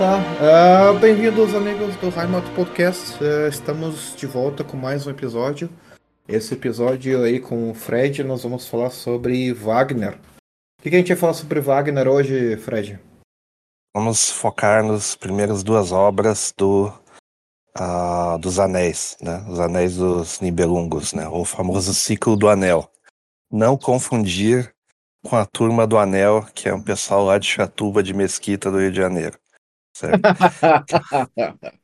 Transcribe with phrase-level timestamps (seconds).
[0.00, 0.16] Tá.
[0.16, 3.22] Uh, Bem-vindos, amigos do Heimat Podcast.
[3.22, 5.68] Uh, estamos de volta com mais um episódio.
[6.26, 10.14] Esse episódio aí com o Fred, nós vamos falar sobre Wagner.
[10.14, 12.98] O que, que a gente vai falar sobre Wagner hoje, Fred?
[13.94, 16.86] Vamos focar nas primeiras duas obras do
[17.78, 19.44] uh, dos Anéis, né?
[19.50, 21.28] Os Anéis dos Nibelungos, né?
[21.28, 22.90] O famoso Ciclo do Anel.
[23.52, 24.74] Não confundir
[25.22, 28.78] com a Turma do Anel, que é um pessoal lá de Chatuba de Mesquita do
[28.78, 29.38] Rio de Janeiro.
[30.00, 30.22] Certo?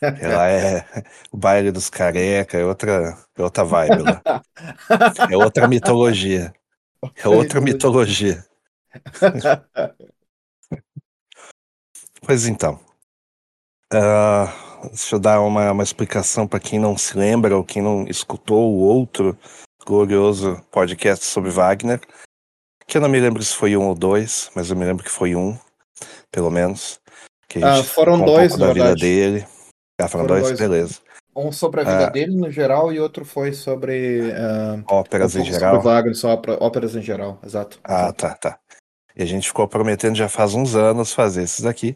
[0.00, 0.84] Ela é
[1.32, 4.22] o baile dos careca, é outra, é outra vibe lá.
[5.30, 6.54] É outra mitologia.
[7.16, 8.44] É outra mitologia.
[12.22, 12.78] pois então.
[13.92, 18.06] Uh, deixa eu dar uma, uma explicação para quem não se lembra ou quem não
[18.06, 19.36] escutou o outro
[19.84, 22.00] glorioso podcast sobre Wagner.
[22.88, 25.10] Que eu não me lembro se foi um ou dois, mas eu me lembro que
[25.10, 25.54] foi um,
[26.32, 26.98] pelo menos.
[27.46, 29.46] Que ah, foram dois, um da vida dele.
[30.00, 30.42] Ah, foram, foram dois?
[30.44, 30.58] dois?
[30.58, 31.00] Beleza.
[31.36, 34.22] Um sobre a vida ah, dele no geral e outro foi sobre.
[34.30, 35.74] Uh, óperas em geral.
[35.74, 37.78] Sobre Wagner, só óperas em geral, exato.
[37.84, 38.58] Ah, tá, tá.
[39.14, 41.94] E a gente ficou prometendo já faz uns anos fazer esses aqui.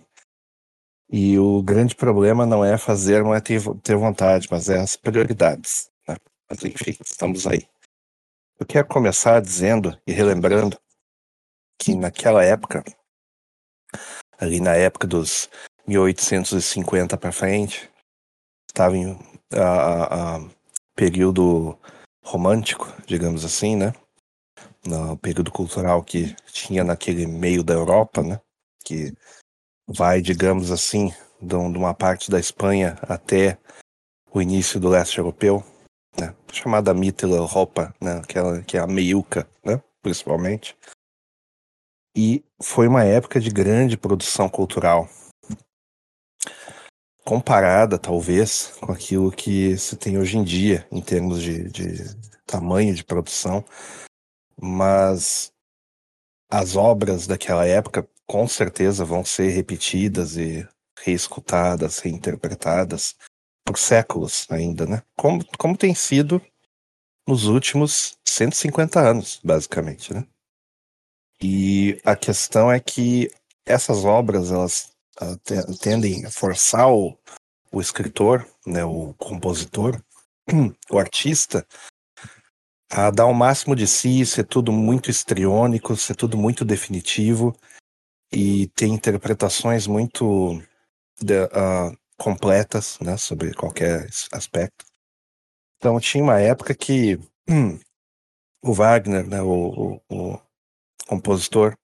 [1.10, 4.94] E o grande problema não é fazer, não é ter, ter vontade, mas é as
[4.94, 5.88] prioridades.
[6.06, 6.16] Né?
[6.50, 7.66] Mas enfim, estamos aí.
[8.60, 10.81] Eu quero começar dizendo e relembrando
[11.82, 12.84] que naquela época,
[14.38, 15.50] ali na época dos
[15.84, 17.90] 1850 para frente,
[18.68, 19.18] estava em
[19.52, 20.50] a, a,
[20.94, 21.76] período
[22.24, 23.92] romântico, digamos assim, né?
[24.86, 28.40] No período cultural que tinha naquele meio da Europa, né?
[28.84, 29.12] Que
[29.88, 33.58] vai, digamos assim, de uma parte da Espanha até
[34.32, 35.64] o início do leste europeu,
[36.16, 36.32] né?
[36.52, 38.20] chamada Mitteleuropa, né?
[38.22, 39.82] Aquela que é a meiuca, né?
[40.00, 40.76] principalmente.
[42.14, 45.08] E foi uma época de grande produção cultural,
[47.24, 52.16] comparada talvez com aquilo que se tem hoje em dia em termos de, de
[52.46, 53.64] tamanho de produção,
[54.60, 55.52] mas
[56.50, 60.68] as obras daquela época com certeza vão ser repetidas e
[60.98, 63.16] reescutadas, reinterpretadas
[63.64, 65.02] por séculos ainda, né?
[65.16, 66.42] Como, como tem sido
[67.26, 70.26] nos últimos 150 anos, basicamente, né?
[71.42, 73.28] E a questão é que
[73.66, 77.18] essas obras, elas uh, tendem a forçar o,
[77.72, 80.00] o escritor, né, o compositor,
[80.88, 81.66] o artista,
[82.88, 87.56] a dar o máximo de si, ser tudo muito estriônico, ser tudo muito definitivo
[88.30, 94.84] e ter interpretações muito uh, completas né, sobre qualquer aspecto.
[95.78, 97.18] Então tinha uma época que
[97.48, 97.80] hum,
[98.62, 100.40] o Wagner, né, o, o,
[101.12, 101.76] compositor,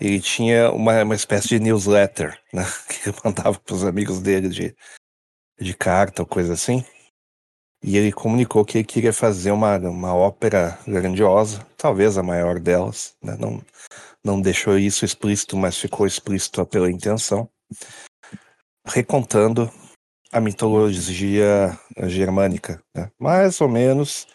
[0.00, 4.48] ele tinha uma, uma espécie de newsletter, né, que ele mandava para os amigos dele
[4.48, 4.74] de,
[5.60, 6.84] de carta ou coisa assim.
[7.82, 13.14] E ele comunicou que ele queria fazer uma, uma ópera grandiosa, talvez a maior delas.
[13.22, 13.62] Né, não,
[14.24, 17.48] não deixou isso explícito, mas ficou explícito pela intenção
[18.86, 19.70] recontando
[20.32, 23.10] a mitologia germânica, né?
[23.18, 24.26] mais ou menos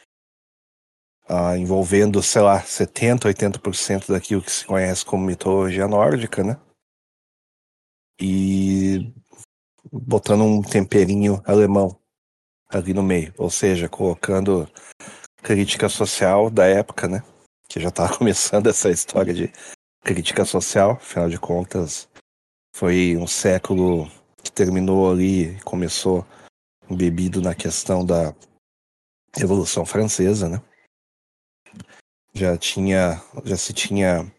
[1.29, 6.59] uh, envolvendo, sei lá, 70, 80% daquilo que se conhece como mitologia nórdica, né?
[8.19, 9.13] E
[9.91, 11.99] botando um temperinho alemão
[12.69, 14.67] ali no meio, ou seja, colocando
[15.37, 17.23] crítica social da época, né?
[17.67, 19.51] Que já estava começando essa história de
[20.03, 22.09] crítica social, afinal de contas,
[22.75, 24.09] foi um século
[24.43, 26.25] que terminou ali, começou
[26.89, 28.35] bebido na questão da
[29.35, 30.61] Revolução Francesa, né?
[32.33, 34.31] Já tinha, já se tinha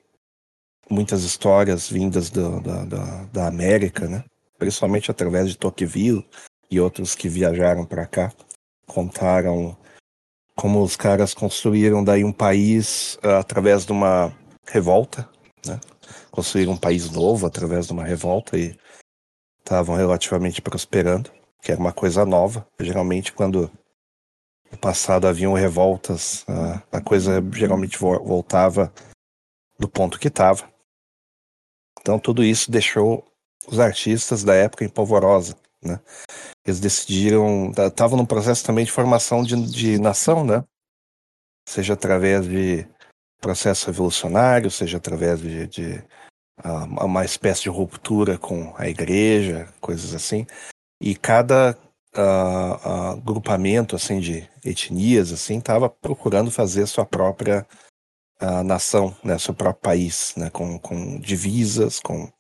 [0.91, 4.25] muitas histórias vindas do, da, da, da América, né?
[4.59, 6.27] Principalmente através de Tocqueville
[6.71, 8.33] e outros que viajaram para cá,
[8.87, 9.77] contaram
[10.57, 14.33] como os caras construíram daí um país uh, através de uma
[14.67, 15.29] revolta,
[15.67, 15.81] né?
[16.31, 18.77] Construíram um país novo através de uma revolta e
[19.59, 21.31] estavam relativamente prosperando,
[21.63, 22.67] que era uma coisa nova.
[22.79, 23.71] Geralmente, quando
[24.75, 28.93] no passado haviam revoltas, a, a coisa geralmente vo voltava
[29.79, 30.69] do ponto que estava.
[32.01, 33.25] Então, tudo isso deixou
[33.67, 35.57] os artistas da época em polvorosa.
[35.81, 36.01] Né?
[36.67, 40.65] Eles decidiram, estavam num processo também de formação de, de nação, né?
[41.69, 42.87] seja através de
[43.41, 46.05] processo revolucionário, seja através de, de
[47.01, 50.47] uma espécie de ruptura com a igreja, coisas assim.
[51.01, 51.79] E cada
[52.17, 57.67] uh, uh, grupamento assim de etnias assim estava procurando fazer sua própria
[58.39, 62.31] a nação, né, seu próprio país, né, com, com divisas, com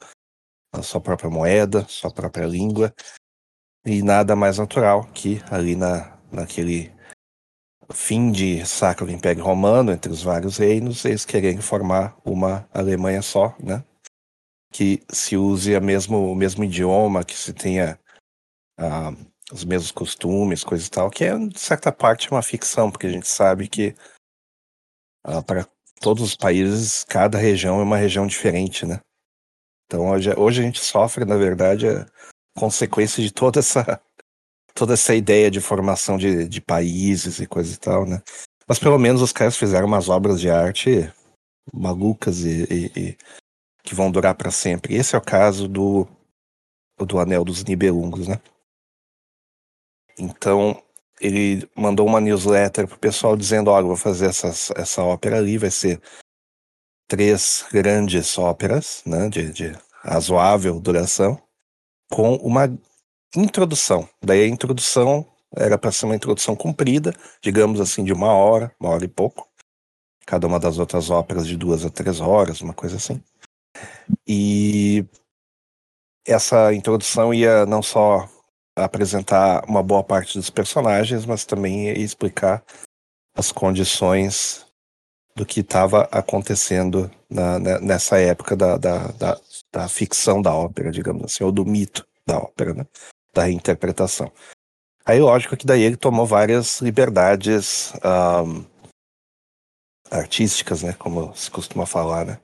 [0.72, 2.92] a sua própria moeda, sua própria língua,
[3.86, 6.92] e nada mais natural que ali na, naquele
[7.92, 13.54] fim de Sacro Império Romano, entre os vários reinos, eles querem formar uma Alemanha só,
[13.60, 13.84] né?
[14.72, 17.98] Que se use a mesmo, o mesmo idioma, que se tenha
[18.80, 19.14] uh,
[19.52, 23.10] os mesmos costumes, coisa e tal, que é, de certa parte, uma ficção, porque a
[23.10, 23.94] gente sabe que
[25.26, 25.66] uh, para
[26.00, 29.00] todos os países, cada região é uma região diferente, né?
[29.86, 32.06] Então hoje, hoje a gente sofre, na verdade, a
[32.58, 34.00] consequência de toda essa
[34.74, 38.22] toda essa ideia de formação de, de países e coisa e tal, né?
[38.66, 41.12] Mas pelo menos os caras fizeram umas obras de arte
[41.72, 43.18] malucas e, e, e
[43.82, 44.94] que vão durar para sempre.
[44.94, 46.08] Esse é o caso do
[46.98, 48.40] do Anel dos Nibelungos, né?
[50.18, 50.80] Então
[51.20, 55.70] ele mandou uma newsletter pro pessoal dizendo, olha, vou fazer essa, essa ópera ali, vai
[55.70, 56.00] ser
[57.08, 61.40] três grandes óperas, né, de, de razoável duração,
[62.10, 62.68] com uma
[63.36, 64.08] introdução.
[64.22, 68.90] Daí a introdução era para ser uma introdução comprida, digamos assim, de uma hora, uma
[68.90, 69.48] hora e pouco.
[70.26, 73.22] Cada uma das outras óperas de duas a três horas, uma coisa assim.
[74.26, 75.04] E
[76.26, 78.28] essa introdução ia não só
[78.76, 82.64] apresentar uma boa parte dos personagens, mas também explicar
[83.36, 84.66] as condições
[85.36, 89.40] do que estava acontecendo na, né, nessa época da, da, da,
[89.72, 92.86] da, ficção da ópera, digamos assim, ou do mito da ópera, né?
[93.34, 94.32] da reinterpretação.
[95.04, 97.92] Aí, lógico que daí ele tomou várias liberdades
[98.46, 98.64] um,
[100.10, 100.94] artísticas, né?
[100.94, 102.40] Como se costuma falar, né?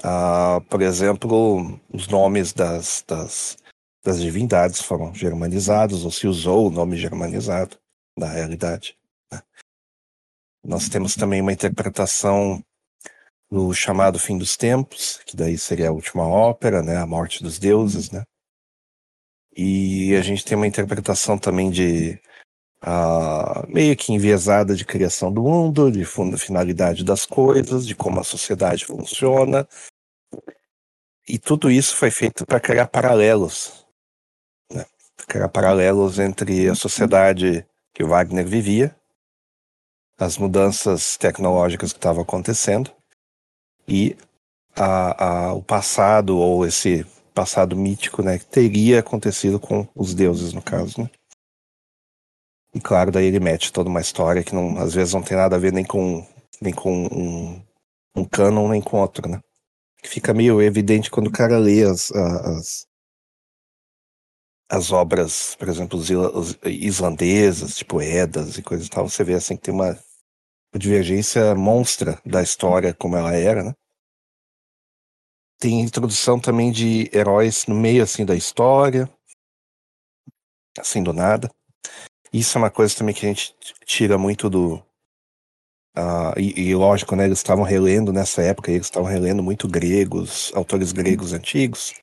[0.00, 3.56] Uh, por exemplo, os nomes das, das,
[4.04, 7.78] das divindades foram germanizados, ou se usou o nome germanizado,
[8.16, 8.96] na realidade.
[9.32, 9.42] Né?
[10.62, 12.62] Nós temos também uma interpretação
[13.50, 16.96] do chamado Fim dos Tempos, que daí seria a última ópera, né?
[16.96, 18.24] A Morte dos Deuses, né?
[19.56, 22.20] E a gente tem uma interpretação também de
[22.82, 26.04] uh, meio que enviesada de criação do mundo, de
[26.36, 29.66] finalidade das coisas, de como a sociedade funciona.
[31.26, 33.83] E tudo isso foi feito para criar paralelos.
[35.24, 35.26] Né?
[35.26, 38.94] Criar paralelos entre a sociedade que o Wagner vivia,
[40.18, 42.90] as mudanças tecnológicas que estavam acontecendo
[43.86, 44.16] e
[44.76, 50.52] a, a, o passado ou esse passado mítico, né, que teria acontecido com os deuses,
[50.52, 51.10] no caso, né?
[52.72, 55.56] E claro, daí ele mete toda uma história que não, às vezes não tem nada
[55.56, 56.26] a ver nem com,
[56.60, 57.62] nem com um,
[58.16, 59.40] um canon, nem com outro, né?
[60.02, 62.86] Que fica meio evidente quando o cara lê as, as,
[64.70, 69.56] as obras, por exemplo, os islandesas, tipo Edas e coisa e tal, você vê assim
[69.56, 73.74] que tem uma, uma divergência monstra da história como ela era, né?
[75.64, 79.10] tem introdução também de heróis no meio assim da história,
[80.78, 81.48] assim do nada.
[82.30, 83.54] Isso é uma coisa também que a gente
[83.86, 84.76] tira muito do.
[85.96, 87.24] Uh, e, e, lógico, né?
[87.24, 91.94] Eles estavam relendo nessa época, eles estavam relendo muito gregos, autores gregos antigos.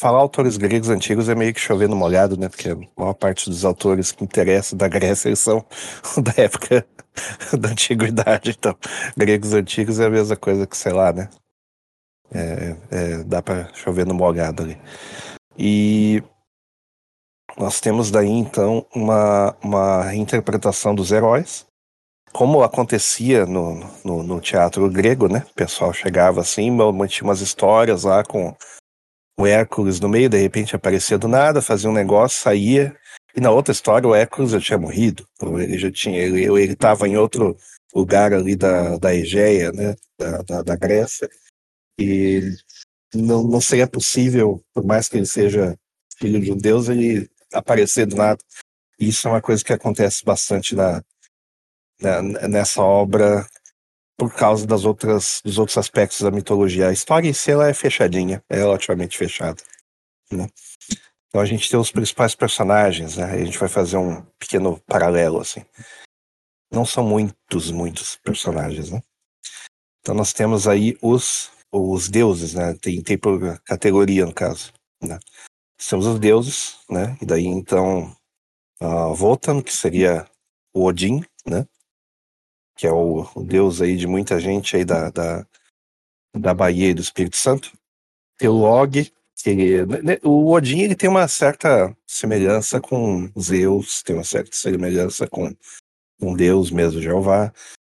[0.00, 2.48] Falar autores gregos antigos é meio que chovendo molhado, né?
[2.48, 5.64] Porque a maior parte dos autores que interessam da Grécia são
[6.22, 6.86] da época
[7.58, 8.50] da antiguidade.
[8.56, 8.76] Então,
[9.16, 11.28] gregos antigos é a mesma coisa que, sei lá, né?
[12.30, 14.78] É, é, dá para chover no molhado ali.
[15.58, 16.22] E
[17.56, 21.66] nós temos daí então uma, uma reinterpretação dos heróis,
[22.32, 25.44] como acontecia no, no, no, teatro grego, né?
[25.50, 28.54] O pessoal chegava assim, mantinha umas histórias lá com
[29.38, 32.96] o Hércules no meio, de repente aparecia do nada, fazia um negócio, saía,
[33.36, 35.24] e na outra história o Hércules já tinha morrido,
[35.60, 37.56] ele já tinha, ele, ele estava em outro
[37.94, 39.94] lugar ali da, da Egeia, né?
[40.18, 41.28] Da, da, da Grécia,
[42.00, 42.52] e
[43.14, 45.78] não, não seria possível, por mais que ele seja
[46.18, 48.42] filho de um deus, ele aparecer do nada.
[48.98, 51.02] Isso é uma coisa que acontece bastante na,
[52.00, 53.46] na nessa obra
[54.18, 56.88] por causa das outras, dos outros aspectos da mitologia.
[56.88, 59.62] A história em si ela é fechadinha, é relativamente fechada.
[60.30, 60.48] Né?
[61.28, 63.24] Então a gente tem os principais personagens, né?
[63.24, 65.64] a gente vai fazer um pequeno paralelo assim.
[66.70, 69.02] Não são muitos, muitos personagens, né?
[70.00, 72.74] Então nós temos aí os os deuses, né?
[72.80, 74.72] Tem, tem por categoria, no caso.
[75.02, 75.18] Né?
[75.88, 77.16] Temos os deuses, né?
[77.20, 78.16] E daí, então,
[78.80, 80.26] uh, Wotan, que seria
[80.74, 81.66] o Odin, né?
[82.78, 85.46] Que é o, o, deus aí de muita gente aí da, da,
[86.34, 87.72] da Bahia e do Espírito Santo.
[88.38, 94.02] Tem o Og, que né, né, o Odin ele tem uma certa semelhança com Zeus,
[94.02, 95.54] tem uma certa semelhança com
[96.20, 97.52] um deus mesmo, Jeová.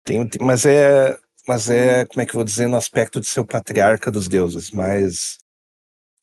[0.04, 3.40] Tem, mas é, mas é, como é que eu vou dizer, no aspecto de ser
[3.40, 5.38] o patriarca dos deuses, mais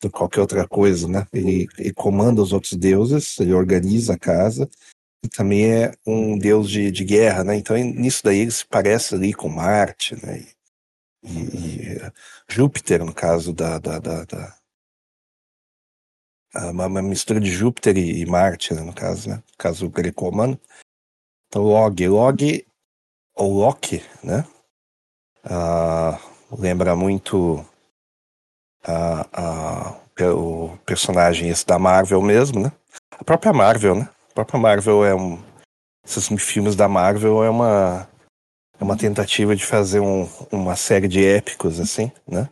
[0.02, 1.28] do que qualquer outra coisa, né?
[1.34, 4.70] Ele, ele comanda os outros deuses, ele organiza a casa,
[5.28, 7.56] também é um deus de, de guerra, né?
[7.56, 10.40] Então nisso daí ele se parece ali com Marte, né?
[11.24, 12.12] E, e, e
[12.50, 14.58] Júpiter, no caso da, da, da, da
[16.72, 19.36] uma, mistura de Júpiter e, Marte, né, no caso, né?
[19.36, 20.60] No caso greco-romano.
[21.48, 22.66] Então Log, Log
[23.36, 24.46] ou Loki, né?
[25.44, 26.20] Ah,
[26.52, 27.66] lembra muito
[28.84, 32.72] a, a, o personagem esse da Marvel mesmo, né?
[33.12, 34.10] A própria Marvel, né?
[34.38, 35.42] Própria Marvel é um.
[36.06, 38.08] Esses filmes da Marvel é uma.
[38.80, 42.48] É uma tentativa de fazer um, uma série de épicos, assim, né?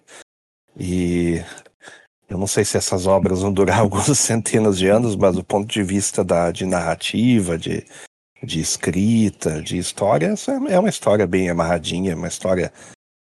[0.76, 1.44] E
[2.28, 5.72] eu não sei se essas obras vão durar algumas centenas de anos, mas do ponto
[5.72, 7.86] de vista da, de narrativa, de,
[8.42, 10.34] de escrita, de história,
[10.68, 12.74] é uma história bem amarradinha, uma história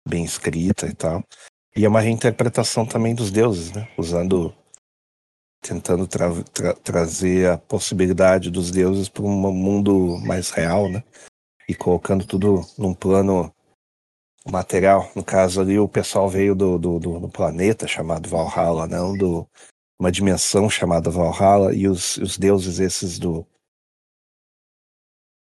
[0.09, 1.23] bem escrita e tal.
[1.75, 3.87] E é uma reinterpretação também dos deuses, né?
[3.95, 4.51] Usando,
[5.65, 11.03] tentando tra tra trazer a possibilidade dos deuses para um mundo mais real, né?
[11.67, 13.51] E colocando tudo num plano
[14.45, 15.11] material.
[15.15, 19.17] No caso ali, o pessoal veio do, do, do, do planeta chamado Valhalla, não né?
[19.17, 19.47] do
[19.99, 23.39] uma dimensão chamada Valhalla e os, os deuses esses do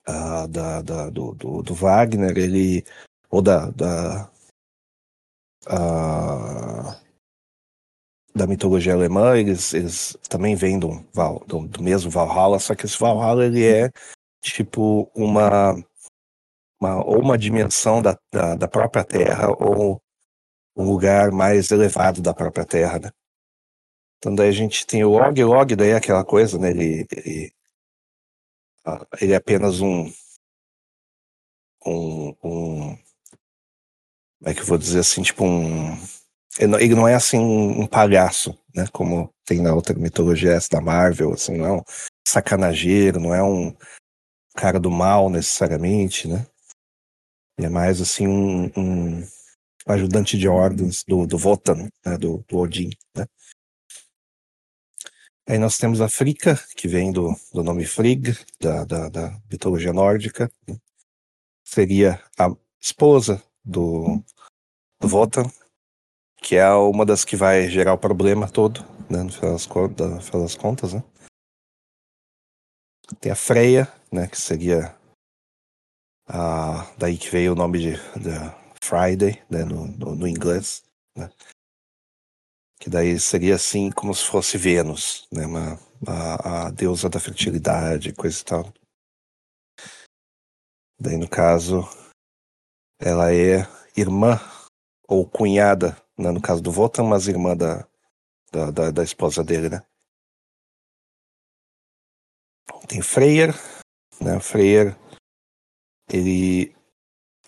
[0.08, 2.86] uh, da, da do, do, do, Wagner, ele
[3.30, 4.32] ou da, da
[5.68, 7.05] uh,
[8.36, 10.90] da mitologia alemã, eles, eles também vêm do,
[11.48, 13.90] do, do mesmo Valhalla, só que esse Valhalla ele é
[14.42, 15.74] tipo uma
[16.80, 20.02] uma, ou uma dimensão da, da, da, própria Terra ou
[20.76, 23.12] um lugar mais elevado da própria Terra, né?
[24.18, 26.72] Então daí a gente tem o Og, Og daí é aquela coisa, né?
[26.72, 27.54] Ele, ele,
[29.22, 30.12] ele é apenas um,
[31.86, 32.98] um, um
[34.40, 35.96] como é que eu vou dizer assim, tipo um
[36.60, 38.88] ele não é assim um palhaço, né?
[38.92, 41.84] Como tem na outra mitologia essa da Marvel, assim, não é um
[42.28, 43.76] sacanageiro, não é um
[44.56, 46.46] cara do mal necessariamente, né?
[47.58, 49.24] Ele é mais assim um, um
[49.88, 52.90] ajudante de ordens do, do Votan, né, do, do Odin.
[53.16, 53.26] Né?
[55.48, 59.94] Aí nós temos a Frika, que vem do, do nome Frigg, da, da, da mitologia
[59.94, 60.52] nórdica.
[60.68, 60.76] Né?
[61.64, 62.50] Seria a
[62.82, 64.24] esposa do,
[65.00, 65.50] do Votan,
[66.46, 70.22] que é uma das que vai gerar o problema todo, né, no final das, no
[70.22, 70.94] final das contas.
[70.94, 71.04] Né?
[73.20, 74.96] Tem a Freya, né, que seria
[76.28, 78.30] ah, daí que veio o nome de, de
[78.84, 80.84] Friday, né, no, no, no inglês,
[81.18, 81.32] né?
[82.80, 88.14] Que daí seria assim como se fosse Vênus, né, uma, a, a deusa da fertilidade,
[88.14, 88.74] coisa e tal.
[91.00, 91.82] Daí no caso,
[93.00, 94.40] ela é irmã
[95.08, 97.88] ou cunhada, né, no caso do Votan, mas irmã da,
[98.52, 99.82] da, da, da esposa dele, né?
[102.88, 103.54] Tem Freyr,
[104.22, 104.40] né?
[104.40, 104.96] Freyr
[106.12, 106.76] ele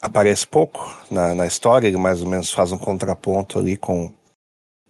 [0.02, 0.80] aparece pouco
[1.12, 4.14] na, na história, ele mais ou menos faz um contraponto ali com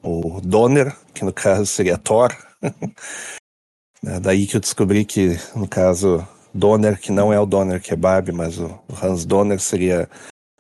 [0.01, 2.29] o Donner, que no caso seria Thor.
[4.05, 8.31] é daí que eu descobri que, no caso, Donner, que não é o Donner Kebab,
[8.31, 10.09] mas o Hans Donner seria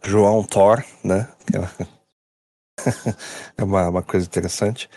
[0.03, 1.27] João Thor, né?
[3.57, 4.89] é uma, uma coisa interessante.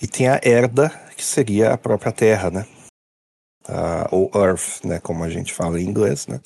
[0.00, 2.66] E tem a Herda, que seria a própria Terra, né?
[3.68, 4.98] Uh, ou Earth, né?
[5.00, 6.40] Como a gente fala em inglês, né?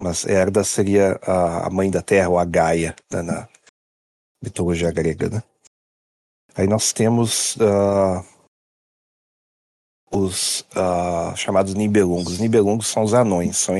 [0.00, 3.48] Mas Herda seria a, a mãe da terra, ou a Gaia, né, na
[4.42, 5.42] mitologia grega, né?
[6.56, 8.24] Aí nós temos uh,
[10.10, 12.32] os uh, chamados Nibelungos.
[12.32, 13.74] Os Nibelungos são os anões, são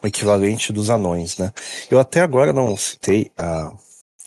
[0.00, 1.52] o equivalente dos anões, né?
[1.90, 3.72] Eu até agora não citei a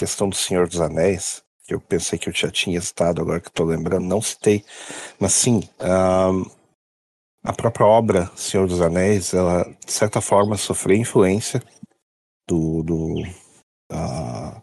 [0.02, 3.50] questão do Senhor dos Anéis, que eu pensei que eu já tinha citado, agora que
[3.50, 4.66] estou lembrando, não citei.
[5.20, 5.62] Mas sim,
[7.44, 11.62] a própria obra Senhor dos Anéis, ela de certa forma sofreu influência
[12.48, 13.22] do, do
[13.92, 14.62] uh,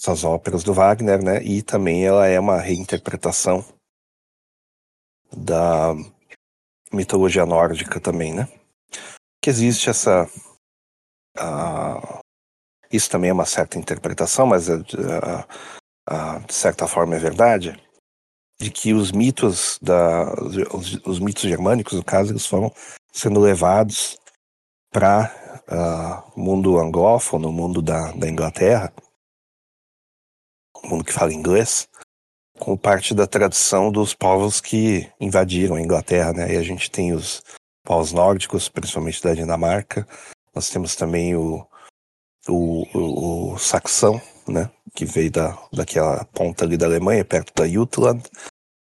[0.00, 1.42] essas óperas do Wagner, né?
[1.42, 3.64] E também ela é uma reinterpretação
[5.36, 5.92] da
[6.92, 8.48] mitologia nórdica também, né?
[9.42, 10.28] Que existe essa
[12.94, 14.80] isso também é uma certa interpretação, mas uh,
[16.46, 17.80] de certa forma é verdade
[18.60, 20.32] de que os mitos da
[20.72, 22.72] os, os, mitos germânicos, no caso, eles foram
[23.12, 24.16] sendo levados
[24.92, 25.30] para
[25.68, 28.92] o uh, mundo anglófono, o mundo da, da Inglaterra,
[30.82, 31.88] o mundo que fala inglês,
[32.58, 36.54] como parte da tradição dos povos que invadiram a Inglaterra, né?
[36.54, 37.42] E a gente tem os
[37.84, 40.06] povos nórdicos, principalmente da Dinamarca.
[40.54, 41.66] Nós temos também o,
[42.48, 47.68] o, o, o saxão, né, que veio da, daquela ponta ali da Alemanha, perto da
[47.68, 48.22] Jutland,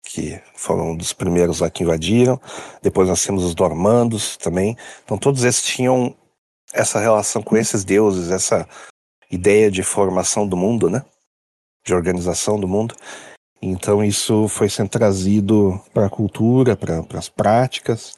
[0.05, 2.39] que foram um dos primeiros lá que invadiram.
[2.81, 4.77] Depois nós temos os normandos também.
[5.03, 6.15] Então todos esses tinham
[6.73, 8.67] essa relação com esses deuses, essa
[9.29, 11.03] ideia de formação do mundo, né?
[11.85, 12.95] De organização do mundo.
[13.61, 18.15] Então isso foi sendo trazido para a cultura, para as práticas,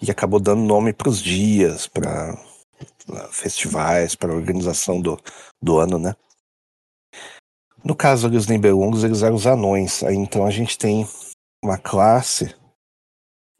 [0.00, 2.38] e acabou dando nome para os dias, para
[3.30, 5.18] festivais, para a organização do,
[5.62, 6.14] do ano, né?
[7.84, 10.02] No caso ali, os Nibelungos, eles eram os anões.
[10.02, 11.06] Aí, então a gente tem
[11.62, 12.54] uma classe,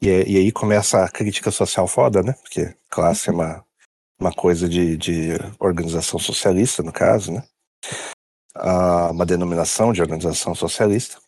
[0.00, 2.32] e, é, e, aí começa a crítica social foda, né?
[2.42, 3.64] Porque classe é uma,
[4.18, 5.28] uma coisa de, de
[5.58, 7.44] organização socialista, no caso, né?
[8.54, 11.18] Ah, uma denominação de organização socialista.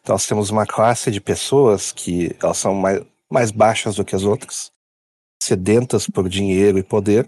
[0.00, 4.14] Então nós temos uma classe de pessoas que elas são mais, mais baixas do que
[4.14, 4.70] as outras,
[5.42, 7.26] sedentas por dinheiro e poder,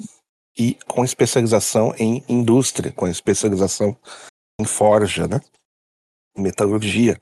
[0.58, 3.96] e com especialização em indústria, com especialização
[4.60, 5.40] em forja, né?
[6.38, 7.18] metalurgia.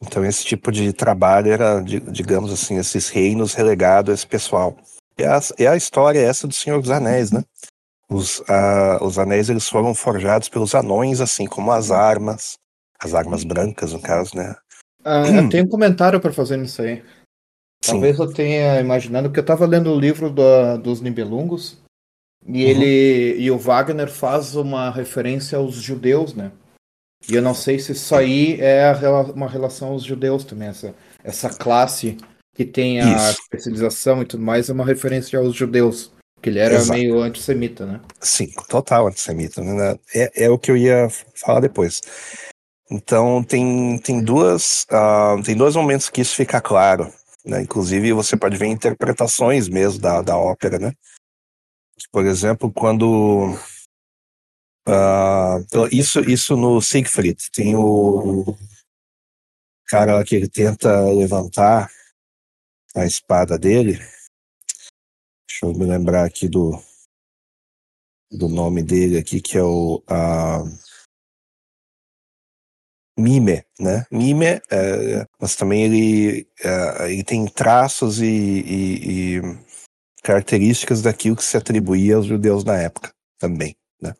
[0.00, 4.76] Então esse tipo de trabalho era, digamos assim, esses reinos relegados a esse pessoal.
[5.16, 7.44] É a, é a história essa do Senhor dos Anéis, né?
[8.10, 12.54] Os, a, os anéis eles foram forjados pelos anões, assim como as armas,
[13.00, 14.54] as armas brancas, no caso, né?
[15.04, 17.02] Ah, eu tenho um comentário para fazer nisso aí.
[17.84, 18.22] Talvez Sim.
[18.22, 21.81] eu tenha imaginado, porque eu estava lendo o livro do, dos Nibelungos
[22.46, 22.70] e uhum.
[22.70, 26.50] ele e o Wagner faz uma referência aos judeus, né?
[27.28, 28.92] E eu não sei se isso aí é
[29.34, 32.16] uma relação aos judeus também, essa, essa classe
[32.54, 33.40] que tem a isso.
[33.42, 36.10] especialização e tudo mais, é uma referência aos judeus.
[36.42, 36.98] Que ele era Exato.
[36.98, 38.00] meio antissemita, né?
[38.20, 39.62] Sim, total antissemita.
[39.62, 39.96] Né?
[40.12, 42.00] É, é o que eu ia falar depois.
[42.90, 47.12] Então tem, tem duas uh, tem dois momentos que isso fica claro.
[47.44, 47.62] Né?
[47.62, 50.92] Inclusive você pode ver interpretações mesmo da, da ópera, né?
[52.10, 53.54] Por exemplo, quando
[54.88, 57.50] Uh, isso, isso no Siegfried.
[57.52, 58.56] Tem o
[59.86, 61.88] cara lá que ele tenta levantar
[62.94, 63.98] a espada dele.
[65.48, 66.82] Deixa eu me lembrar aqui do,
[68.30, 70.92] do nome dele aqui, que é o uh,
[73.16, 74.04] Mime, né?
[74.10, 79.40] Mime, é, mas também ele, é, ele tem traços e, e, e
[80.22, 83.76] características daquilo que se atribuía aos judeus na época também.
[84.00, 84.14] Né?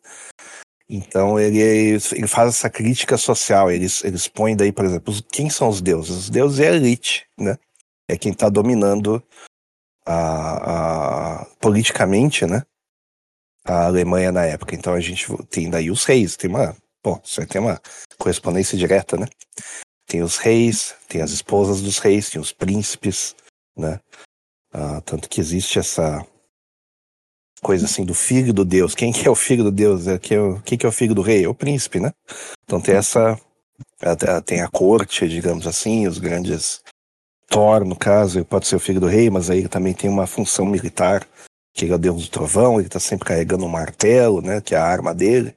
[0.89, 5.69] Então ele, ele faz essa crítica social, eles, eles põem daí, por exemplo, quem são
[5.69, 6.11] os deuses?
[6.11, 7.57] Os deuses é a elite, né?
[8.07, 9.23] É quem está dominando
[10.05, 12.63] a, a, politicamente, né?
[13.65, 14.75] A Alemanha na época.
[14.75, 17.81] Então a gente tem daí os reis, tem uma, bom, você tem uma
[18.19, 19.25] correspondência direta, né?
[20.05, 23.35] Tem os reis, tem as esposas dos reis, tem os príncipes,
[23.75, 23.99] né?
[24.73, 26.25] Ah, tanto que existe essa
[27.61, 28.95] coisa assim do filho do Deus.
[28.95, 30.07] Quem que é o filho do Deus?
[30.07, 31.45] É, que é o, quem que é o filho do rei?
[31.45, 32.11] É o príncipe, né?
[32.63, 33.39] Então tem essa.
[34.45, 36.81] Tem a corte, digamos assim, os grandes.
[37.47, 40.65] Thor, no caso, pode ser o filho do rei, mas aí também tem uma função
[40.65, 41.27] militar,
[41.73, 44.59] que é o deus do trovão, ele está sempre carregando um martelo, né?
[44.59, 45.55] Que é a arma dele,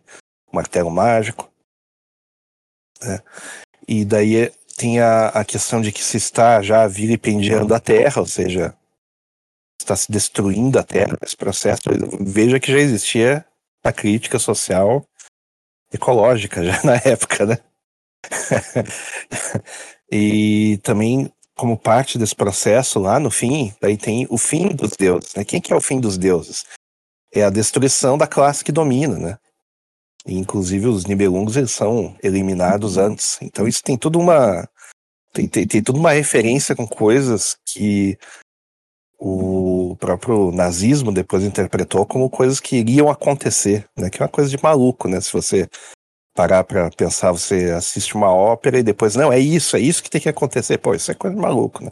[0.53, 1.51] um martelo mágico.
[3.03, 3.21] Né?
[3.89, 8.27] E daí tem a, a questão de que se está já vilipendiando a terra, ou
[8.27, 8.75] seja,
[9.87, 11.83] está se destruindo a Terra nesse processo.
[12.21, 13.45] Veja que já existia
[13.83, 15.07] a crítica social
[15.93, 17.59] ecológica já na época, né?
[20.11, 25.35] e também como parte desse processo lá no fim, daí tem o fim dos deuses,
[25.35, 25.45] né?
[25.45, 26.65] Quem que é o fim dos deuses?
[27.33, 29.39] É a destruição da classe que domina, né?
[30.27, 33.39] E, inclusive os Nibelungos eles são eliminados antes.
[33.41, 34.69] Então isso tem tudo uma
[35.33, 38.19] tem, tem, tem tudo uma referência com coisas que
[39.29, 44.09] o próprio nazismo depois interpretou como coisas que iriam acontecer, né?
[44.09, 45.21] Que é uma coisa de maluco, né?
[45.21, 45.69] Se você
[46.35, 50.11] parar para pensar, você assiste uma ópera e depois, não, é isso, é isso que
[50.11, 50.79] tem que acontecer.
[50.79, 51.91] Pô, isso é coisa de maluco, né?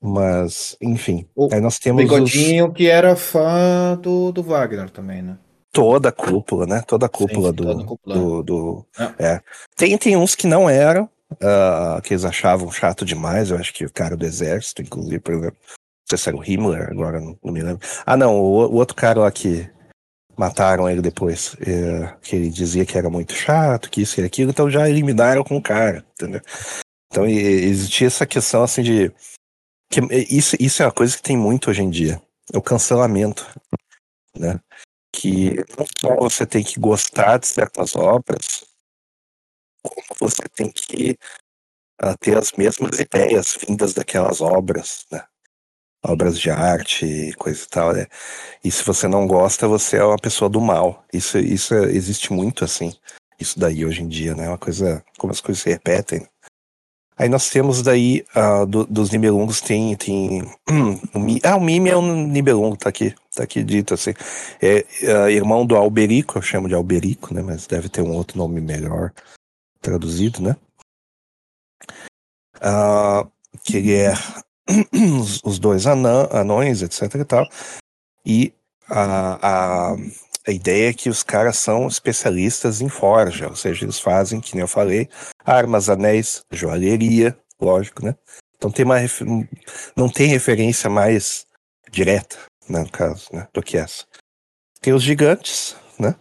[0.00, 1.26] Mas, enfim.
[1.34, 2.74] O aí nós temos Bigodinho os...
[2.74, 5.38] que era fã do, do Wagner também, né?
[5.72, 6.82] Toda a cúpula, né?
[6.86, 8.14] Toda a cúpula, Sim, do, cúpula.
[8.14, 8.86] do, do,
[9.18, 9.26] é.
[9.26, 9.40] é.
[9.74, 13.50] Tem, tem uns que não eram, uh, que eles achavam chato demais.
[13.50, 15.58] Eu acho que o cara do exército, inclusive, por exemplo,
[16.08, 17.86] sei se era o Himmler, agora não, não me lembro.
[18.04, 19.68] Ah, não, o, o, outro cara lá que
[20.36, 24.50] mataram ele depois, é, que ele dizia que era muito chato, que isso e aquilo,
[24.50, 26.40] então já eliminaram com o cara, entendeu?
[27.10, 29.10] Então existia essa questão assim de.
[29.90, 32.20] Que, isso, isso é uma coisa que tem muito hoje em dia.
[32.52, 33.46] É o cancelamento.
[34.36, 34.60] Né?
[35.14, 38.66] Que não só você tem que gostar de certas obras,
[39.82, 41.16] como você tem que
[42.02, 45.06] uh, ter as mesmas ideias vindas daquelas obras.
[45.10, 45.24] Né?
[46.06, 48.06] Obras de arte, coisa e tal, né?
[48.64, 51.04] E se você não gosta, você é uma pessoa do mal.
[51.12, 52.92] Isso, isso é, existe muito assim.
[53.38, 54.48] Isso daí hoje em dia, né?
[54.48, 56.26] Uma coisa, como as coisas se repetem.
[57.18, 61.00] Aí nós temos daí, uh, do, dos Nibelungos, tem, tem um,
[61.42, 64.12] ah, o Mime é um Nibelungo, tá aqui, tá aqui dito assim.
[64.60, 68.36] É uh, irmão do Alberico, eu chamo de Alberico, né, mas deve ter um outro
[68.36, 69.12] nome melhor
[69.80, 70.56] traduzido, né.
[72.58, 73.30] Uh,
[73.64, 74.12] que ele é
[75.20, 77.48] os, os dois anã, anões, etc e tal,
[78.24, 78.52] e
[78.88, 79.96] a, a,
[80.46, 84.54] a ideia é que os caras são especialistas em forja, ou seja, eles fazem, que
[84.54, 85.08] nem eu falei,
[85.44, 88.14] armas, anéis, joalheria, lógico, né?
[88.56, 88.96] Então tem uma
[89.96, 91.46] não tem referência mais
[91.90, 94.04] direta, né, no caso, né, do que essa.
[94.80, 96.14] Tem os gigantes, né?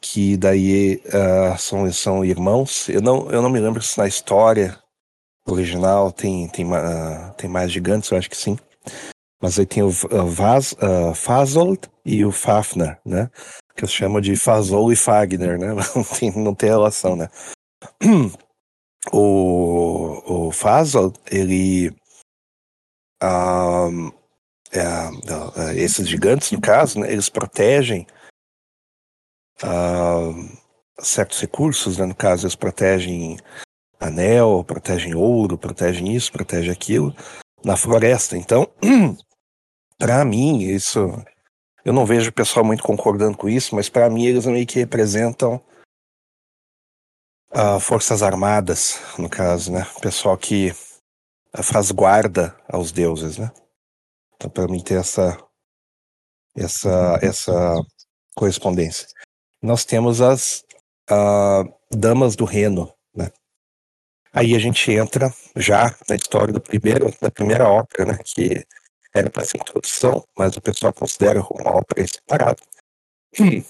[0.00, 2.88] Que daí uh, são, são irmãos.
[2.88, 4.78] Eu não, eu não me lembro se na história
[5.52, 8.56] original tem, tem, uh, tem mais gigantes, eu acho que sim.
[9.40, 13.30] Mas aí tem o uh, Vaz, uh, Fasold e o Fafner, né?
[13.76, 15.68] Que eu chamo de Fazol e Fagner, né?
[15.94, 17.28] Não tem, não tem relação, né?
[19.12, 21.94] O, o Fasold, ele.
[23.22, 28.06] É, é, esses gigantes, no caso, né, eles protegem
[31.00, 33.38] certos recursos, né, no caso, eles protegem
[34.00, 37.14] anel, protegem ouro, protegem isso, protegem aquilo
[37.64, 38.36] na floresta.
[38.36, 38.68] Então,
[39.98, 41.00] para mim, isso.
[41.84, 44.78] Eu não vejo o pessoal muito concordando com isso, mas para mim eles meio que
[44.78, 45.62] representam
[47.50, 49.86] uh, Forças Armadas, no caso, né?
[50.00, 50.74] Pessoal que
[51.62, 53.50] faz guarda aos deuses, né?
[54.34, 55.36] Então, para mim, ter essa,
[56.56, 57.74] essa, essa
[58.36, 59.08] correspondência.
[59.60, 60.62] Nós temos as
[61.10, 62.92] uh, Damas do Reno?
[64.32, 68.18] Aí a gente entra já na história do primeiro, da primeira ópera, né?
[68.24, 68.66] Que
[69.14, 72.62] era para ser introdução, mas o pessoal considera uma ópera separada.
[73.40, 73.62] Hum.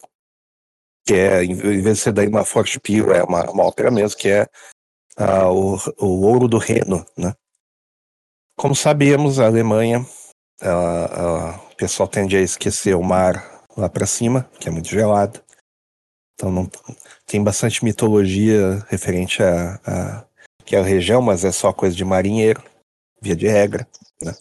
[1.06, 4.18] Que é, em vez de ser daí uma forte piro, é uma, uma ópera mesmo,
[4.18, 4.42] que é
[5.18, 7.34] uh, o, o Ouro do Reno, né?
[8.56, 10.04] Como sabemos, a Alemanha,
[10.60, 15.40] o pessoal tende a esquecer o mar lá para cima, que é muito gelado.
[16.34, 16.70] Então não,
[17.24, 20.27] tem bastante mitologia referente a, a
[20.68, 22.62] que é a região, mas é só coisa de marinheiro,
[23.22, 23.88] via de regra,
[24.22, 24.34] né?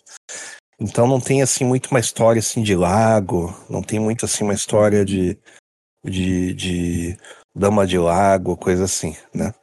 [0.78, 4.54] Então não tem assim muito uma história assim de lago, não tem muito assim uma
[4.54, 5.40] história de
[6.04, 7.18] de, de
[7.56, 9.54] dama de lago, coisa assim, né?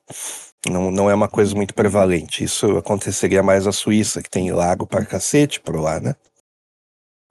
[0.67, 2.43] Não, não é uma coisa muito prevalente.
[2.43, 6.17] Isso aconteceria mais na Suíça, que tem lago para cacete por lá, né?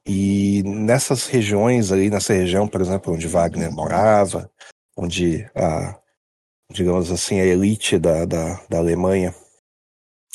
[0.08, 4.50] E nessas regiões ali, nessa região, por exemplo, onde Wagner morava,
[4.96, 6.00] onde a,
[6.74, 9.34] digamos assim, a elite da, da, da Alemanha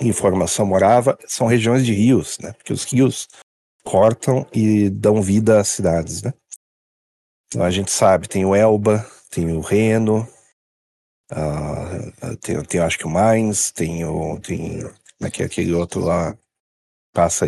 [0.01, 2.53] em formação morava, são regiões de rios, né?
[2.53, 3.29] Porque os rios
[3.85, 6.33] cortam e dão vida às cidades, né?
[7.46, 10.29] Então a gente sabe, tem o Elba, tem o Reno,
[11.33, 14.88] uh, tem, tem acho que o Mainz, tem o tem
[15.20, 16.37] aqui, aquele outro lá
[17.12, 17.46] passa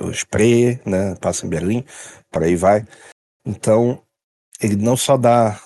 [0.00, 1.14] o, Spree, né?
[1.20, 1.84] Passa em Berlim,
[2.30, 2.84] para aí vai.
[3.46, 4.02] Então
[4.60, 5.62] ele não só dá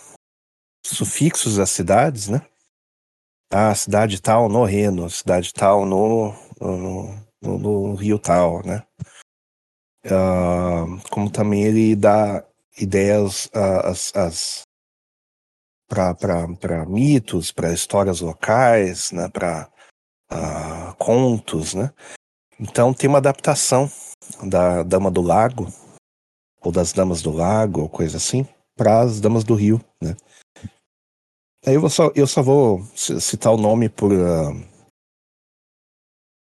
[0.85, 2.47] sufixos às cidades, né?
[3.51, 8.85] Ah, cidade tal no Reno, cidade tal no, no, no, no Rio tal, né?
[10.05, 12.45] Uh, como também ele dá
[12.79, 14.61] ideias uh,
[15.89, 19.29] para mitos, para histórias locais, né?
[19.29, 19.71] Para
[20.31, 21.93] uh, ah, contos, né?
[22.59, 23.91] Então tem uma adaptação
[24.43, 25.67] da Dama do Lago
[26.61, 30.17] ou das Damas do Lago ou coisa assim para as Damas do Rio, né?
[31.67, 34.13] Aí eu só, eu só vou citar o nome por.
[34.13, 34.75] Uh,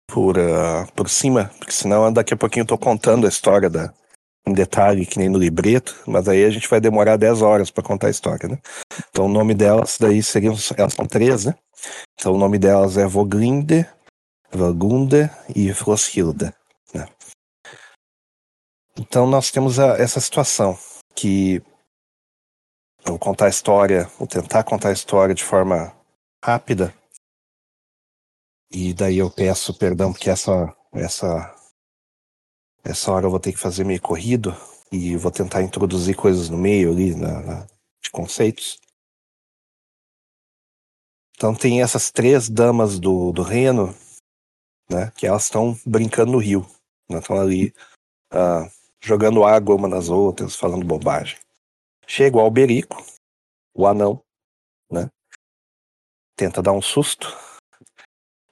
[0.10, 3.94] por, uh, por cima, porque senão daqui a pouquinho eu tô contando a história da,
[4.48, 7.84] em detalhe, que nem no libreto, mas aí a gente vai demorar 10 horas para
[7.84, 8.58] contar a história, né?
[9.10, 10.56] Então o nome delas daí seriam.
[10.78, 11.56] Elas são três, né?
[12.14, 13.86] Então o nome delas é Voglinde,
[14.52, 16.54] Vagunde e Floshilda,
[16.94, 17.08] né?
[18.98, 20.78] Então nós temos a, essa situação
[21.14, 21.62] que
[23.08, 25.96] vou contar a história, vou tentar contar a história de forma
[26.44, 26.94] rápida.
[28.70, 31.56] E daí eu peço perdão porque essa essa
[32.84, 34.54] essa hora eu vou ter que fazer meio corrido
[34.92, 37.68] e vou tentar introduzir coisas no meio ali na, na
[38.04, 38.78] de conceitos.
[41.36, 43.96] Então tem essas três damas do, do reino,
[44.90, 46.66] né, que elas estão brincando no rio,
[47.10, 47.74] estão né, ali
[48.34, 51.38] uh, jogando água uma nas outras, falando bobagem.
[52.08, 53.06] Chega o Alberico,
[53.76, 54.24] o anão,
[54.90, 55.10] né?
[56.36, 57.28] Tenta dar um susto.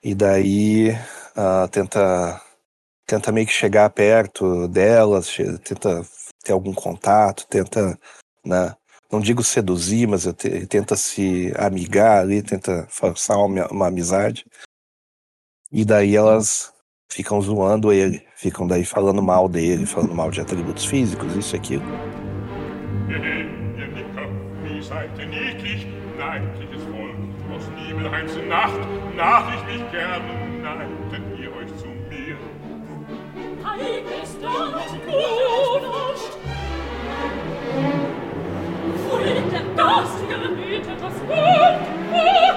[0.04, 2.42] E daí uh, tenta
[3.06, 6.02] tenta meio que chegar perto delas, tenta
[6.44, 7.98] ter algum contato, tenta,
[8.44, 8.76] né,
[9.12, 14.46] não digo seduzir, mas te, tenta se amigar ali, tenta forçar uma, uma amizade.
[15.72, 16.74] E daí elas
[17.12, 21.60] ficam zoando ele, ficam daí falando mal dele, falando mal de atributos físicos, isso e
[21.60, 22.25] aquilo.
[23.10, 24.06] ihr nehmen ihr den
[24.64, 25.86] wie seid ihr niedlich,
[26.18, 27.16] neidliches Volk,
[27.54, 28.80] aus Nibelheim zur Nacht,
[29.16, 30.24] nach ich mich gern,
[30.64, 32.38] neidet ihr euch zu mir.
[33.64, 35.86] Heil ist und Blut,
[39.26, 41.78] in der garstigen Anbieter das Blut,
[42.10, 42.56] Blut,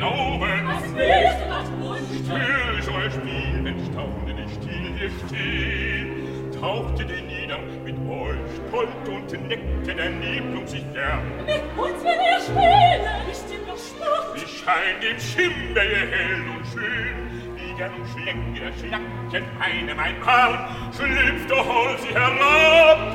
[0.00, 0.64] Glauben!
[0.64, 2.79] Was willst du, das Wunsch?
[3.00, 8.88] Still soll spielen, wenn staunend ich still hier steh, tauchte den nieder mit euch, Gold
[9.08, 11.22] und neckte der Nebel um sich gern.
[11.46, 14.34] Mit uns will er spielen, ist ihm doch Sport.
[14.34, 17.16] Wie scheint im Schimmer hell und schön,
[17.56, 23.14] Schläger und Schläger schlacken eine mein Arm, schlüpft doch hol sie herab.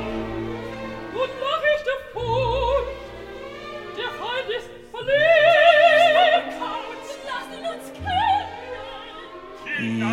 [1.13, 2.83] Und mach ich davon,
[3.95, 5.44] der Feind ist verlegt.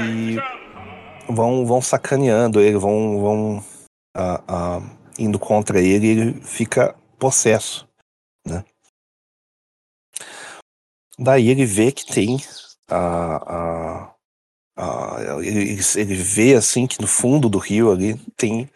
[0.00, 3.59] E vão, vão sacaneando ele, vão, vão
[4.16, 7.88] uh, uh, indo contra ele, ele fica possesso,
[8.46, 8.64] né?
[11.18, 12.38] Daí ele vê que tem
[12.88, 14.14] a,
[14.76, 18.68] a, ele, ele vê assim que no fundo do rio ali tem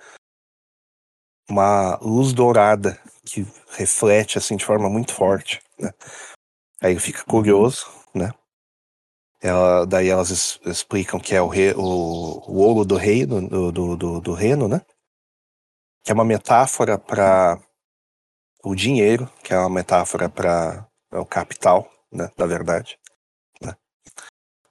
[1.49, 5.93] uma luz dourada que reflete assim de forma muito forte, né?
[6.81, 7.87] Aí ele fica curioso?
[9.41, 13.97] Ela, daí elas explicam que é o, rei, o, o ouro do reino, do, do,
[13.97, 14.81] do, do reino, né?
[16.05, 17.61] Que é uma metáfora para
[18.65, 22.31] o dinheiro, que é uma metáfora para o capital, né?
[22.37, 22.99] Da verdade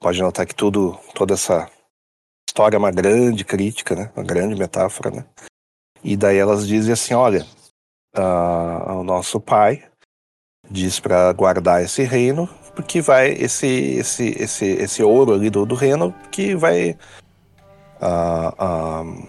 [0.05, 1.67] pode notar que tudo, toda essa
[2.47, 4.11] história é uma grande crítica, né?
[4.15, 5.25] Uma grande metáfora, né?
[6.03, 7.43] E daí elas dizem assim, olha,
[8.15, 9.89] uh, o nosso pai
[10.69, 15.75] diz para guardar esse reino, porque vai esse esse esse esse ouro ali do, do
[15.75, 16.97] reino que vai
[18.01, 19.27] uh, uh,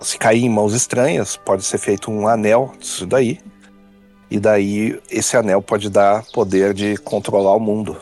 [0.00, 3.40] se cair em mãos estranhas, pode ser feito um anel disso daí.
[4.30, 7.96] E daí esse anel pode dar poder de controlar o mundo.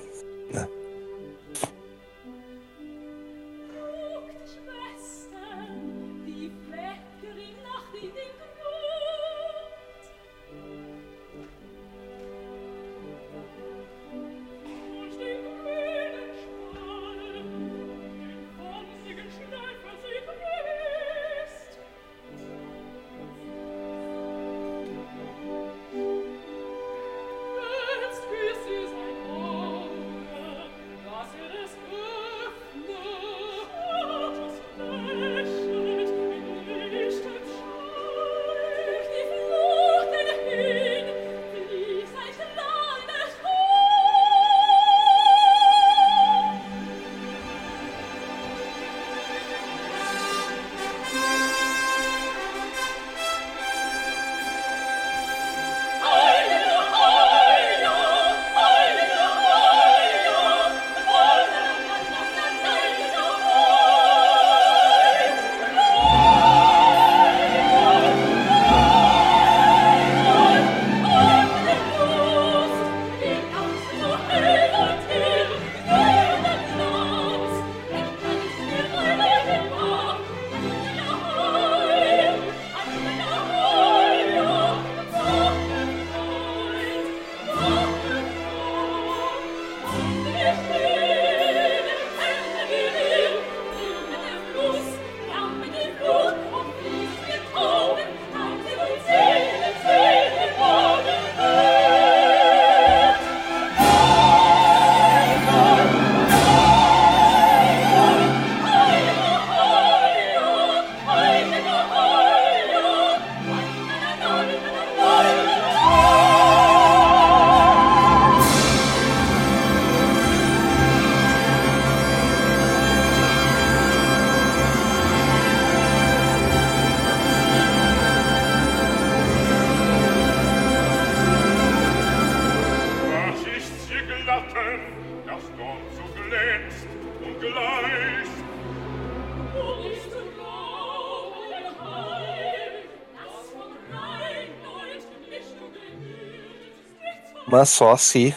[147.65, 148.35] Só se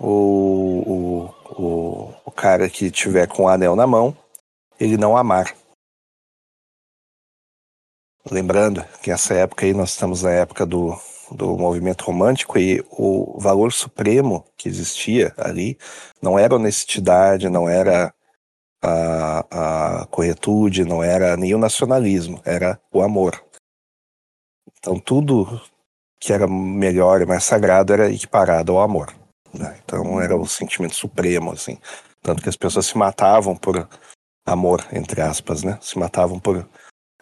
[0.00, 4.16] o, o, o, o cara que tiver com o anel na mão,
[4.78, 5.54] ele não amar.
[8.30, 10.98] Lembrando que essa época aí nós estamos na época do,
[11.30, 15.78] do movimento romântico e o valor supremo que existia ali
[16.20, 18.12] não era honestidade, não era
[18.82, 23.42] a, a corretude, não era nem o nacionalismo, era o amor.
[24.78, 25.60] Então tudo
[26.20, 29.12] que era melhor e mais sagrado era equiparado ao amor.
[29.52, 29.78] Né?
[29.84, 31.78] Então era o sentimento supremo, assim.
[32.22, 33.88] Tanto que as pessoas se matavam por
[34.46, 35.78] amor, entre aspas, né?
[35.80, 36.68] Se matavam por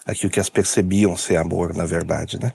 [0.04, 2.52] aquilo que as percebiam ser amor, na verdade, né?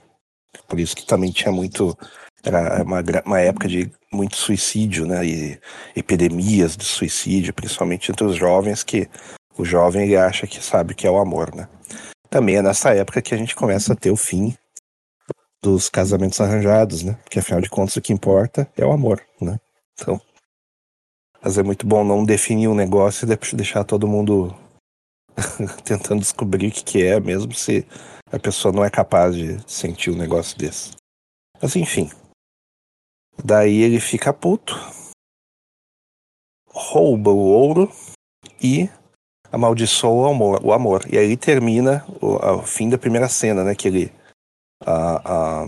[0.68, 1.98] Por isso que também tinha muito.
[2.44, 5.26] Era uma, uma época de muito suicídio, né?
[5.26, 5.60] E
[5.96, 9.08] epidemias de suicídio, principalmente entre os jovens, que
[9.58, 11.68] o jovem acha que sabe que é o amor, né?
[12.30, 14.56] Também é nessa época que a gente começa a ter o fim
[15.64, 17.14] dos casamentos arranjados, né?
[17.24, 19.60] Porque afinal de contas o que importa é o amor, né?
[19.94, 20.20] Então,
[21.42, 24.56] mas é muito bom não definir um negócio e deixar todo mundo
[25.84, 27.86] tentando descobrir o que, que é, mesmo se
[28.32, 30.92] a pessoa não é capaz de sentir um negócio desse.
[31.62, 32.10] Mas enfim.
[33.44, 34.76] Daí ele fica puto,
[36.68, 37.92] rouba o ouro
[38.62, 38.90] e
[39.52, 40.64] amaldiçoa o amor.
[40.64, 41.06] O amor.
[41.12, 43.74] E aí termina o, o fim da primeira cena, né?
[43.74, 44.21] Que ele.
[44.86, 45.68] A, a,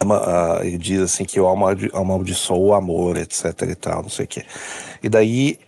[0.00, 4.28] a, ele diz assim que eu amaldiçoo o amor, etc e tal, não sei o
[4.28, 4.46] quê.
[5.02, 5.58] E daí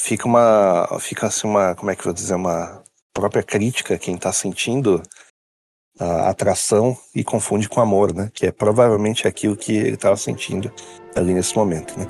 [0.00, 0.98] fica uma.
[1.00, 1.74] Fica assim uma.
[1.74, 2.34] Como é que eu vou dizer?
[2.34, 5.02] Uma própria crítica, quem está sentindo
[5.98, 8.30] a atração e confunde com amor, né?
[8.34, 10.72] Que é provavelmente aquilo que ele estava sentindo
[11.14, 12.06] ali nesse momento, né?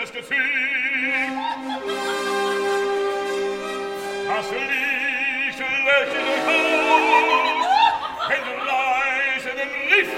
[0.00, 0.38] das Gefühl,
[4.28, 7.68] das Licht lächelt euch auf,
[8.28, 10.12] wenn leise den Riff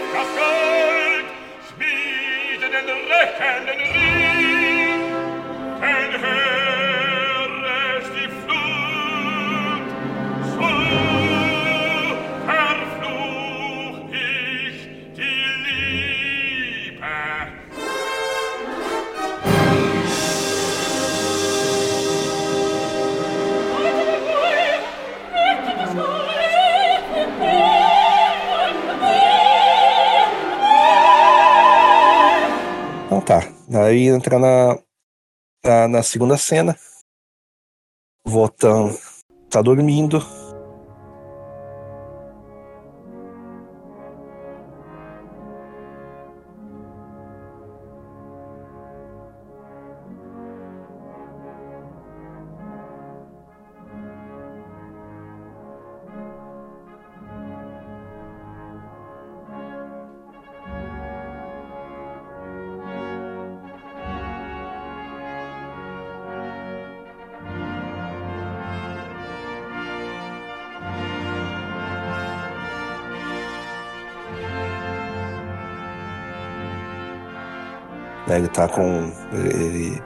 [2.86, 3.80] den reckenden
[6.12, 6.51] den
[33.74, 34.78] Aí entra na,
[35.64, 36.76] na, na segunda cena.
[38.24, 38.94] Votan
[39.50, 40.18] tá dormindo.
[78.42, 79.12] Ele tá com.
[79.32, 80.02] Ele,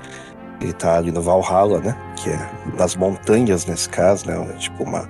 [0.60, 1.96] ele tá ali no Valhalla, né?
[2.16, 4.36] Que é nas montanhas nesse caso, né?
[4.58, 5.08] Tipo uma.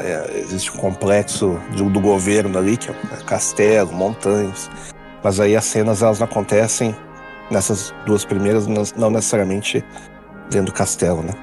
[0.00, 2.94] É, existe um complexo do, do, governo ali, que é
[3.26, 4.70] castelo, montanhas.
[5.22, 6.96] Mas aí as cenas elas não acontecem
[7.50, 9.84] nessas duas primeiras, não necessariamente
[10.50, 11.34] dentro do castelo, né?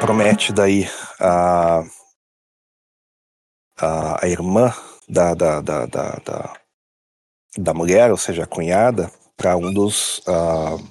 [0.00, 0.88] Promete daí
[1.20, 1.82] a,
[3.78, 4.72] a, a irmã
[5.08, 6.52] da, da, da, da,
[7.56, 10.82] da, mulher, ou seja, a cunhada, para um dos uh,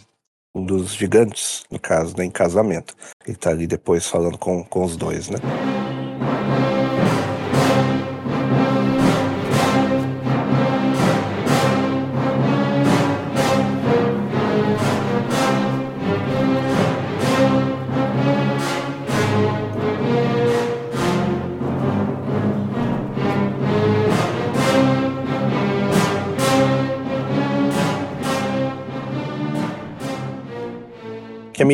[0.55, 2.95] um dos gigantes, no caso, né, em casamento.
[3.25, 5.37] Ele está ali depois falando com, com os dois, né?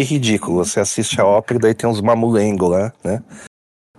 [0.03, 0.63] Meio ridículo.
[0.63, 3.23] Você assiste a ópera e daí tem uns mamulengos lá, né?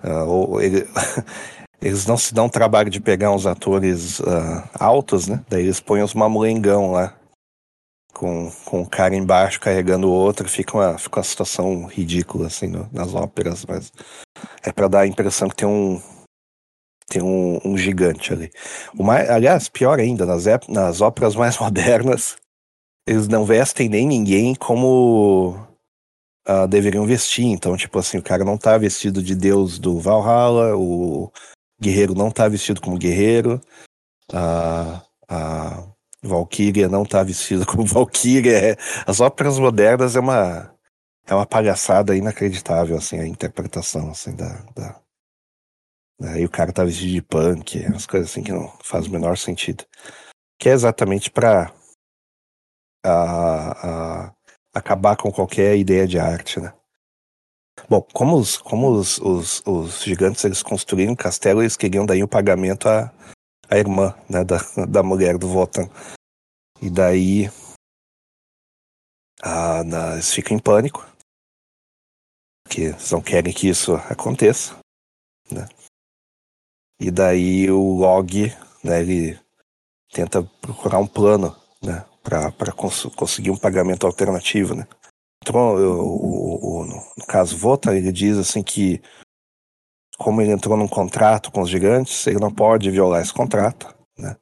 [0.03, 0.87] Uh, ou ele,
[1.81, 5.43] eles não se dão trabalho de pegar uns atores uh, altos, né?
[5.49, 7.17] Daí eles põem os mamulengão lá.
[8.13, 12.69] Com, com um cara embaixo carregando o outro, fica uma, fica uma situação ridícula, assim,
[12.69, 13.91] no, nas óperas, mas
[14.63, 16.01] é para dar a impressão que tem um,
[17.09, 18.53] tem um, um gigante ali.
[18.95, 22.37] Mais, aliás, pior ainda, nas, nas óperas mais modernas,
[23.05, 25.74] eles não vestem nem ninguém como
[26.49, 27.47] uh, deveriam vestir.
[27.47, 31.31] Então, tipo assim, o cara não tá vestido de deus do Valhalla, o
[31.81, 33.61] guerreiro não tá vestido como guerreiro,
[34.33, 35.87] a, a
[36.23, 38.73] Valkyria não tá vestida como Valkyria.
[38.73, 38.77] É,
[39.07, 40.75] as óperas modernas é uma
[41.27, 44.59] é uma palhaçada inacreditável, assim, a interpretação, assim, da...
[44.77, 45.01] da...
[46.23, 49.37] Aí o cara tá vestido de punk, umas coisas assim que não faz o menor
[49.37, 49.85] sentido.
[50.59, 51.73] Que é exatamente para
[53.05, 54.34] a, a,
[54.75, 56.75] acabar com qualquer ideia de arte, né?
[57.89, 62.23] Bom, como os, como os, os, os gigantes eles construíram um castelo, eles queriam daí
[62.23, 63.13] o pagamento à,
[63.69, 65.89] à irmã né, da, da mulher do Votan.
[66.81, 67.51] E daí
[69.43, 71.07] a, na, eles ficam em pânico,
[72.69, 74.79] que eles não querem que isso aconteça.
[75.51, 75.69] Né?
[77.01, 78.51] E daí o Log,
[78.83, 79.39] né, ele
[80.11, 84.89] tenta procurar um plano né, para cons conseguir um pagamento alternativo, né?
[85.43, 89.03] Então, o, o, no caso Vota, ele diz assim que
[90.19, 94.37] como ele entrou num contrato com os gigantes, ele não pode violar esse contrato, né?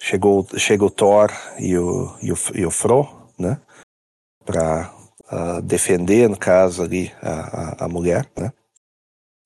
[0.00, 1.28] Chegou, chega o Thor
[1.58, 3.60] e o, e o, e o Fro, né?
[4.44, 4.94] Para
[5.32, 8.52] uh, defender, no caso ali, a, a, a, mulher, né?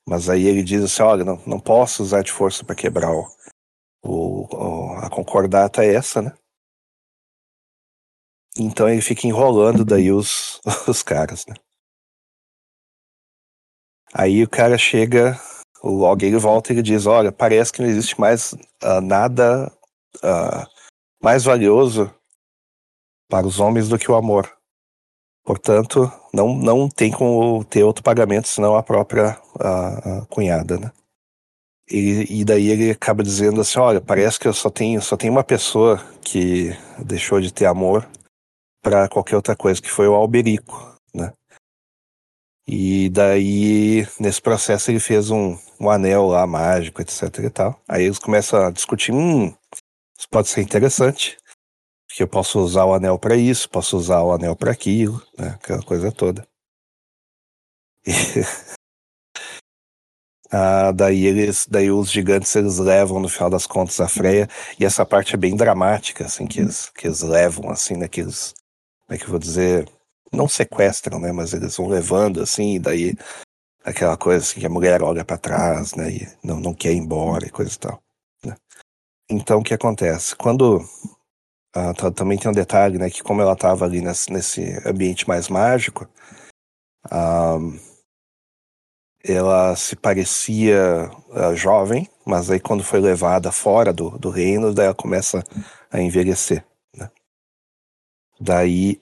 [0.07, 3.27] Mas aí ele diz assim, olha, não, não posso usar de força para quebrar o,
[4.05, 6.33] o, a concordata é essa, né?
[8.59, 11.55] Então ele fica enrolando daí os, os caras, né?
[14.15, 15.41] Aí o cara chega,
[15.83, 19.73] o log ele volta e ele diz, olha, parece que não existe mais uh, nada
[20.17, 20.67] uh,
[21.23, 22.13] mais valioso
[23.29, 24.55] para os homens do que o amor.
[25.45, 30.93] Portanto, não, não tem como ter outro pagamento senão a própria uh, cunhada, né?
[31.91, 35.33] E, e, daí ele acaba dizendo assim, olha, parece que eu só tenho, só tenho
[35.33, 38.09] uma pessoa que deixou de ter amor
[38.83, 41.33] para qualquer outra coisa, que foi o Alberico, né?
[42.67, 47.81] E daí, nesse processo, ele fez um, um anel lá mágico, etc e tal.
[47.89, 49.47] Aí eles começam a discutir, hum,
[50.19, 51.37] isso pode ser interessante,
[52.09, 55.59] porque eu posso usar o anel para isso, posso usar o anel para aquilo, né?
[55.63, 56.47] Aquela coisa toda.
[58.05, 58.11] E...
[60.51, 64.85] ah, daí eles, daí os gigantes eles levam no final das contas a Freia e
[64.85, 68.09] essa parte é bem dramática, assim que eles, que eles levam assim, né?
[68.09, 68.55] Que eles
[69.13, 69.89] como é que eu vou dizer,
[70.33, 73.15] não sequestram, né, mas eles vão levando assim, e daí
[73.85, 76.97] aquela coisa assim que a mulher olha para trás, né, e não, não quer ir
[76.97, 78.03] embora e coisa e tal.
[78.45, 78.57] Né?
[79.31, 80.35] Então o que acontece?
[80.35, 80.81] Quando
[81.75, 85.49] ah, também tem um detalhe, né, que como ela estava ali nesse, nesse, ambiente mais
[85.49, 86.09] mágico,
[87.11, 87.59] ah,
[89.25, 94.87] ela se parecia uh, jovem, mas aí quando foi levada fora do, do reino, daí
[94.87, 95.45] ela começa
[95.91, 96.65] a envelhecer.
[98.43, 99.02] Daí,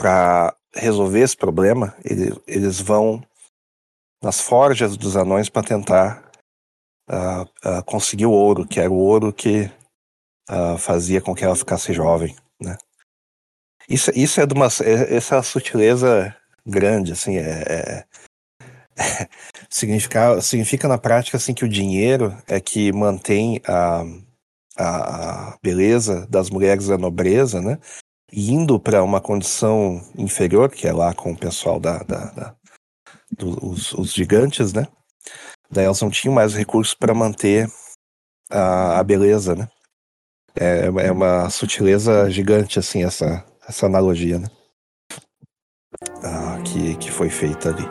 [0.00, 3.22] para resolver esse problema, ele, eles vão
[4.22, 6.32] nas forjas dos anões para tentar
[7.06, 9.70] uh, uh, conseguir o ouro, que era o ouro que
[10.48, 12.78] uh, fazia com que ela ficasse jovem, né?
[13.86, 16.34] Isso, isso é de uma é, essa é sutileza
[16.64, 18.06] grande, assim, é, é,
[19.68, 24.02] significa, significa na prática assim que o dinheiro é que mantém a
[24.78, 27.78] a, beleza das mulheres da nobreza, né?
[28.32, 32.56] Indo para uma condição inferior, que é lá com o pessoal da, da, da
[33.30, 34.86] dos os gigantes, né?
[35.70, 37.68] Daí elas não tinham mais recursos para manter
[38.50, 39.68] a, a beleza, né?
[40.54, 44.48] É, é uma sutileza gigante, assim, essa, essa analogia, né?
[46.24, 47.84] uh, que, que foi feita ali.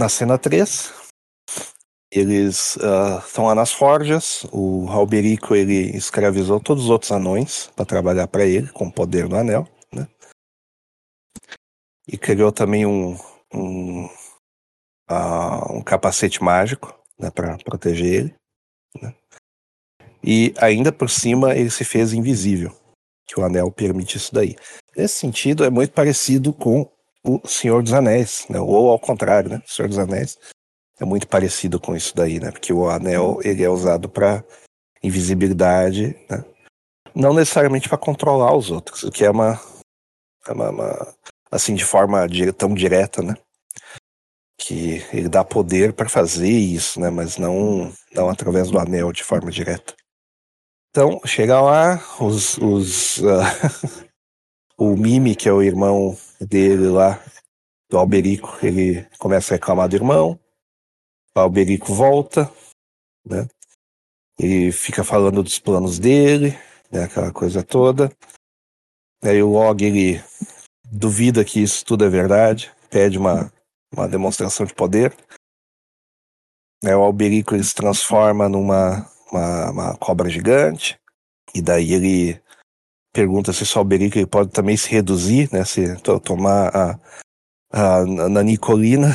[0.00, 0.94] Na cena 3,
[2.10, 2.76] eles
[3.26, 4.44] estão uh, lá nas forjas.
[4.50, 9.28] O Alberico ele escravizou todos os outros anões para trabalhar para ele, com o poder
[9.28, 9.68] do anel.
[9.92, 10.08] Né?
[12.08, 13.14] E criou também um,
[13.52, 14.06] um,
[15.10, 18.34] uh, um capacete mágico né, para proteger ele.
[19.00, 19.14] Né?
[20.24, 22.74] E ainda por cima ele se fez invisível,
[23.28, 24.56] que o anel permite isso daí.
[24.96, 26.90] Nesse sentido, é muito parecido com
[27.24, 28.58] o Senhor dos Anéis, né?
[28.58, 29.62] ou ao contrário, né?
[29.66, 30.38] O Senhor dos Anéis
[30.98, 32.50] é muito parecido com isso daí, né?
[32.50, 34.44] Porque o anel ele é usado para
[35.02, 36.44] invisibilidade, né?
[37.14, 39.60] Não necessariamente para controlar os outros, o que é uma,
[40.46, 41.14] é uma, uma
[41.50, 43.34] assim de forma tão direta, né?
[44.58, 47.10] Que ele dá poder para fazer isso, né?
[47.10, 49.94] Mas não não através do anel de forma direta.
[50.90, 54.10] Então chega lá os, os uh,
[54.76, 57.22] o Mimi que é o irmão dele lá,
[57.88, 60.38] do Alberico, ele começa a reclamar do irmão,
[61.34, 62.50] o Alberico volta,
[63.24, 63.46] né?
[64.38, 66.50] Ele fica falando dos planos dele,
[66.90, 67.04] né?
[67.04, 68.10] Aquela coisa toda.
[69.22, 70.22] Aí o Log, ele
[70.90, 73.52] duvida que isso tudo é verdade, pede uma,
[73.92, 75.14] uma demonstração de poder.
[76.82, 80.98] Aí o Alberico ele se transforma numa uma, uma cobra gigante,
[81.54, 82.42] e daí ele
[83.12, 85.64] pergunta se só o ele pode também se reduzir, né?
[85.64, 87.00] Se tomar a,
[87.72, 89.08] a, a nanicolina,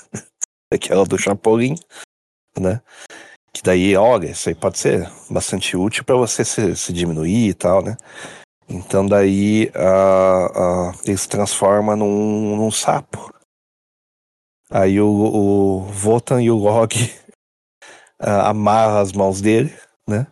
[0.72, 1.74] aquela do Chapolin,
[2.58, 2.80] né?
[3.52, 7.54] Que daí, olha, isso aí pode ser bastante útil para você se, se, diminuir e
[7.54, 7.96] tal, né?
[8.68, 13.32] Então daí a, a, ele se transforma num, num sapo.
[14.70, 16.94] Aí o, o Votan e o Log
[18.18, 19.74] amarram as mãos dele,
[20.08, 20.26] né?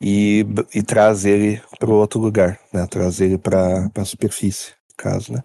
[0.00, 2.86] E, e traz ele para outro lugar, né?
[2.86, 5.42] Traz ele para a superfície, caso, né?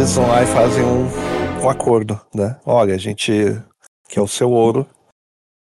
[0.00, 2.58] Eles vão lá e fazem um, um acordo, né?
[2.64, 3.32] Olha, a gente
[4.08, 4.88] quer o seu ouro,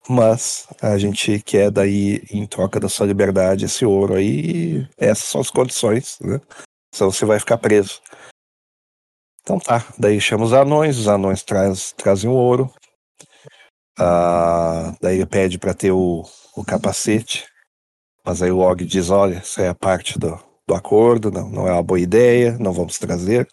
[0.06, 4.86] mas a gente quer daí, em troca da sua liberdade, esse ouro aí.
[4.98, 6.42] Essas são as condições, né?
[6.94, 8.02] Senão você vai ficar preso.
[9.40, 12.70] Então tá, daí chama os anões, os anões traz, trazem o ouro.
[13.98, 16.22] Ah, daí ele pede para ter o,
[16.54, 17.46] o capacete.
[18.22, 21.72] Mas aí o Og diz: olha, isso é parte do, do acordo, não, não é
[21.72, 23.48] uma boa ideia, não vamos trazer.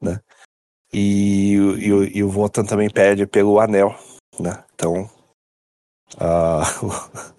[0.00, 0.20] Né?
[0.92, 3.94] E, e, e o Votan também pede pelo anel.
[4.38, 4.64] Né?
[4.74, 5.10] Então
[6.80, 6.88] o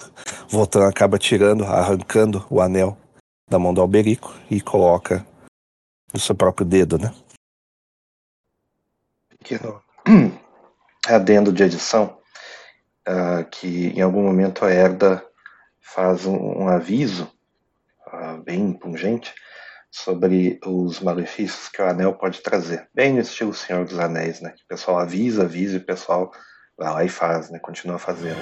[0.48, 2.98] Votan acaba tirando, arrancando o anel
[3.50, 5.26] da mão do Alberico e coloca
[6.14, 7.14] no seu próprio dedo, né?
[9.30, 9.82] Pequeno
[11.08, 12.18] adendo de edição,
[13.08, 15.26] uh, que em algum momento a Herda
[15.82, 17.30] faz um, um aviso
[18.08, 19.34] uh, bem pungente
[19.92, 22.88] sobre os malefícios que o anel pode trazer.
[22.94, 24.52] Bem no estilo Senhor dos Anéis, né?
[24.52, 26.32] Que o pessoal avisa, avisa e o pessoal
[26.78, 27.60] vai lá e faz, né?
[27.60, 28.40] Continua fazendo.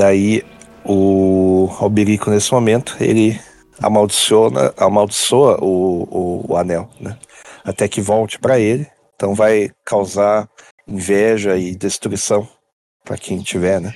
[0.00, 0.42] Daí
[0.82, 3.38] o Alberico, nesse momento, ele
[3.82, 7.18] amaldiçoa, amaldiçoa o, o, o anel, né?
[7.62, 8.86] Até que volte para ele.
[9.14, 10.48] Então vai causar
[10.88, 12.48] inveja e destruição
[13.04, 13.92] para quem tiver, né?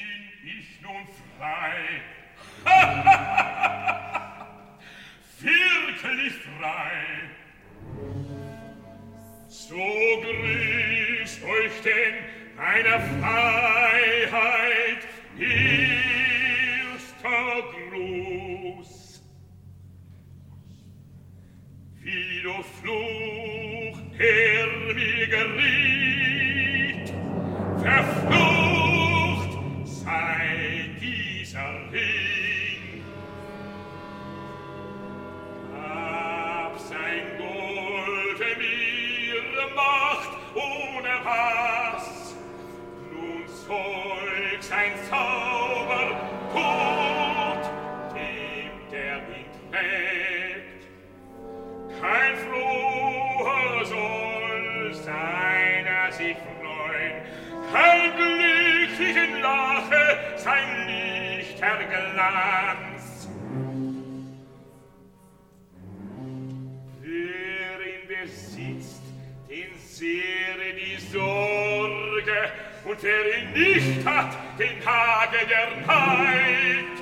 [74.04, 76.96] Hat, den hage der Neid.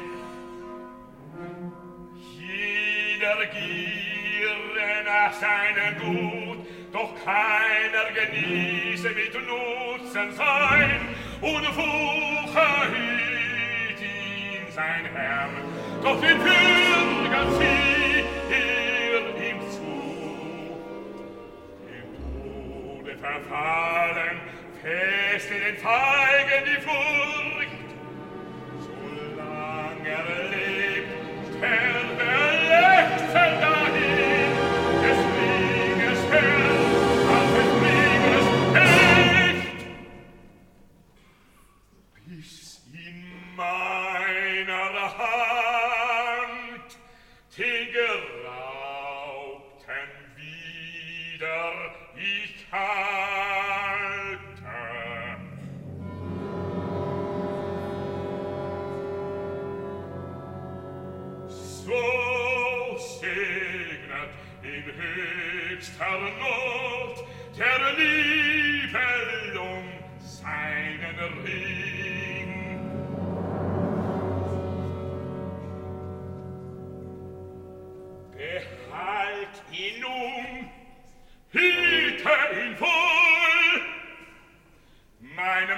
[2.39, 11.01] Jeder giere nach seinem Gut, doch keiner genieße mit Nutzen sein,
[11.41, 15.49] und Wucher hielt ihn sein Herr,
[16.03, 19.93] doch den Bürger zieht er ihm zu.
[21.87, 22.09] Dem
[23.01, 24.37] Tode verfallen,
[24.83, 27.89] Feste den Feigen die Furcht,
[28.81, 31.63] Solang er lebt,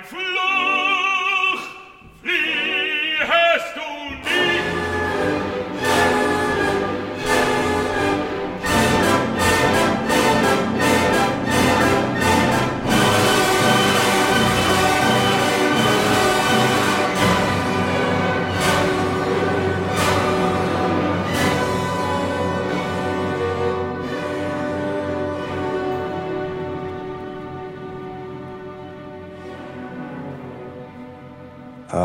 [0.05, 0.54] Flow!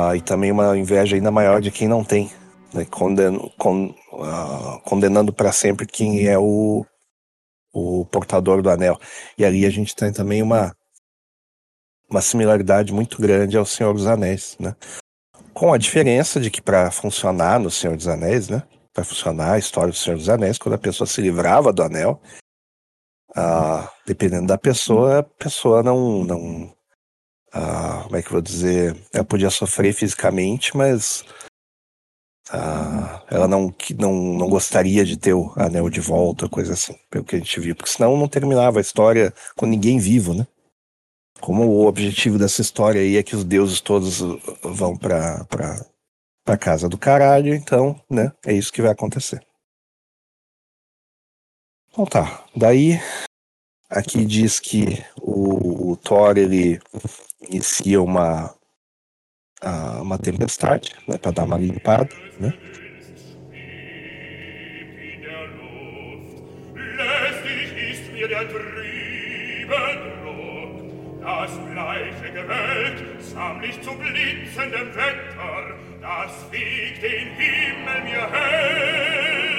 [0.09, 2.31] Ah, e também uma inveja ainda maior de quem não tem,
[2.73, 2.83] né?
[2.85, 3.93] Con-
[4.23, 6.83] ah, condenando para sempre quem é o,
[7.71, 8.99] o portador do anel.
[9.37, 10.75] E ali a gente tem também uma,
[12.09, 14.75] uma similaridade muito grande ao Senhor dos Anéis, né?
[15.53, 18.63] Com a diferença de que para funcionar no Senhor dos Anéis, né?
[18.91, 22.19] Para funcionar a história do Senhor dos Anéis, quando a pessoa se livrava do anel,
[23.35, 26.75] ah, dependendo da pessoa, a pessoa não, não
[27.53, 28.95] ah, como é que eu vou dizer?
[29.13, 31.23] Ela podia sofrer fisicamente, mas
[32.51, 37.23] ah, ela não, não, não gostaria de ter o anel de volta, coisa assim, pelo
[37.23, 40.47] que a gente viu, porque senão não terminava a história com ninguém vivo, né?
[41.39, 44.19] Como o objetivo dessa história aí é que os deuses todos
[44.63, 45.85] vão pra, pra,
[46.43, 48.31] pra casa do caralho, então, né?
[48.45, 49.41] É isso que vai acontecer.
[51.91, 52.99] Então tá, daí
[53.89, 56.79] aqui diz que o, o Thor ele
[57.41, 58.55] inicia uma
[60.01, 62.53] uma tempestade, né, para dar uma limpada, né?
[71.21, 72.33] Das bleiche
[74.95, 79.58] Wetter, das wiegt den Himmel mir hell.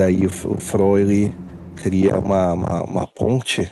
[0.00, 1.34] daí o Freire
[1.76, 3.70] cria uma, uma, uma, ponte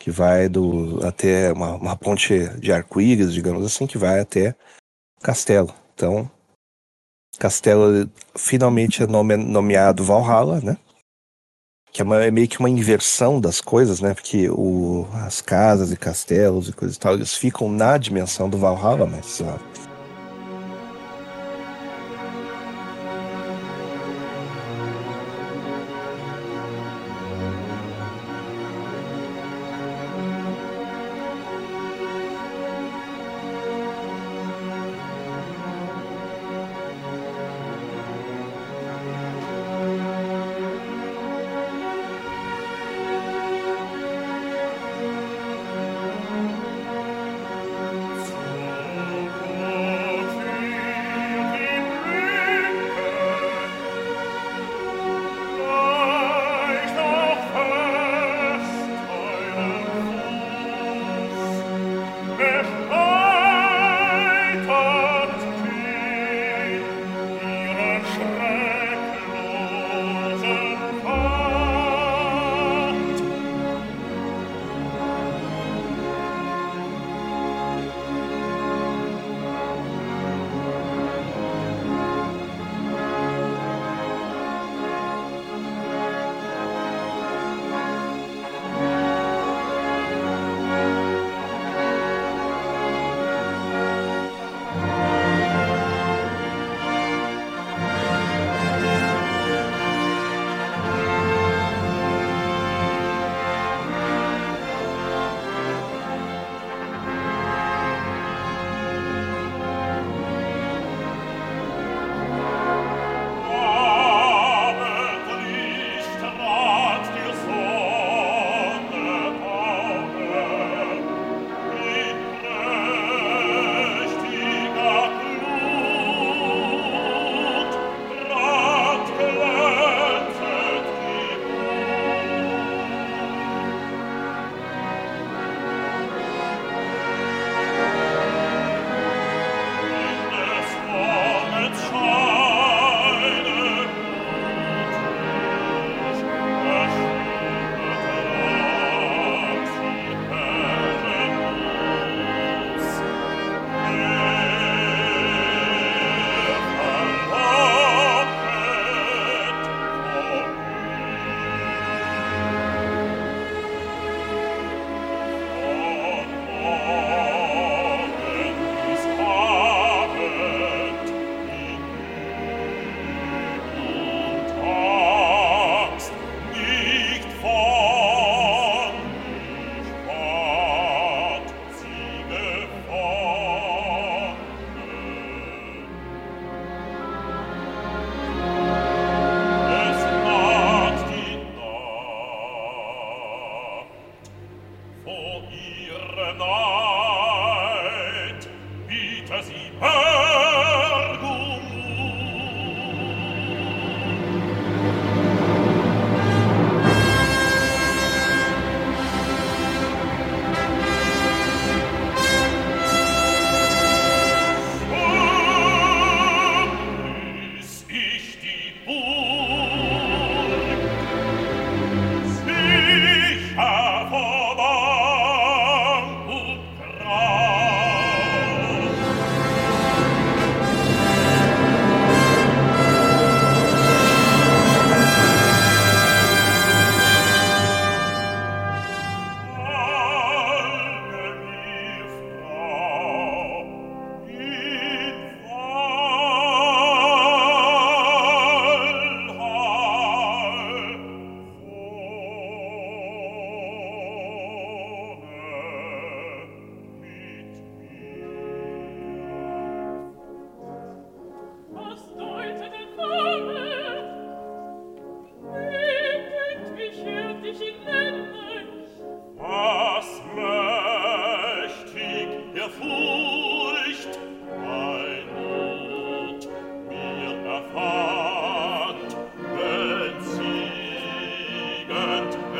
[0.00, 4.56] que vai do até uma, uma ponte de arco-íris, digamos assim, que vai até
[5.22, 5.72] castelo.
[5.94, 6.28] Então,
[7.38, 10.76] castelo finalmente é nome, nomeado Valhalla, né?
[11.92, 14.12] Que é, uma, é, meio que uma inversão das coisas, né?
[14.12, 18.58] Porque o, as casas e castelos e coisas e tal, eles ficam na dimensão do
[18.58, 19.40] Valhalla, mas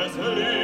[0.05, 0.60] es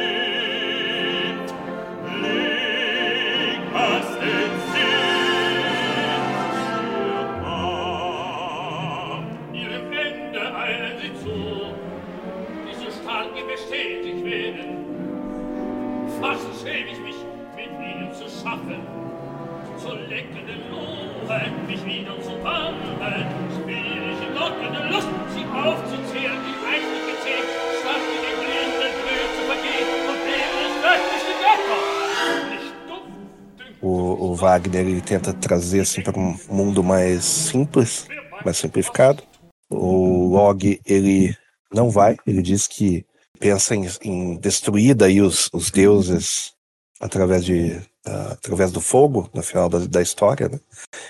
[34.38, 38.06] Wagner ele tenta trazer assim para um mundo mais simples,
[38.44, 39.22] mais simplificado.
[39.68, 41.36] O Log ele
[41.72, 43.04] não vai, ele diz que
[43.38, 46.52] pensa em, em destruir daí os, os deuses
[47.00, 50.58] através de ah, através do fogo no final da, da história, né?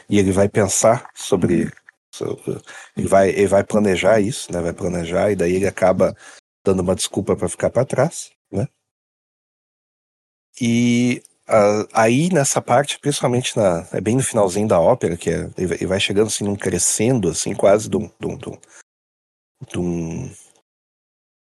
[0.08, 1.70] E ele vai pensar sobre,
[2.12, 2.60] sobre-
[2.96, 4.60] ele vai ele vai planejar isso, né?
[4.60, 6.16] Vai planejar e daí ele acaba
[6.64, 8.66] dando uma desculpa para ficar para trás, né?
[10.60, 15.44] E ah, aí nessa parte, principalmente na, é bem no finalzinho da ópera, que é,
[15.86, 18.38] vai- chegando assim num crescendo, assim, quase de um, um,
[19.76, 20.30] um- um-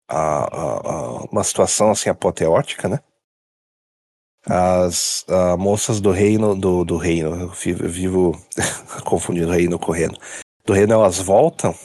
[0.07, 2.99] a- a- a- uma situação assim apoteótica, né?
[4.45, 7.49] As ah, moças do reino, do, do reino, eu
[7.90, 8.32] vivo,
[9.06, 10.18] confundindo reino com reino.
[10.66, 11.76] Do reino elas voltam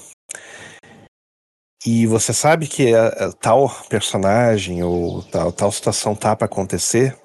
[1.87, 7.17] e você sabe que ah, ah, tal personagem ou tal, tal situação tá para acontecer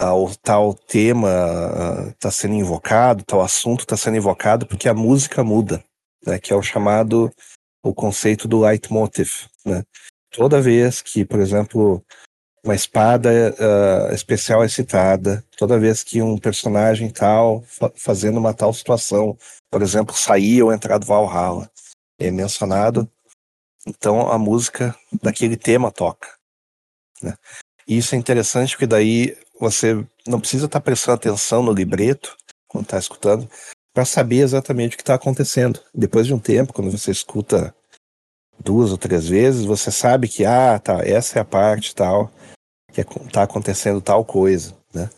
[0.00, 1.28] tal, tal tema
[2.08, 5.84] está sendo invocado, tal assunto está sendo invocado, porque a música muda,
[6.26, 6.38] né?
[6.38, 7.30] Que é o chamado
[7.82, 9.84] o conceito do leitmotiv, né?
[10.30, 12.02] Toda vez que, por exemplo,
[12.64, 18.54] uma espada ah, especial é citada, toda vez que um personagem tal fa- fazendo uma
[18.54, 19.36] tal situação,
[19.70, 21.70] por exemplo, sair ou entrar do Valhalla,
[22.18, 23.10] é mencionado,
[23.86, 26.28] então a música daquele tema toca,
[27.22, 27.34] né?
[27.86, 32.36] E isso é interessante porque daí você não precisa estar prestando atenção no libreto
[32.68, 33.48] quando está escutando
[33.94, 35.80] para saber exatamente o que está acontecendo.
[35.94, 37.74] Depois de um tempo, quando você escuta
[38.58, 42.30] duas ou três vezes, você sabe que ah, tá, essa é a parte tal
[42.92, 45.08] que está acontecendo tal coisa, né?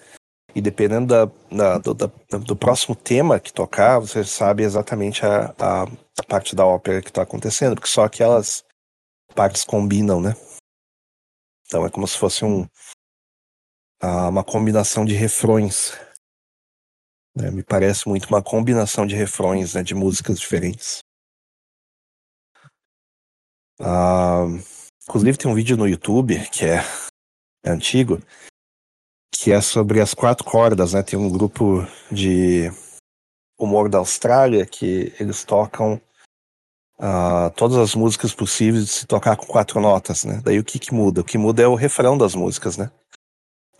[0.54, 5.54] E dependendo da, da- do, da- do próximo tema que tocar, você sabe exatamente a,
[5.58, 8.62] a, a parte da ópera que está acontecendo, porque só aquelas
[9.34, 10.34] partes combinam, né?
[11.66, 12.66] Então é como se fosse um,
[14.04, 15.92] uma combinação de refrões.
[17.36, 17.50] né?
[17.50, 20.98] Me parece muito uma combinação de refrões, né, de músicas diferentes.
[23.80, 24.44] Ah,
[25.08, 26.78] inclusive tem um vídeo no YouTube que é,
[27.64, 28.20] é antigo,
[29.34, 31.02] que é sobre as quatro cordas, né?
[31.02, 31.80] Tem um grupo
[32.10, 32.70] de
[33.58, 36.00] humor da Austrália que eles tocam
[36.98, 40.40] ah, todas as músicas possíveis de se tocar com quatro notas, né?
[40.44, 41.22] Daí o que que muda?
[41.22, 42.90] O que muda é o refrão das músicas, né?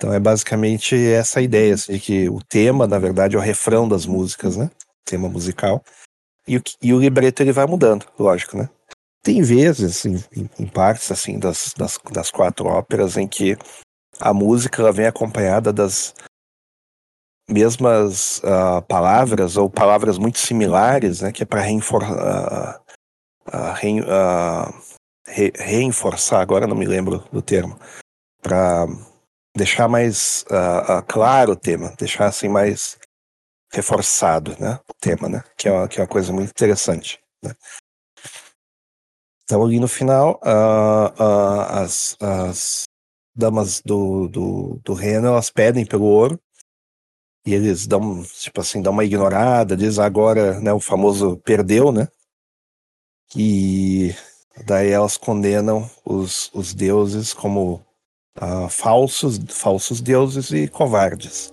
[0.02, 3.88] Então é basicamente essa ideia, assim, de que o tema, na verdade, é o refrão
[3.88, 4.68] das músicas, né?
[5.04, 5.80] Tema musical.
[6.44, 8.68] E o, e o libreto ele vai mudando, lógico, né?
[9.22, 10.20] Tem vezes, em,
[10.58, 13.56] em- partes, assim, das, das, das quatro óperas, em que
[14.18, 16.12] a música ela vem acompanhada das
[17.48, 21.30] mesmas ah, palavras ou palavras muito similares, né?
[21.30, 22.82] Que é para reenforçar,
[25.54, 27.78] reenforçar, agora não me lembro do termo,
[28.42, 28.88] para
[29.56, 32.98] deixar mais ah, ah, claro o tema, deixar assim mais
[33.72, 34.78] reforçado, né?
[34.88, 35.44] O tema, né?
[35.56, 37.18] Que é uma, que é uma coisa muito interessante.
[37.42, 37.54] Né?
[39.44, 42.84] Então ali no final, ah, as, as
[43.34, 46.40] damas do, do, do reino elas pedem pelo ouro
[47.46, 50.72] e eles dão tipo assim dão uma ignorada, diz agora, né?
[50.72, 52.08] O famoso perdeu, né?
[53.34, 54.14] E
[54.66, 57.84] daí elas condenam os, os deuses como
[58.36, 61.51] ah, falsos, falsos deuses e covardes.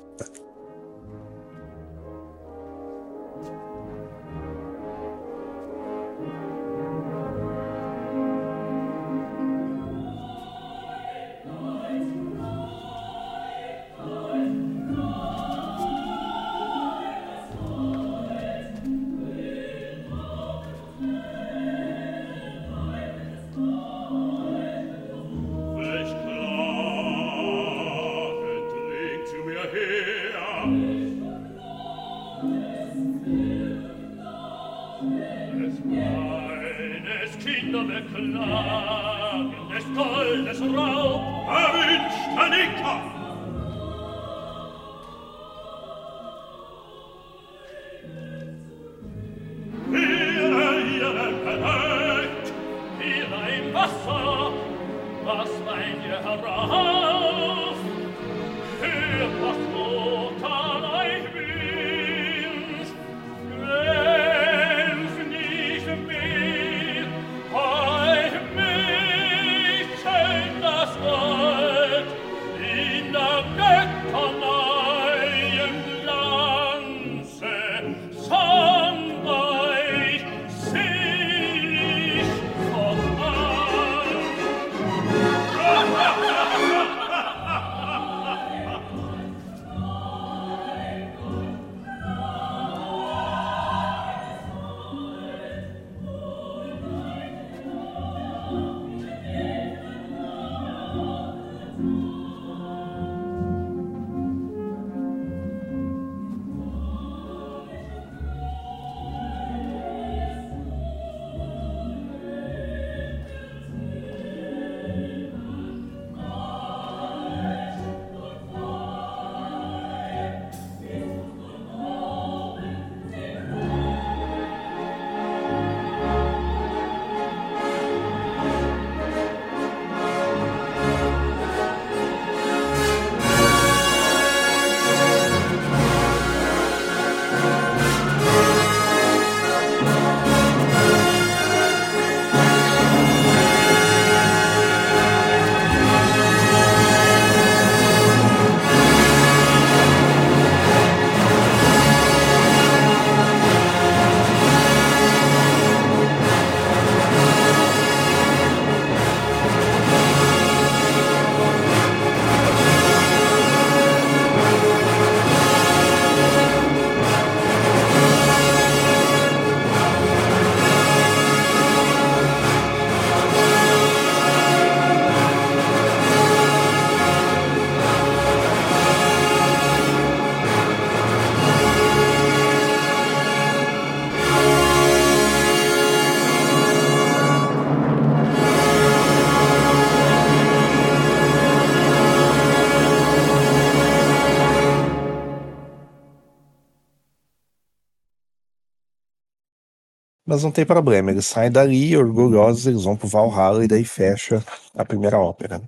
[200.30, 204.46] Mas não tem problema, eles saem dali orgulhosos, eles vão pro Valhalla e daí fecha
[204.76, 205.60] a primeira ópera.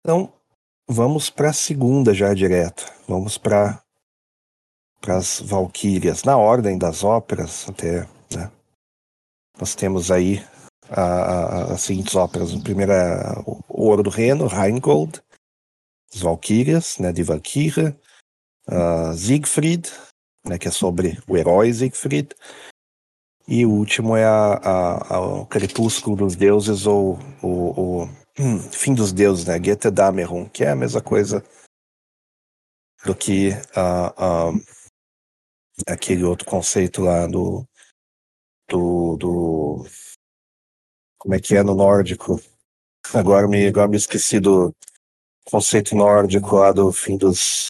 [0.00, 0.32] Então,
[0.88, 2.84] vamos para a segunda já direto.
[3.06, 3.80] Vamos para
[5.06, 6.24] as Valquírias.
[6.24, 8.00] Na ordem das óperas, até,
[8.34, 8.50] né?
[9.56, 10.44] Nós temos aí
[11.72, 12.52] as seguintes óperas.
[12.52, 15.22] A primeira o Ouro do Reno, Rheingold,
[16.12, 17.96] as Valquírias, né, de Valkyrie,
[18.66, 19.88] uh, Siegfried,
[20.48, 22.34] né, que é sobre o herói Siegfried,
[23.46, 28.04] e o último é a, a- a- o Crepúsculo dos Deuses ou o, o
[28.38, 31.42] hum, Fim dos Deuses, né, Goethe Dameron, que é a mesma coisa
[33.04, 33.50] do que
[35.86, 37.64] aquele outro conceito lá do,
[38.68, 39.86] do, do
[41.18, 42.40] como é que é no nórdico?
[43.14, 44.74] Agora me, agora me esqueci do
[45.50, 47.66] conceito nórdico lá do fim dos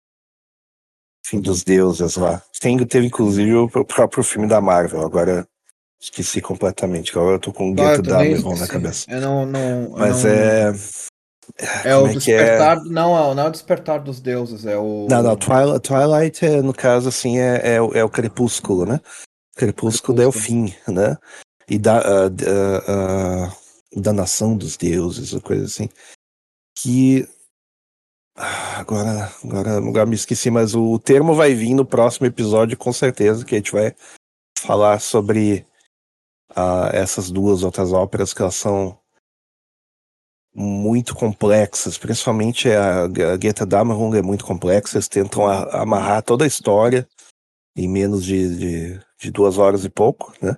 [1.29, 2.43] fim dos deuses lá.
[2.61, 5.47] Tem, teve inclusive o pr- próprio filme da Marvel, agora
[6.01, 7.11] esqueci completamente.
[7.13, 9.05] Agora eu tô com o eu também Dameron na cabeça.
[9.11, 10.73] Eu não, não, Mas não- é.
[11.85, 12.85] É como o é que despertar.
[12.85, 15.07] Não, não é o despertar dos deuses, é o.
[15.09, 19.01] Não, não, Twilight, Twilight é, no caso, assim, é, é, o- é o crepúsculo, né?
[19.57, 21.17] Crepúsculo, é o fim, né?
[21.69, 23.53] E da, a, a- a
[23.97, 25.89] danação dos deuses, ou coisa assim.
[26.81, 27.27] Que.
[28.39, 33.45] Agora, agora, agora me esqueci, mas o termo vai vir no próximo episódio, com certeza,
[33.45, 33.93] que a gente vai
[34.61, 35.67] falar sobre
[36.55, 38.97] ah, essas duas outras óperas que elas são
[40.55, 46.45] muito complexas, principalmente a, a Goethe Damerung é muito complexa, eles tentam a- amarrar toda
[46.45, 47.09] a história
[47.77, 50.57] em menos de, de, de duas horas e pouco, né?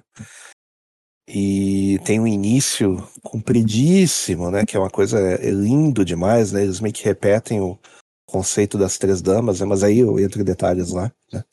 [1.33, 4.67] E tem um início compridíssimo, né?
[4.67, 6.63] Que é uma coisa é, lindo demais, né?
[6.65, 7.79] Eles meio que repetem o
[8.27, 9.67] conceito das três damas, né?
[9.67, 11.45] Mas aí eu entro em detalhes lá, né?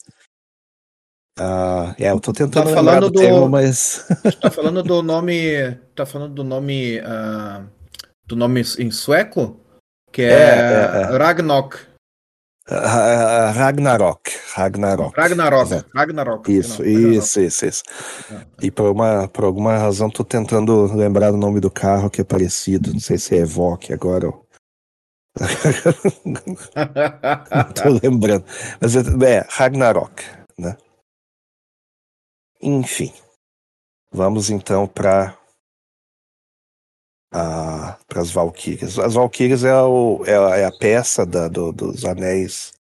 [1.39, 4.03] Ah, é, eu tô tentando Tá falando do termo, do- mas
[4.41, 5.75] Tá falando do nome.
[5.95, 6.99] Tá falando do nome.
[7.01, 7.63] ah,
[8.25, 9.59] do nome em sueco?
[10.11, 11.17] Que é, É, é, é.
[11.17, 11.77] Ragnarok.
[12.69, 15.15] Ragnarok, Ragnarok.
[15.17, 15.85] Ragnarok.
[15.93, 16.51] Ragnarok.
[16.51, 17.17] Isso, Não, Ragnarok.
[17.17, 17.83] isso, isso, isso.
[18.61, 22.23] E por, uma, por alguma razão tô tentando lembrar o nome do carro que é
[22.25, 22.91] parecido.
[22.91, 24.27] Não sei se é Evoque agora.
[24.27, 24.45] ou-
[26.25, 26.41] Não
[27.73, 28.43] tô lembrando.
[28.81, 28.99] Mas é,
[29.37, 30.23] é Ragnarok,
[30.57, 30.75] né?
[32.61, 33.13] Enfim.
[34.11, 35.36] Vamos então para
[37.29, 38.97] para as Valquírias.
[38.97, 42.73] As Valquírias é, o, é, é a peça da, do- dos anéis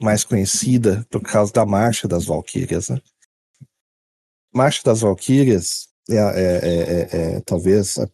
[0.00, 3.00] mais conhecida por causa da Marcha das Valquírias, né?
[4.54, 8.08] Marcha das Valquírias é, é- é- é- é, talvez a-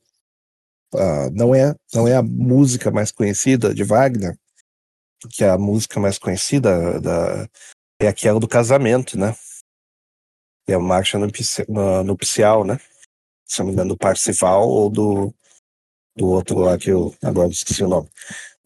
[0.95, 4.37] a- não é não é a música mais conhecida de Wagner,
[5.31, 7.49] que a música mais conhecida da,
[8.01, 9.35] é aquela do casamento, né?
[10.69, 11.19] É a marcha
[12.05, 12.79] nupcial, né?
[13.53, 15.35] Se não me engano, do Parcival ou do,
[16.17, 18.09] do outro lá que eu agora esqueci o nome.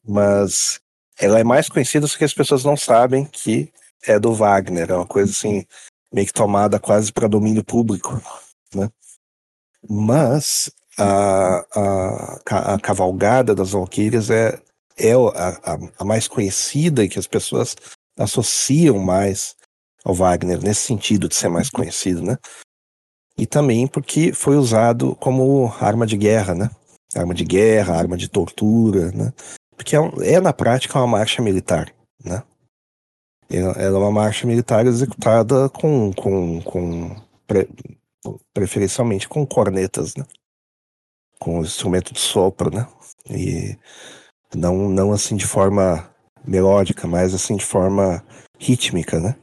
[0.06, 0.80] Mas
[1.18, 3.72] ela é mais conhecida só que as pessoas não sabem que
[4.06, 4.90] é do Wagner.
[4.90, 5.66] É uma coisa assim,
[6.12, 8.20] meio que tomada quase para domínio público,
[8.72, 8.88] né?
[9.88, 14.60] Mas a, a, a cavalgada das Valquírias é,
[14.96, 17.74] é a, a mais conhecida e que as pessoas
[18.16, 19.56] associam mais
[20.04, 22.38] ao Wagner nesse sentido de ser mais conhecido, né?
[23.38, 26.70] E também porque foi usado como arma de guerra, né?
[27.14, 29.32] Arma de guerra, arma de tortura, né?
[29.76, 31.92] Porque é, é na prática uma marcha militar,
[32.24, 32.42] né?
[33.48, 37.68] Ela ela é uma marcha militar executada com, com, com pre-
[38.52, 40.24] preferencialmente com cornetas, né?
[41.38, 42.88] Com instrumento de sopro, né?
[43.30, 43.76] E
[44.54, 46.10] não, não assim de forma
[46.44, 48.24] melódica, mas assim de forma
[48.58, 49.36] rítmica, né?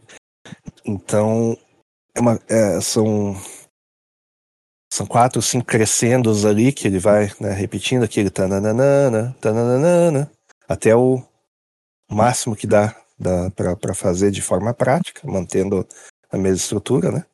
[0.85, 1.57] Então,
[2.15, 3.35] é uma, é, são
[4.93, 10.31] são quatro, cinco crescendos ali que ele vai né, repetindo aquele tananana, tananana,
[10.69, 11.19] até o
[12.11, 15.83] máximo que dá, dá para fazer de forma prática, mantendo
[16.31, 17.25] a mesma estrutura, né?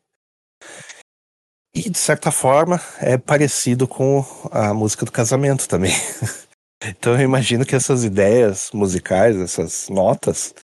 [1.75, 4.23] E de certa forma é parecido com
[4.53, 5.91] a música do casamento também.
[6.81, 10.55] então eu imagino que essas ideias musicais, essas notas,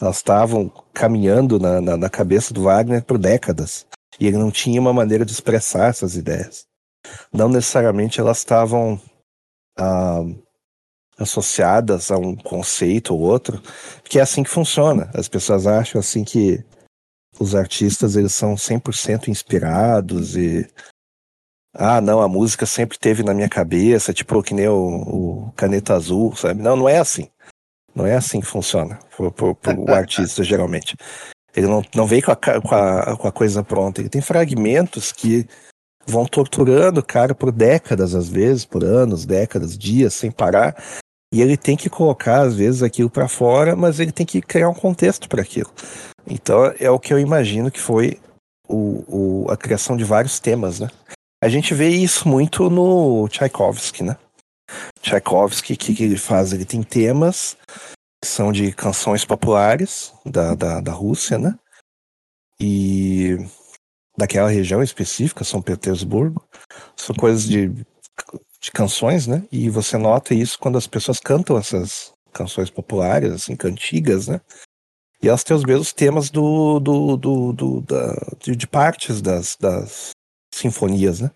[0.00, 3.86] elas estavam caminhando na, na, na cabeça do Wagner por décadas.
[4.20, 6.66] E ele não tinha uma maneira de expressar essas ideias.
[7.32, 9.00] Não necessariamente elas estavam
[9.78, 10.22] ah,
[11.18, 13.60] associadas a um conceito ou outro,
[14.02, 15.10] porque é assim que funciona.
[15.14, 16.62] As pessoas acham assim que
[17.38, 20.68] os artistas eles são 100% inspirados e
[21.72, 25.94] ah, não, a música sempre teve na minha cabeça, tipo que nem o, o Caneta
[25.94, 26.60] Azul, sabe?
[26.62, 27.30] Não, não é assim.
[27.94, 30.96] Não é assim que funciona pro, pro, pro artista, geralmente.
[31.54, 34.00] Ele não, não veio com a, com, a, com a coisa pronta.
[34.00, 35.46] Ele tem fragmentos que
[36.06, 40.76] vão torturando o cara por décadas, às vezes, por anos, décadas, dias, sem parar.
[41.32, 44.68] E ele tem que colocar, às vezes, aquilo para fora, mas ele tem que criar
[44.68, 45.70] um contexto para aquilo.
[46.28, 48.18] Então, é o que eu imagino que foi
[48.68, 50.88] o, o, a criação de vários temas, né?
[51.42, 54.16] A gente vê isso muito no Tchaikovsky, né?
[55.00, 56.52] Tchaikovsky, o que, que ele faz?
[56.52, 57.56] Ele tem temas
[58.24, 61.58] são de canções populares da, da, da Rússia, né?
[62.60, 63.38] E
[64.16, 66.46] daquela região específica, São Petersburgo.
[66.94, 67.68] São coisas de,
[68.60, 69.46] de canções, né?
[69.50, 74.40] E você nota isso quando as pessoas cantam essas canções populares, assim, cantigas, né?
[75.22, 79.56] E elas têm os mesmos temas do, do, do, do da, de, de, partes das,
[79.58, 80.10] das
[80.54, 81.30] sinfonias, né?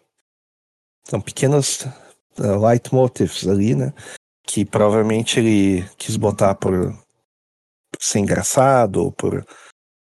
[1.05, 1.83] São pequenas
[2.39, 3.93] uh, leitmotifs ali, né?
[4.47, 6.95] Que provavelmente ele quis botar por,
[7.99, 9.45] ser engraçado ou por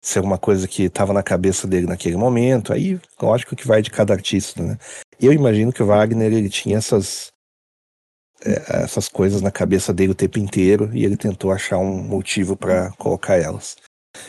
[0.02, 2.72] ser uma coisa que estava na cabeça dele naquele momento.
[2.72, 4.78] Aí, lógico que vai de cada artista, né?
[5.20, 7.30] Eu imagino que o Wagner ele tinha essas
[8.44, 12.56] é, essas coisas na cabeça dele o tempo inteiro e ele tentou achar um motivo
[12.56, 13.76] para colocar elas.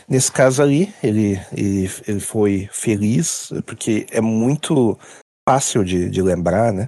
[0.07, 4.97] Nesse caso ali, ele, ele, ele foi feliz porque é muito
[5.47, 6.87] fácil de, de lembrar, né?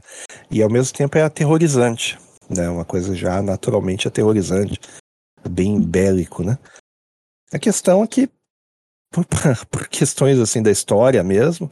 [0.51, 2.17] E ao mesmo tempo é aterrorizante,
[2.49, 2.69] né?
[2.69, 4.79] Uma coisa já naturalmente aterrorizante,
[5.47, 6.57] bem bélico, né?
[7.51, 8.29] A questão é que
[9.11, 9.25] por,
[9.69, 11.69] por questões assim da história mesmo,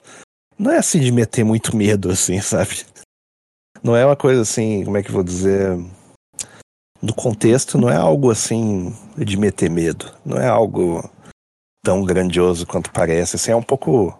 [0.57, 2.85] não é assim de meter muito medo, assim, sabe?
[3.83, 5.77] Não é uma coisa assim, como é que eu vou dizer?
[7.01, 10.15] Do contexto, não é algo assim de meter medo.
[10.25, 11.03] Não é algo
[11.83, 13.35] tão grandioso quanto parece.
[13.35, 14.17] Assim, é um pouco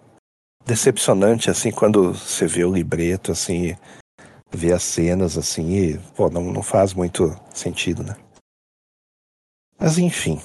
[0.66, 3.74] decepcionante, assim, quando você vê o libreto, assim,
[4.56, 8.16] vê as cenas, assim, e, pô, não, não faz muito sentido, né?
[9.78, 10.40] Mas enfim.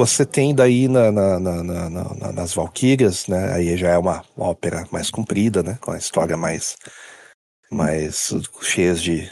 [0.00, 3.52] Você tem daí na, na, na, nas Valquírias, né?
[3.52, 5.76] Aí já é uma, ópera mais comprida, né?
[5.78, 6.74] Com a história mais,
[7.70, 8.30] mais
[8.62, 9.30] cheia de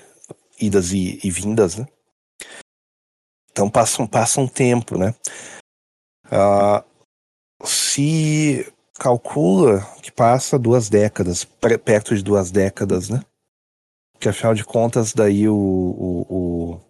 [0.61, 1.86] idas e, e, vindas, né?
[3.51, 5.15] Então passa, passa um tempo, né?
[6.31, 6.85] Ah,
[7.65, 11.45] se calcula que passa duas décadas,
[11.82, 13.23] perto de duas décadas, né?
[14.20, 16.81] Que afinal de contas, daí o, o, o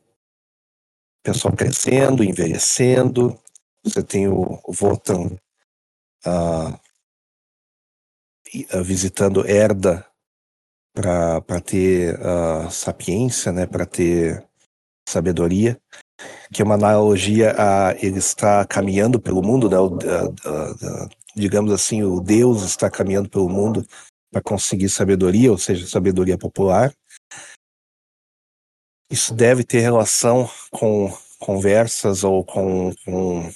[1.23, 3.39] pessoal crescendo, envelhecendo,
[3.85, 5.37] você tem o, Votan
[6.27, 6.79] uh,
[8.83, 10.07] visitando Erda
[10.95, 14.45] para ter uh, sapiência, né, para ter
[15.09, 15.81] sabedoria,
[16.53, 19.97] que é uma analogia a ele está caminhando pelo mundo, né, o,
[21.37, 23.87] digamos assim, o Deus está caminhando pelo mundo
[24.31, 26.93] para conseguir sabedoria, ou seja, sabedoria popular.
[29.11, 33.51] Isso deve ter relação com conversas ou com, com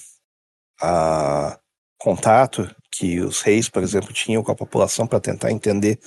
[0.83, 1.57] a
[1.97, 5.97] contato que os reis, por exemplo, tinham com a população para tentar entender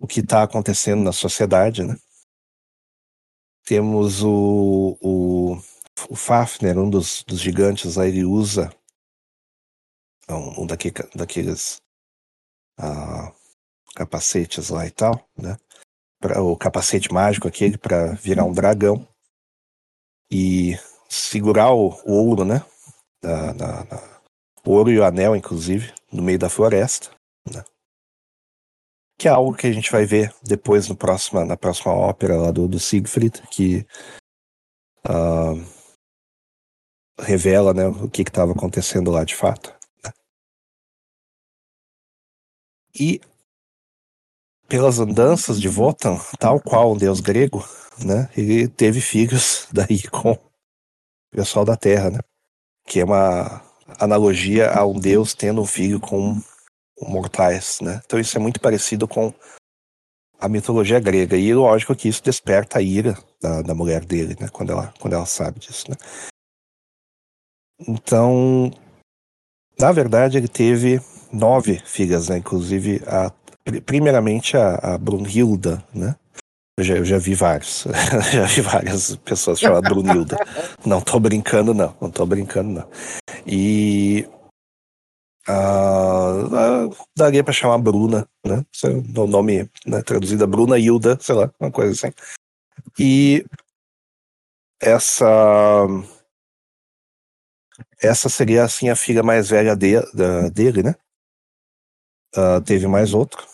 [0.00, 1.94] o que está acontecendo na sociedade, né?
[3.66, 5.56] Temos o, o,
[6.08, 8.74] o Fafner, um dos, dos gigantes lá, ele usa
[10.30, 11.76] um, um daquele, daqueles
[12.80, 13.34] uh,
[13.94, 15.58] capacetes lá e tal, né?
[16.18, 19.06] Pra, o capacete mágico aquele para virar um dragão
[20.30, 22.64] e segurar o, o ouro, né?
[23.24, 24.20] Da, da, da,
[24.66, 27.08] o ouro e o anel, inclusive, no meio da floresta,
[27.50, 27.64] né?
[29.18, 32.50] Que é algo que a gente vai ver depois no próxima, na próxima ópera lá
[32.50, 33.86] do, do Siegfried, que
[35.08, 35.56] uh,
[37.18, 39.74] revela né, o que estava acontecendo lá de fato.
[40.04, 40.12] Né?
[42.94, 43.22] E
[44.68, 47.64] pelas andanças de Wotan, tal qual um deus grego,
[48.04, 50.38] né, ele teve filhos daí com o
[51.30, 52.18] pessoal da Terra, né?
[52.86, 53.62] Que é uma
[53.98, 56.40] analogia a um deus tendo um filho com
[57.00, 58.00] mortais, né?
[58.04, 59.32] Então isso é muito parecido com
[60.38, 64.48] a mitologia grega e lógico que isso desperta a ira da, da mulher dele, né?
[64.52, 65.96] Quando ela quando ela sabe disso, né?
[67.88, 68.70] Então,
[69.78, 71.00] na verdade, ele teve
[71.32, 72.38] nove filhas, né?
[72.38, 73.32] Inclusive a
[73.86, 76.14] primeiramente a, a Brunhilda, né?
[76.76, 77.84] Eu já, eu já vi vários.
[78.32, 80.36] já vi várias pessoas chamadas Brunilda.
[80.84, 81.96] não tô brincando, não.
[82.00, 82.90] Não tô brincando, não.
[83.46, 84.28] E.
[85.46, 88.64] Uh, daria para chamar Bruna, né?
[89.16, 92.14] O nome né, traduzido Bruna Hilda, sei lá, uma coisa assim.
[92.98, 93.44] E
[94.80, 95.86] essa
[98.00, 100.94] essa seria assim a filha mais velha de, da, dele, né?
[102.36, 103.53] Uh, teve mais outro.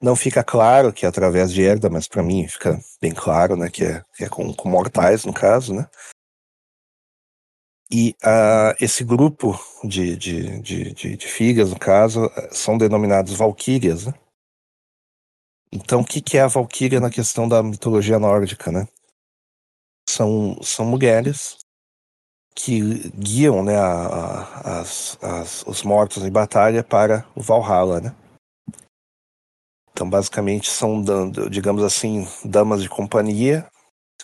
[0.00, 3.70] Não fica claro que é através de herda, mas para mim fica bem claro, né?
[3.70, 5.88] Que é, que é com, com mortais, no caso, né?
[7.90, 14.06] E uh, esse grupo de, de, de, de, de filhas, no caso, são denominados valquírias,
[14.06, 14.14] né?
[15.72, 18.88] Então, o que, que é a valquíria na questão da mitologia nórdica, né?
[20.08, 21.58] São, são mulheres
[22.54, 28.16] que guiam né, a, a, as, as, os mortos em batalha para o Valhalla, né?
[29.96, 31.02] Então, basicamente, são,
[31.50, 33.66] digamos assim, damas de companhia,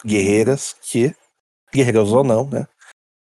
[0.05, 1.15] guerreiras que,
[1.73, 2.67] guerreiras ou não, né?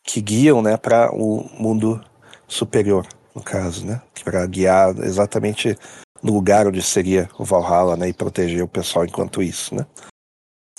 [0.05, 2.01] Que guiam, né, para o mundo
[2.47, 3.05] superior,
[3.35, 4.01] no caso, né?
[4.23, 5.77] Para guiar exatamente
[6.23, 8.11] no lugar onde seria o Valhalla, né?
[8.11, 9.85] E proteger o pessoal enquanto isso, né?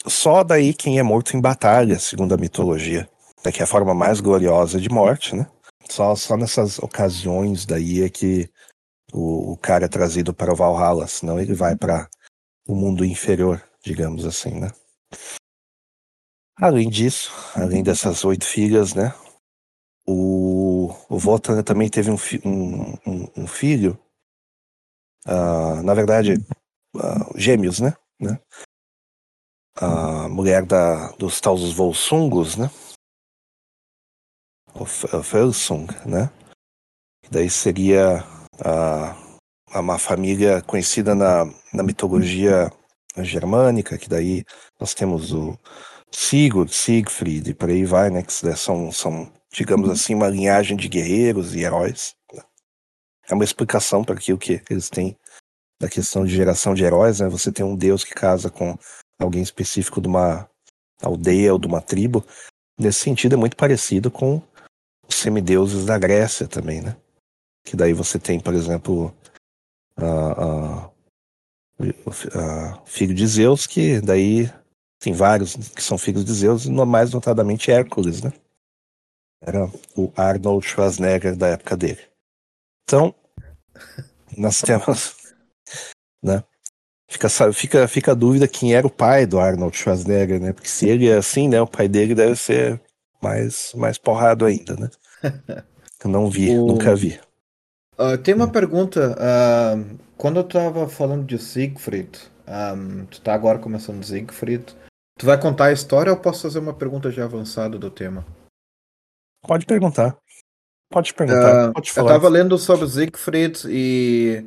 [0.06, 3.10] Só daí quem é morto em batalha, segundo a mitologia,
[3.44, 5.45] né, que é a forma mais gloriosa de morte, né?
[5.89, 8.49] Só, só nessas ocasiões daí é que
[9.18, 12.07] o, o cara é trazido para o Valhalla, senão ele vai para
[12.68, 14.72] o mundo inferior, digamos assim, né?
[16.56, 19.14] Além disso, além dessas oito filhas, né?
[20.06, 23.99] O, o Wotan também teve um, fi, um, um, um filho,
[25.26, 26.34] uh, na verdade,
[26.95, 27.94] uh, gêmeos, né?
[28.19, 28.39] né?
[29.76, 32.69] A mulher da, dos tais Volsungos, né?
[34.73, 34.85] O
[35.23, 36.31] Felsung, né?
[37.31, 38.23] Daí seria
[38.63, 39.15] a,
[39.79, 42.71] uma família conhecida na, na mitologia
[43.17, 44.43] germânica, que daí
[44.79, 45.57] nós temos o
[46.11, 48.23] Sigurd, Siegfried e por aí vai, né?
[48.23, 52.15] Que são, são digamos assim, uma linhagem de guerreiros e heróis.
[52.34, 52.43] Né?
[53.29, 55.17] É uma explicação para aquilo que eles têm
[55.79, 57.27] da questão de geração de heróis, né?
[57.29, 58.77] Você tem um deus que casa com
[59.19, 60.49] alguém específico de uma
[61.01, 62.25] aldeia ou de uma tribo.
[62.79, 64.41] Nesse sentido, é muito parecido com
[65.07, 66.95] os semideuses da Grécia também, né?
[67.68, 69.14] Que daí você tem, por exemplo,
[69.98, 70.91] a, a,
[72.34, 74.49] a filho de Zeus, que daí
[75.02, 78.31] tem vários que são filhos de Zeus, e mais notadamente Hércules, né?
[79.41, 81.99] Era o Arnold Schwarzenegger da época dele.
[82.84, 83.14] Então,
[84.38, 85.18] nós temos,
[86.23, 86.41] né?
[87.10, 90.53] Fica, fica, fica a dúvida quem era o pai do Arnold Schwarzenegger, né?
[90.53, 91.61] Porque se ele é assim, né?
[91.61, 92.81] O pai dele deve ser
[93.22, 94.89] mais, mais porrado ainda, né?
[96.02, 96.68] Eu não vi, o...
[96.68, 97.19] nunca vi.
[97.99, 99.15] Uh, tem uma pergunta.
[99.15, 104.64] Uh, quando eu tava falando de Siegfried, um, tu tá agora começando Siegfried.
[105.18, 108.24] Tu vai contar a história ou posso fazer uma pergunta já avançada do tema?
[109.48, 110.15] Pode perguntar.
[110.91, 111.69] Pode perguntar.
[111.69, 112.11] Uh, pode falar.
[112.11, 114.45] Eu tava lendo sobre Siegfried e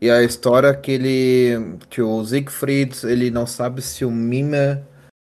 [0.00, 1.78] E a história que ele.
[1.90, 4.82] que o Siegfried, ele não sabe se o Mime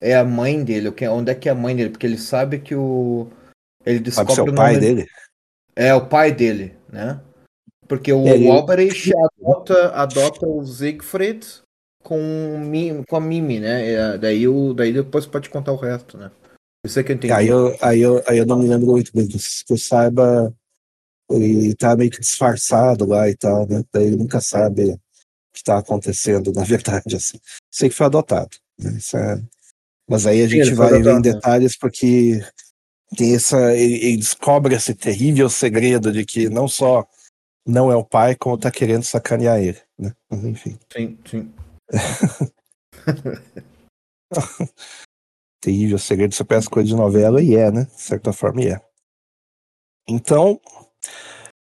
[0.01, 2.75] é a mãe dele, onde é que é a mãe dele, porque ele sabe que
[2.75, 3.27] o.
[3.85, 5.07] Ele Sabe descobre se é o pai dele?
[5.75, 7.19] É o pai dele, né?
[7.91, 9.11] Porque o É, ele- Albrecht
[9.41, 11.45] adota, adota o Siegfried
[12.01, 12.23] com,
[13.05, 13.91] com a Mimi, né?
[13.91, 16.31] É, daí, o, daí depois pode contar o resto, né?
[16.85, 17.33] Isso é que eu entendi.
[17.33, 19.27] Aí eu, aí, eu, aí eu não me lembro muito bem.
[19.27, 19.35] Que
[19.73, 20.55] eu saiba,
[21.29, 23.83] ele tá meio que disfarçado lá e tal, né?
[23.91, 24.97] Daí ele nunca sabe o
[25.53, 27.37] que tá acontecendo, na verdade, assim.
[27.69, 28.55] Sei que foi adotado.
[28.79, 28.97] né?
[29.15, 29.41] É-
[30.09, 31.21] Mas aí a gente vai ver em né?
[31.33, 32.39] detalhes porque
[33.17, 33.75] tem essa.
[33.75, 37.05] Ele, ele descobre esse terrível segredo de que não só
[37.65, 40.13] não é o pai, como tá querendo sacanear ele, né?
[40.29, 40.77] Mas, enfim.
[40.91, 41.53] Sim, sim.
[45.61, 47.85] terrível segredo, você peça coisa de novela e é, né?
[47.85, 48.81] De certa forma, e é.
[50.07, 50.59] Então,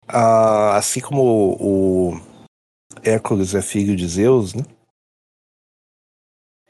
[0.07, 2.13] ah, assim como o,
[3.03, 4.63] Hércules é filho de Zeus, né?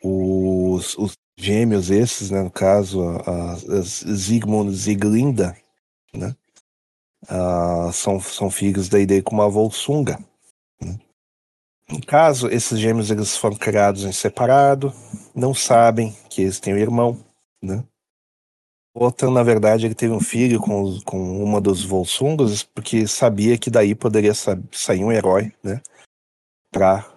[0.04, 2.42] Os, os gêmeos esses, né?
[2.42, 5.56] No caso, a, a e Ziglinda,
[6.14, 6.36] né?
[7.28, 10.18] Ah, são, são filhos da ideia com uma Volsunga.
[10.82, 10.98] né?
[11.90, 14.94] No caso, esses gêmeos eles foram criados em separado,
[15.36, 17.18] não sabem que eles têm um irmão,
[17.62, 17.84] né?
[18.96, 23.70] Otto, na verdade, ele teve um filho com, com uma dos Volsungas, porque sabia que
[23.70, 25.82] daí poderia sa- sair um herói, né?
[26.72, 27.10] Pra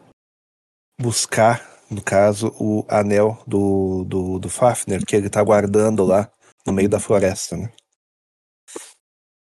[1.00, 6.30] buscar, no caso, o anel do, do, do Fafner, que ele tá guardando lá
[6.66, 7.72] no meio da floresta, né?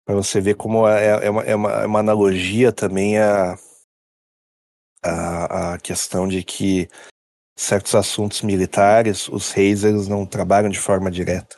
[0.05, 3.57] Pra você ver como é, é, uma, é, uma, é uma analogia também a,
[5.03, 6.89] a, a questão de que
[7.57, 11.57] certos assuntos militares, os reis eles não trabalham de forma direta.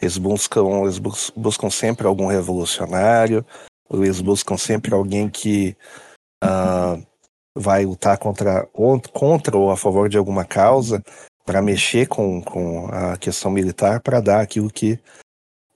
[0.00, 3.44] Eles buscam, eles bus- buscam sempre algum revolucionário,
[3.90, 5.76] eles buscam sempre alguém que
[6.42, 6.98] ah,
[7.56, 8.66] vai lutar contra,
[9.12, 11.02] contra ou a favor de alguma causa
[11.44, 14.98] para mexer com, com a questão militar para dar aquilo que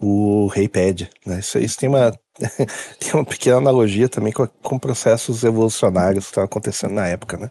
[0.00, 1.10] o rei pede.
[1.26, 1.40] Né?
[1.40, 2.12] Isso, isso tem uma
[3.00, 7.50] tem uma pequena analogia também com, com processos evolucionários que estavam acontecendo na época, né?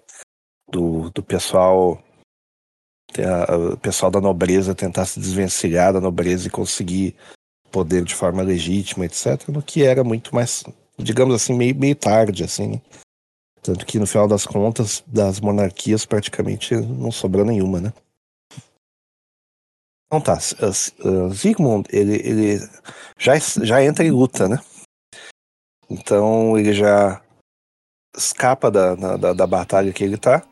[0.70, 2.02] Do, do pessoal
[3.74, 7.16] o pessoal da nobreza tentar se desvencilhar da nobreza e conseguir
[7.72, 9.48] poder de forma legítima, etc.
[9.48, 10.64] No que era muito mais,
[10.98, 12.82] digamos assim, meio, meio tarde, assim, né?
[13.62, 17.94] Tanto que no final das contas, das monarquias praticamente não sobrou nenhuma, né?
[20.08, 21.30] Então tá, S- S- uh,
[21.90, 22.60] ele, ele
[23.20, 24.58] já, já entra em luta, né?
[25.90, 27.22] Então ele já
[28.16, 30.44] escapa da, da- da batalha que ele tá.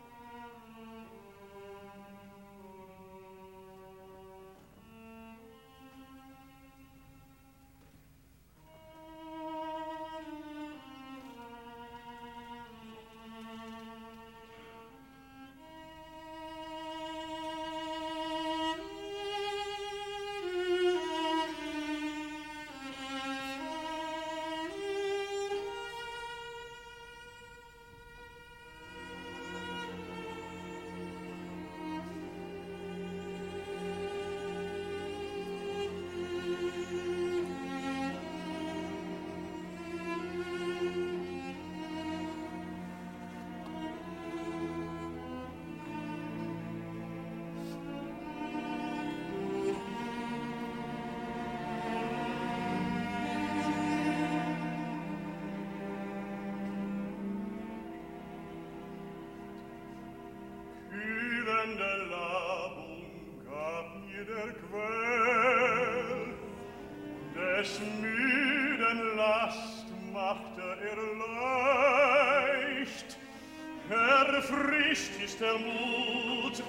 [75.35, 76.63] ist der Mut,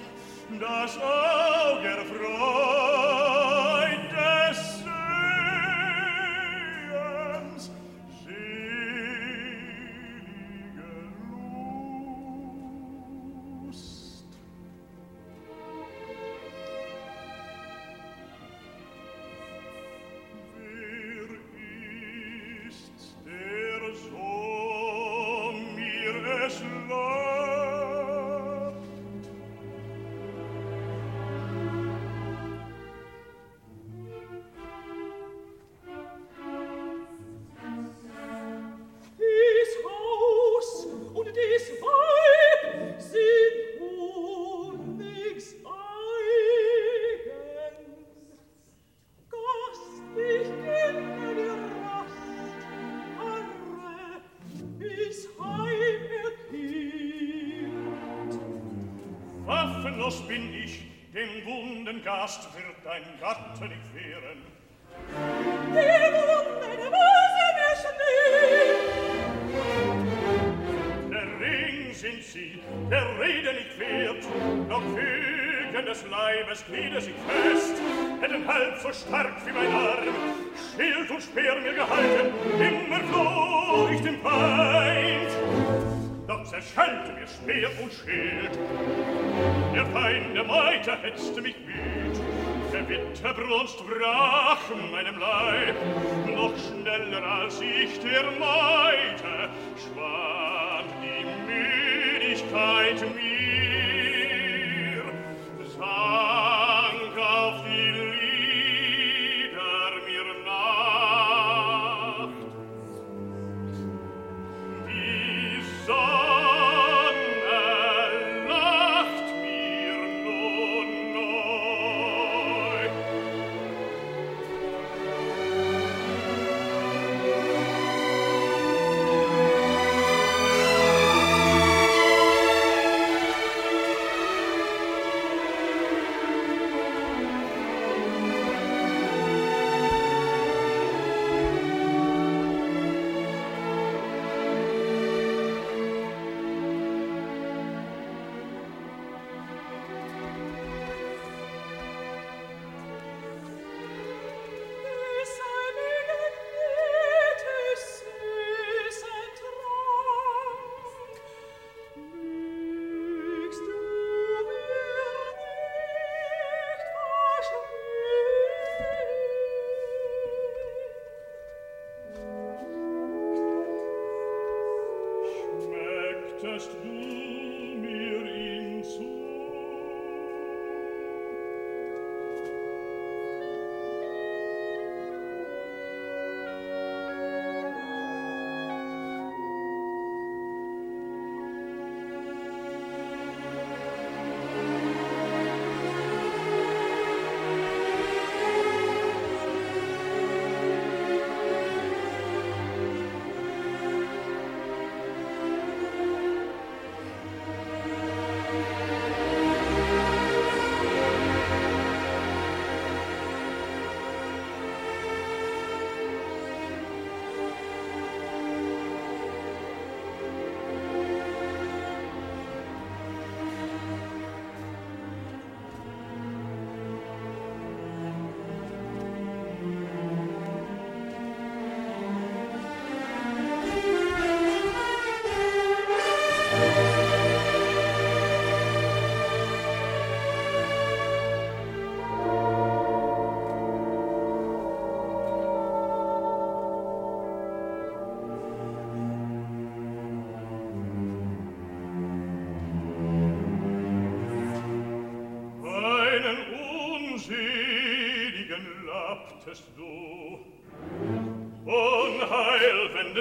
[0.61, 2.16] das Auge
[62.27, 64.43] Gast wird dein Gatte nicht wehren.
[65.71, 68.73] Wunden muss er mir schnell.
[71.09, 74.25] Der Ring sind sie, der Rede nicht wert,
[74.69, 77.77] doch Fügen des Leibes glieder sich fest,
[78.21, 80.09] hätten halb so stark wie mein Arm,
[80.77, 85.31] Schild und Speer mir gehalten, immer floh ich dem Feind.
[86.27, 88.59] Doch zerschellte mir Speer und Schild,
[89.73, 91.76] der Feind der Meute hetzte mich müd,
[92.77, 94.59] frische Winterbrunst brach
[94.91, 95.77] meinem Leib,
[96.35, 103.26] noch schneller als ich der meinte, schwand die Müdigkeit mir.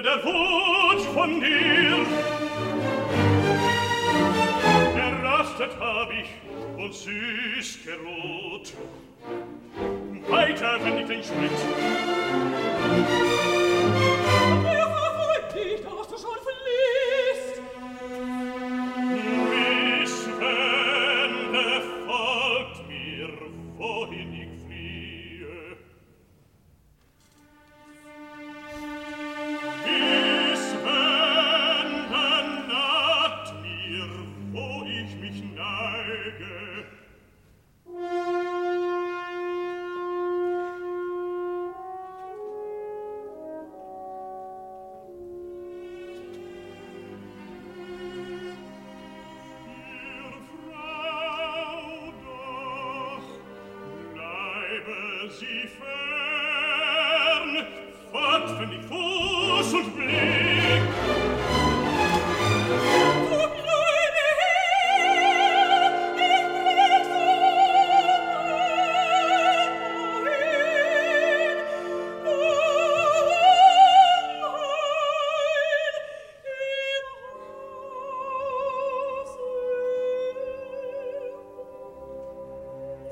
[0.06, 2.06] der Wunsch von dir.
[4.95, 6.30] Errastet hab ich
[6.77, 8.73] und süß geruht,
[10.30, 11.52] weiter wenn ich den Schritt.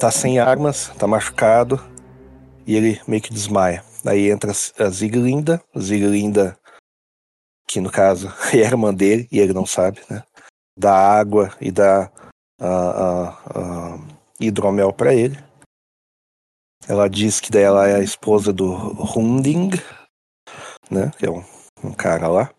[0.03, 1.79] Tá sem armas, tá machucado
[2.67, 3.85] e ele meio que desmaia.
[4.05, 6.59] Aí entra a Ziglinda, Ziglinda,
[7.65, 10.21] que no caso é a irmã dele e ele não sabe, né?
[10.77, 12.11] Dá água e dá
[12.59, 15.41] uh, uh, hidromel para ele.
[16.85, 18.73] Ela diz que daí ela é a esposa do
[19.17, 19.69] Hunding,
[20.91, 21.13] né?
[21.17, 21.45] Que é um,
[21.81, 22.53] um cara lá.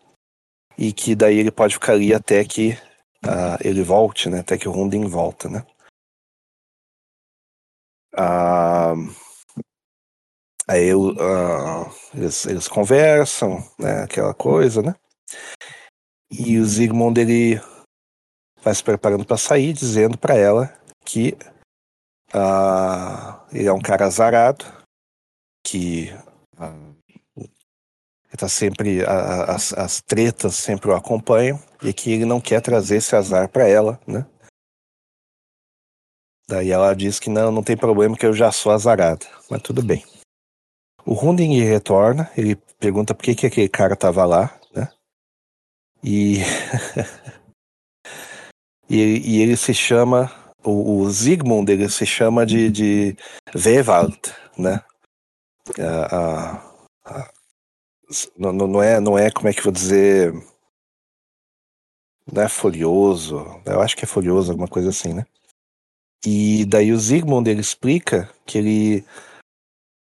[0.75, 2.71] E que daí ele pode ficar ali até que
[3.23, 4.39] uh, ele volte, né?
[4.39, 5.63] Até que o Hunding volta, né?
[8.17, 9.13] Uh,
[10.67, 14.03] aí uh, eles, eles conversam, né?
[14.03, 14.95] Aquela coisa, né?
[16.31, 17.61] E o Zygmunt ele
[18.61, 20.73] vai se preparando para sair, dizendo para ela
[21.05, 21.37] que
[22.33, 24.65] uh, ele é um cara azarado,
[25.63, 26.11] que
[26.57, 26.95] uh,
[28.35, 33.15] tá sempre as, as tretas sempre o acompanham e que ele não quer trazer esse
[33.15, 34.25] azar para ela, né?
[36.47, 39.83] Daí ela diz que não, não tem problema que eu já sou azarada, mas tudo
[39.83, 40.03] bem.
[41.05, 44.91] O Hunding retorna, ele pergunta por que, que aquele cara tava lá, né?
[46.03, 46.37] E
[48.89, 50.31] E, e ele se chama,
[50.63, 53.17] o, o Zygmunt, ele se chama de, de
[53.53, 54.19] Vewald,
[54.57, 54.83] né?
[55.79, 56.61] A,
[58.37, 60.31] não, não, é, não é, como é que eu vou dizer,
[62.31, 65.25] não é folioso, eu acho que é folioso, alguma coisa assim, né?
[66.25, 69.05] E daí o Zygmunt, ele explica que ele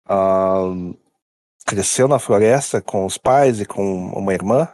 [0.09, 0.97] uh,
[1.67, 4.73] cresceu na floresta com os pais e com uma irmã,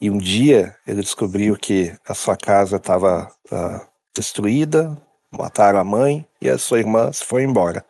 [0.00, 4.96] e um dia ele descobriu que a sua casa estava uh, destruída,
[5.30, 7.84] mataram a mãe e a sua irmã se foi embora.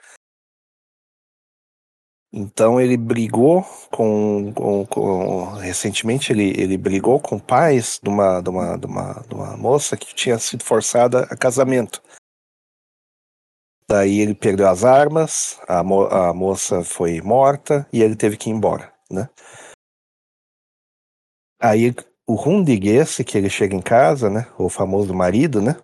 [2.32, 8.48] Então ele brigou com, com, com, recentemente ele, ele brigou com pais de uma, de,
[8.48, 12.00] uma, de, uma, de uma moça que tinha sido forçada a casamento.
[13.90, 18.48] Daí ele perdeu as armas, a, mo a moça foi morta e ele teve que
[18.48, 19.28] ir embora, né?
[21.60, 21.92] Aí
[22.24, 22.80] o Rundig,
[23.26, 24.46] que ele chega em casa, né?
[24.56, 25.74] O famoso marido, né?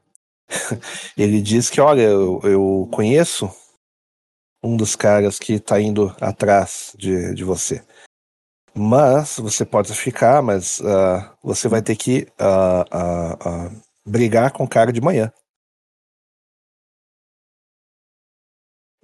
[1.19, 3.51] ele diz que, olha, eu, eu conheço
[4.63, 7.85] um dos caras que tá indo atrás de, de você.
[8.73, 14.69] Mas você pode ficar, mas uh, você vai ter que uh, uh, brigar com o
[14.69, 15.33] cara de manhã.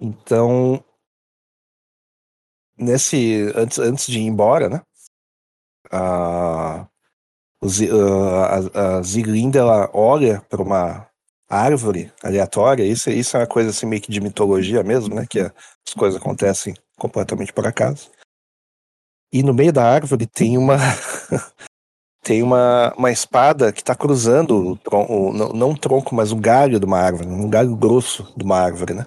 [0.03, 0.83] Então,
[2.77, 4.81] nesse antes, antes de ir embora, né?
[5.89, 6.85] a,
[7.61, 11.07] a, a Ziglinda ela olha para uma
[11.49, 15.25] árvore aleatória, isso, isso é uma coisa assim meio que de mitologia mesmo, né?
[15.29, 18.11] Que as coisas acontecem completamente por acaso.
[19.31, 20.75] E no meio da árvore tem uma
[22.21, 26.77] tem uma, uma espada que está cruzando o tronco, não, não tronco, mas um galho
[26.77, 29.05] de uma árvore, um galho grosso de uma árvore, né?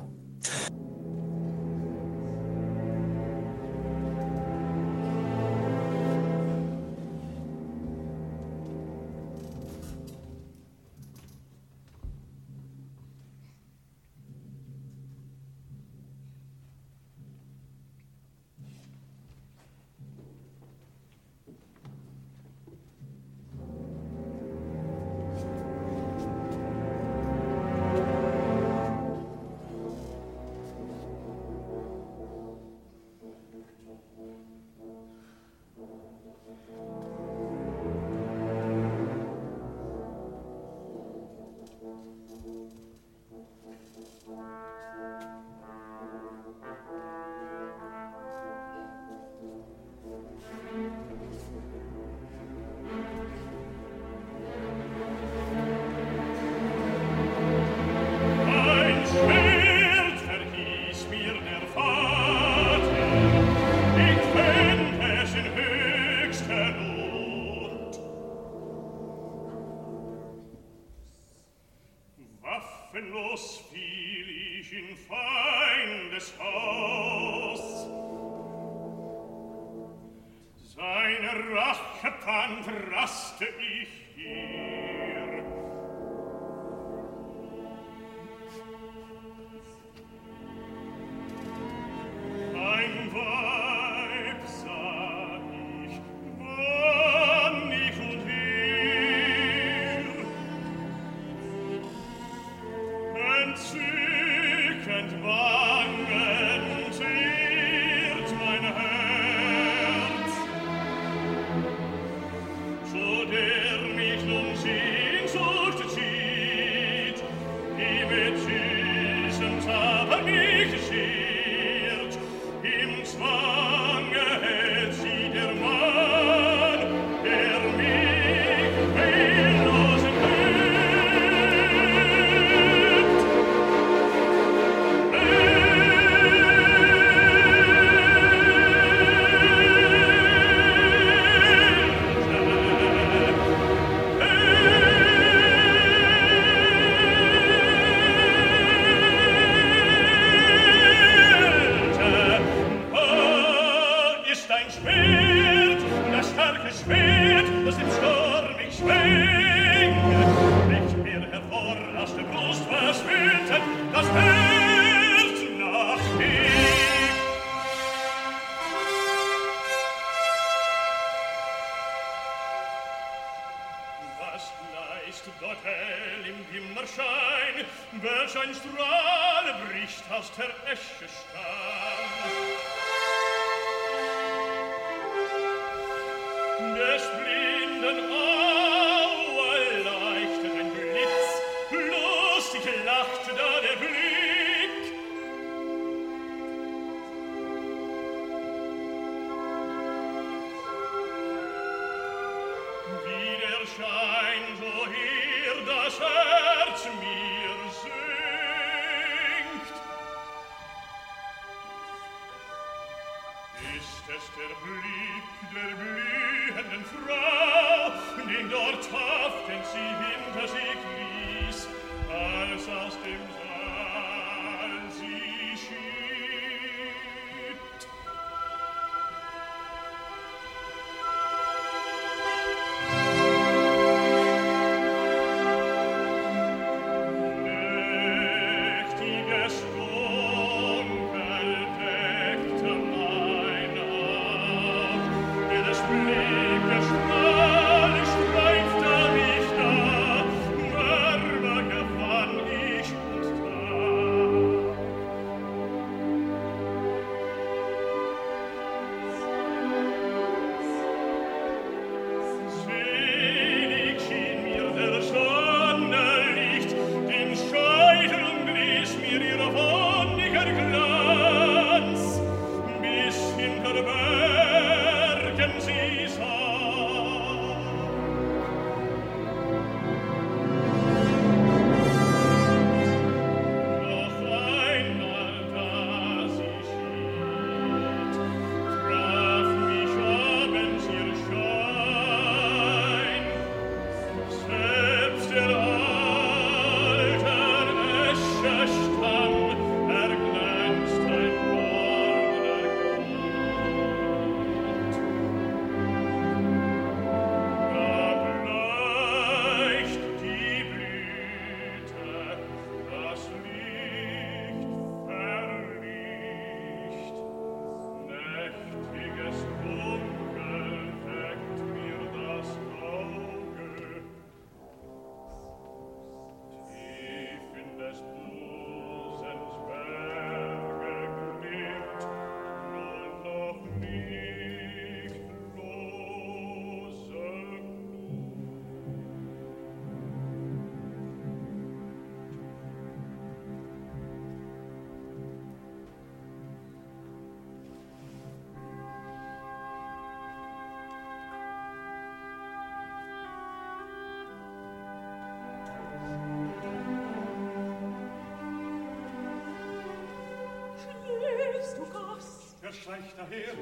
[362.69, 363.53] geschlechter her.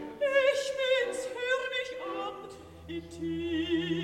[0.52, 2.34] Ich bin's hör mich an
[2.88, 4.03] im tief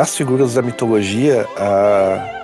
[0.00, 2.40] Nas figuras da mitologia, a,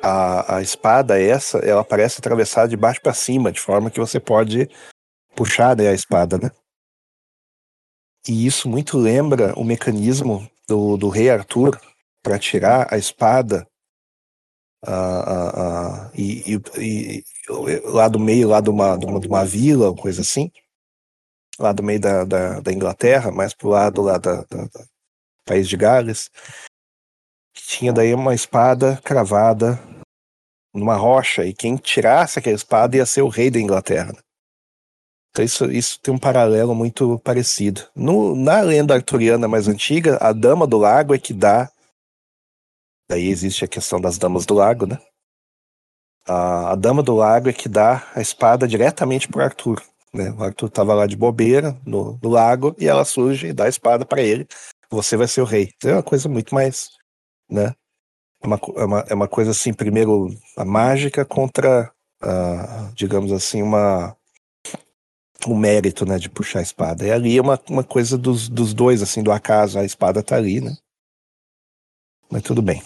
[0.00, 4.20] a, a espada essa, ela parece atravessada de baixo para cima, de forma que você
[4.20, 4.70] pode
[5.34, 6.52] puxar né, a espada, né?
[8.28, 11.76] E isso muito lembra o mecanismo do, do rei Arthur
[12.22, 13.66] para tirar a espada
[14.86, 14.92] ah,
[15.26, 17.24] ah, ah, e, e- e
[17.86, 20.52] lá do meio, lá de uma, de uma, de uma vila, coisa assim,
[21.58, 24.68] lá do meio da, da, da Inglaterra, mais pro lado lá da- da
[25.48, 26.30] país de Gales,
[27.54, 29.80] que tinha daí uma espada cravada
[30.74, 34.12] numa rocha, e quem tirasse aquela espada ia ser o rei da Inglaterra.
[35.30, 37.82] Então isso, isso tem um paralelo muito parecido.
[37.94, 41.70] No, na lenda arturiana mais antiga, a Dama do Lago é que dá.
[43.08, 44.98] Daí existe a questão das Damas do Lago, né?
[46.26, 49.82] A, a Dama do Lago é que dá a espada diretamente para Arthur.
[50.12, 50.30] Né?
[50.30, 53.68] O Arthur tava lá de bobeira no, no lago e ela surge e dá a
[53.68, 54.46] espada para ele.
[54.90, 55.70] Você vai ser o rei.
[55.84, 56.90] É uma coisa muito mais,
[57.50, 57.74] né?
[58.42, 61.92] É uma, é uma, é uma coisa assim, primeiro a mágica contra,
[62.94, 64.16] digamos assim, uma
[65.46, 67.06] o mérito, né, de puxar a espada.
[67.06, 70.36] E ali é uma, uma coisa dos, dos dois, assim, do acaso, a espada tá
[70.36, 70.76] ali, né?
[72.30, 72.82] Mas tudo bem.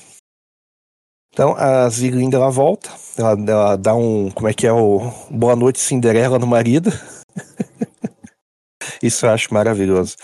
[1.32, 5.56] Então a Ziglinda ela volta, ela, ela dá um, como é que é o boa
[5.56, 6.90] noite Cinderela no marido.
[9.02, 10.14] Isso eu acho maravilhoso.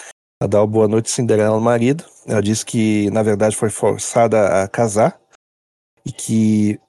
[0.40, 2.04] Ela dá o boa noite Cinderela no marido.
[2.24, 5.20] Ela diz que na verdade foi forçada a casar
[6.06, 6.80] e que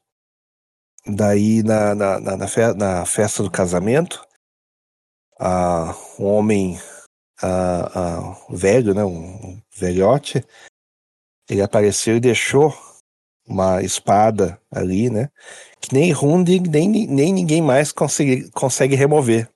[1.05, 4.23] daí na, na, na, na, fe, na festa do casamento
[5.39, 6.79] a, um homem
[7.41, 10.45] a, a, velho, né, um velhote,
[11.49, 12.71] ele apareceu e deixou
[13.47, 15.31] uma espada ali, né?
[15.81, 19.49] Que nem Hunding, nem, nem ninguém mais consegue, consegue remover.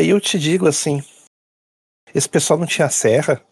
[0.00, 1.02] Aí eu te digo assim,
[2.14, 3.44] esse pessoal não tinha serra?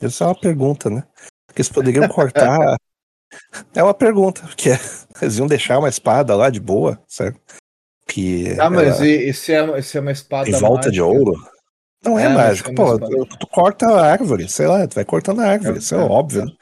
[0.00, 1.06] Isso é uma pergunta, né?
[1.46, 2.78] Porque eles poderiam cortar.
[3.74, 4.70] É uma pergunta, porque
[5.20, 7.38] eles iam deixar uma espada lá de boa, certo?
[8.06, 11.18] Que Ah, mas ela- e, e se, é, é uma espada em volta de mágica?
[11.18, 11.34] ouro.
[12.02, 12.70] Não é, É, mágico.
[12.70, 15.78] é Pô, tu, tu corta a árvore, sei lá, tu vai cortando a árvore, É,
[15.80, 16.42] isso é, é, óbvio.
[16.42, 16.44] é.
[16.46, 16.52] né?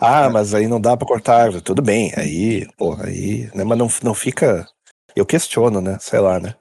[0.00, 0.28] Ah, É.
[0.30, 1.62] mas aí não dá pra cortar a árvore.
[1.62, 3.64] Tudo bem, aí, pô, aí, né?
[3.64, 4.66] Mas não, não fica.
[5.14, 5.98] Eu questiono, né?
[6.00, 6.54] Sei lá, né?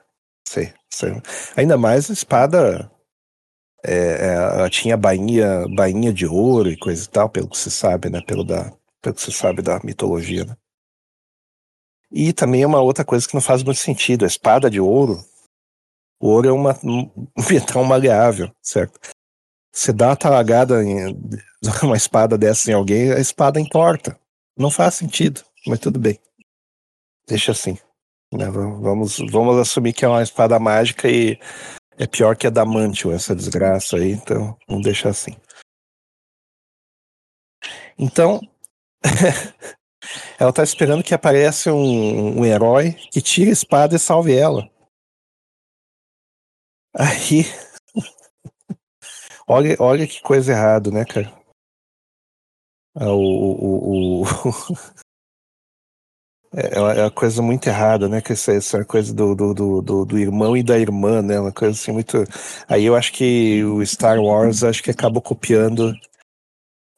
[0.45, 0.73] Sei.
[1.55, 2.91] Ainda mais a espada.
[3.83, 7.69] É, é, ela tinha bainha, bainha de ouro e coisa e tal, pelo que se
[7.69, 8.19] sabe, né?
[8.25, 10.55] Pelo, da, pelo que se sabe da mitologia, né?
[12.11, 14.25] E também é uma outra coisa que não faz muito sentido.
[14.25, 15.23] A espada de ouro
[16.19, 17.09] o ouro é uma, um
[17.49, 18.99] metal maleável, certo?
[19.71, 21.15] Você dá uma talagada em
[21.83, 24.19] uma espada dessa em alguém, a espada entorta.
[24.57, 26.19] Não faz sentido, mas tudo bem.
[27.27, 27.77] Deixa assim.
[28.37, 28.49] Né?
[28.49, 31.39] Vamos, vamos assumir que é uma espada mágica e
[31.97, 35.35] é pior que a da Mantle, essa desgraça aí, então vamos deixar assim.
[37.97, 38.41] Então,
[40.39, 44.69] ela tá esperando que apareça um, um herói que tire a espada e salve ela.
[46.93, 47.43] Aí.
[49.47, 51.33] olha, olha que coisa errada, né, cara?
[52.97, 54.25] Ah, O, o, o,
[56.53, 58.21] é, é uma coisa muito errada, né?
[58.21, 61.39] Que essa, coisa do, do, do, do, irmão e da irmã, né?
[61.39, 62.23] Uma coisa assim muito.
[62.67, 65.93] Aí eu acho que o Star Wars acho que acabou copiando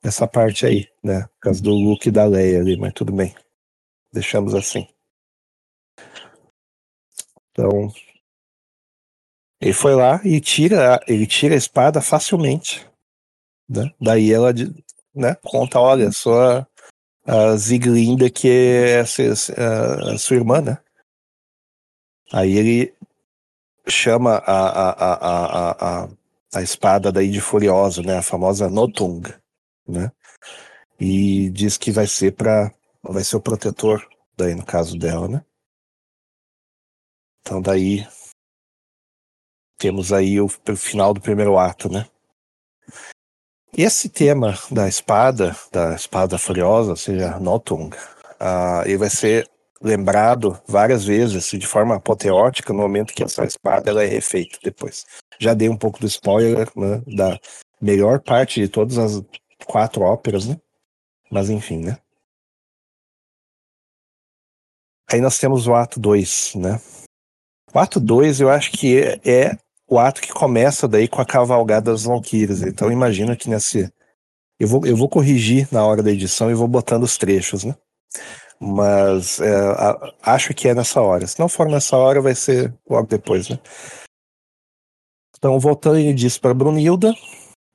[0.04, 1.24] essa parte aí, né?
[1.24, 3.36] Por causa do Luke e da Leia ali, mas tudo bem.
[4.14, 4.88] Deixamos assim.
[7.52, 7.92] Então,
[9.60, 12.88] ele foi lá e tira, ele tira a espada facilmente.
[13.68, 13.92] Né?
[14.00, 14.54] Daí ela
[15.14, 16.66] né, conta, olha, sou
[17.28, 20.78] a, Ziglinda que é a, a, sua irmã, né?
[22.32, 22.94] Aí ele
[23.88, 26.10] chama a, a, a, a, a,
[26.56, 28.18] a espada daí de Furiosa, né?
[28.18, 29.22] A famosa Notung,
[29.88, 30.12] né?
[31.00, 32.74] E diz que vai ser para
[33.04, 35.46] vai ser o protetor daí no caso dela, né?
[37.42, 38.06] Então daí
[39.78, 42.10] temos aí o, o final do primeiro ato, né?
[43.80, 49.48] Esse tema da espada, da espada furiosa, ou seja, Notung, uh, ele vai ser
[49.80, 54.58] lembrado várias vezes, assim, de forma apoteótica, no momento que essa espada ela é refeita
[54.64, 55.06] depois.
[55.40, 57.40] Já dei um pouco do spoiler né, da
[57.80, 59.22] melhor parte de todas as
[59.68, 60.60] quatro óperas, né?
[61.30, 62.00] Mas enfim, né?
[65.12, 66.82] Aí nós temos o ato 2, né?
[67.72, 69.58] O ato 2 eu acho que é, é
[69.88, 72.62] o ato que começa daí com a cavalgada das Valkyrias.
[72.62, 73.92] Então imagina que nesse.
[74.60, 77.76] Eu vou, eu vou corrigir na hora da edição e vou botando os trechos, né?
[78.60, 81.28] Mas é, a, acho que é nessa hora.
[81.28, 83.60] Se não for nessa hora, vai ser logo depois, né?
[85.38, 87.14] Então, voltando, ele diz para Brunilda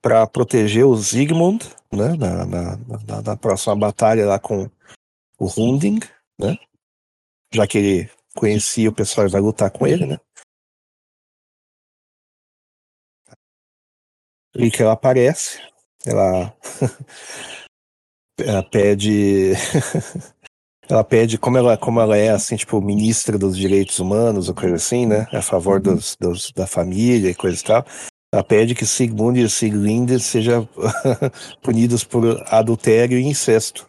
[0.02, 2.16] para proteger o Sigmund, né?
[2.16, 4.68] Na, na, na, na, próxima batalha lá com
[5.39, 6.01] o Hunding,
[6.39, 6.56] né?
[7.55, 10.18] Já que ele conhecia o pessoal e vai lutar com ele, né?
[14.54, 15.58] E que ela aparece,
[16.04, 16.54] ela,
[18.38, 19.52] ela pede,
[20.88, 24.74] ela pede como ela, como ela é assim, tipo ministra dos direitos humanos ou coisa
[24.74, 27.86] assim, né, a favor dos, dos da família e coisa e tal.
[28.34, 30.66] Ela pede que Sigmund e Siglinde sejam
[31.62, 33.88] punidos por adultério e incesto.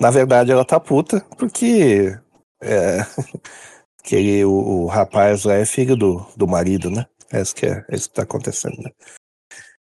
[0.00, 2.18] Na verdade, ela tá puta porque
[2.62, 3.00] é,
[4.06, 4.50] que o,
[4.84, 7.06] o, rapaz lá é filho do, do marido, né?
[7.32, 8.90] É isso que, é, é isso tá acontecendo, né?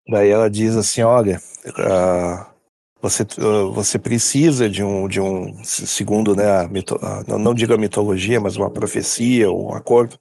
[0.08, 2.46] Daí ela diz assim, olha, uh,
[3.02, 7.54] você, uh, você precisa de um, de um segundo, né, a mito, a, não, não
[7.56, 10.20] digo a mitologia, mas uma profecia um acordo,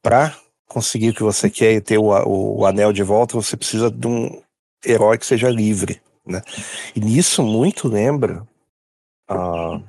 [0.00, 0.36] para
[0.68, 3.90] conseguir o que você quer e ter o, o, o, anel de volta, você precisa
[3.90, 4.40] de um
[4.86, 6.42] herói que seja livre, né?
[6.94, 8.46] E nisso muito lembra.
[9.28, 9.82] Uh,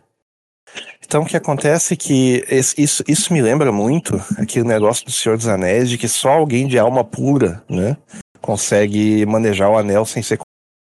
[1.03, 2.45] então o que acontece é que
[2.77, 6.67] isso, isso me lembra muito aquele negócio do Senhor dos Anéis de que só alguém
[6.67, 7.97] de alma pura, né,
[8.41, 10.39] consegue manejar o anel sem ser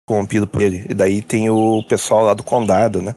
[0.06, 0.86] corrompido por ele.
[0.88, 3.14] E daí tem o pessoal lá do condado, né?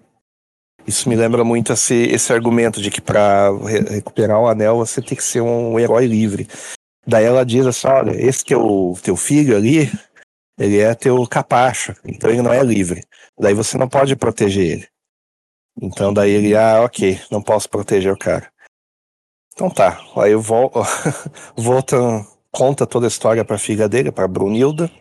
[0.85, 5.01] Isso me lembra muito esse, esse argumento de que para re recuperar o anel você
[5.01, 6.47] tem que ser um herói livre.
[7.05, 9.91] Daí ela diz assim: olha, esse teu, teu filho ali,
[10.59, 13.03] ele é teu capacho, então ele não é livre.
[13.39, 14.87] Daí você não pode proteger ele.
[15.81, 18.51] Então daí ele, ah, ok, não posso proteger o cara.
[19.53, 20.71] Então tá, aí eu vol
[21.55, 21.97] volta,
[22.51, 24.91] conta toda a história pra filha dele, pra Brunilda.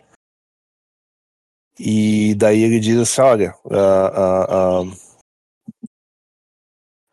[1.77, 4.91] E daí ele diz assim, olha, uh, uh,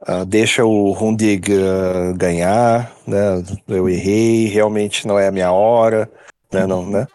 [0.09, 3.43] uh, deixa o Hundig uh, ganhar, né?
[3.68, 6.10] Eu errei, realmente não é a minha hora,
[6.52, 6.66] né?
[6.66, 7.06] Não, né?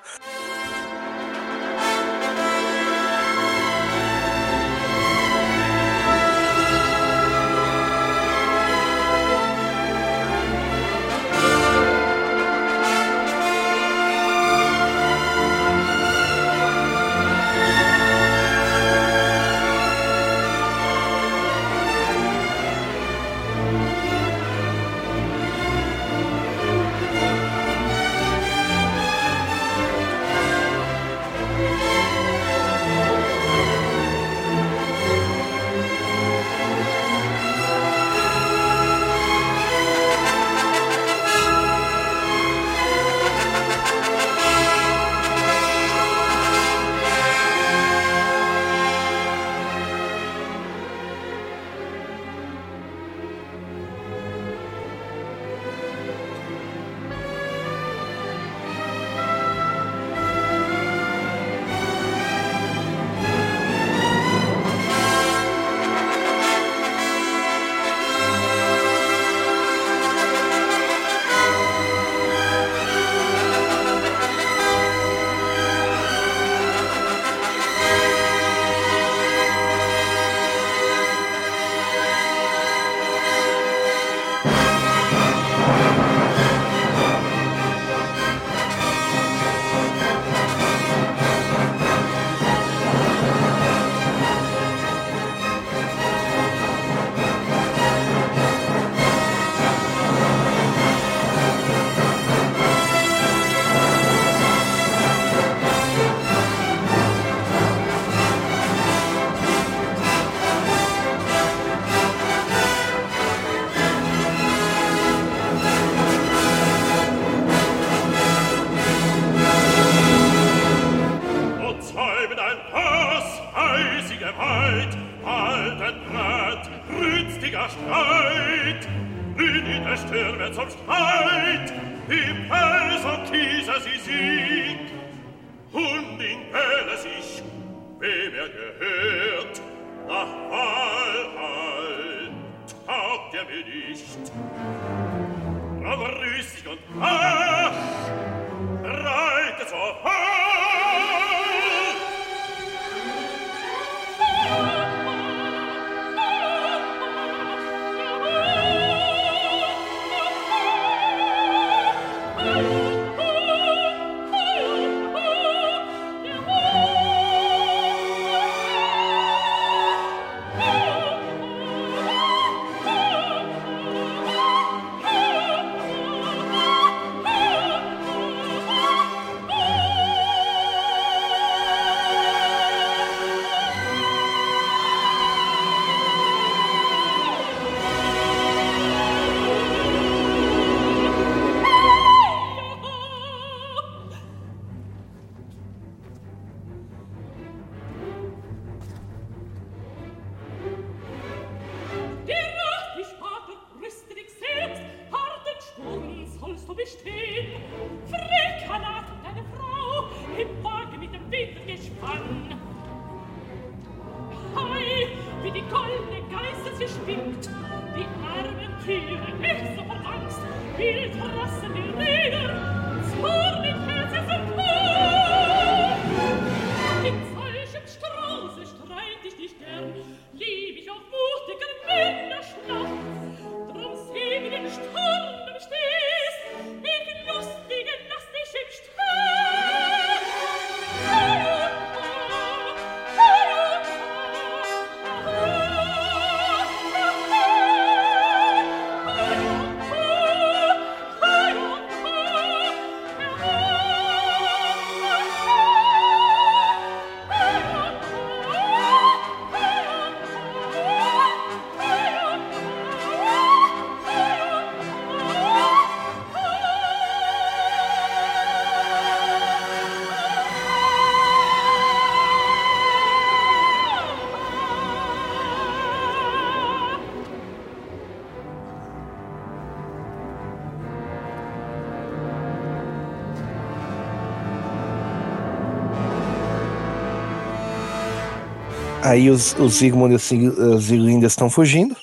[289.12, 291.94] Aí os, os Zygmunt e os Ziglinda estão fugindo.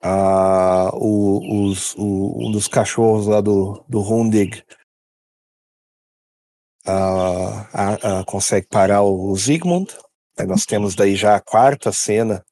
[0.00, 4.64] Ah, o, os, o, um dos cachorros lá do, do Hundig
[6.86, 7.66] ah,
[8.20, 9.92] ah, consegue parar o, o Zygmunt.
[10.38, 12.44] Aí nós temos daí já a quarta cena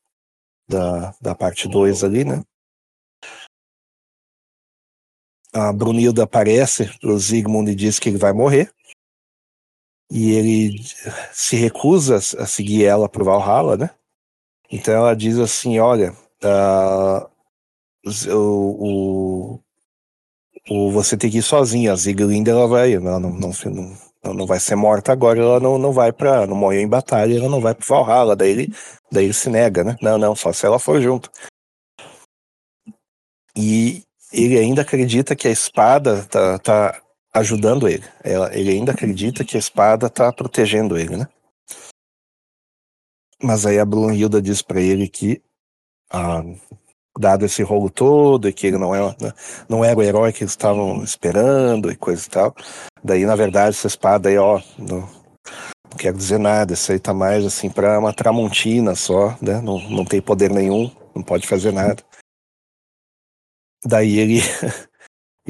[0.68, 2.42] da, da parte 2 ali, né?
[5.52, 8.74] A Brunilda aparece pro Zygmunt e diz que ele vai morrer
[10.10, 10.82] e ele
[11.32, 13.90] se recusa a seguir ela para Valhalla, né?
[14.70, 16.12] Então ela diz assim, olha,
[16.44, 17.28] uh,
[18.32, 19.60] o, o,
[20.68, 23.52] o, você tem que ir sozinha, a Ziglinda ela vai, ela não, não,
[24.24, 27.36] não, não vai ser morta agora, ela não, não vai para, não morreu em batalha,
[27.36, 28.74] ela não vai para Valhalla, daí ele,
[29.10, 29.96] daí ele se nega, né?
[30.02, 31.30] Não, não, só se ela for junto.
[33.56, 34.02] E
[34.32, 37.02] ele ainda acredita que a espada tá, tá
[37.36, 38.04] ajudando ele.
[38.52, 41.28] Ele ainda acredita que a espada está protegendo ele, né?
[43.42, 45.42] Mas aí a Brunhilda diz para ele que,
[46.10, 46.42] ah,
[47.18, 49.14] dado esse rolo todo, e que ele não, é,
[49.68, 52.54] não era o herói que eles estavam esperando e coisa e tal,
[53.04, 57.12] daí na verdade essa espada aí, ó, não, não quero dizer nada, isso aí tá
[57.12, 59.60] mais assim para uma tramontina só, né?
[59.60, 62.02] Não, não tem poder nenhum, não pode fazer nada.
[63.84, 64.40] Daí ele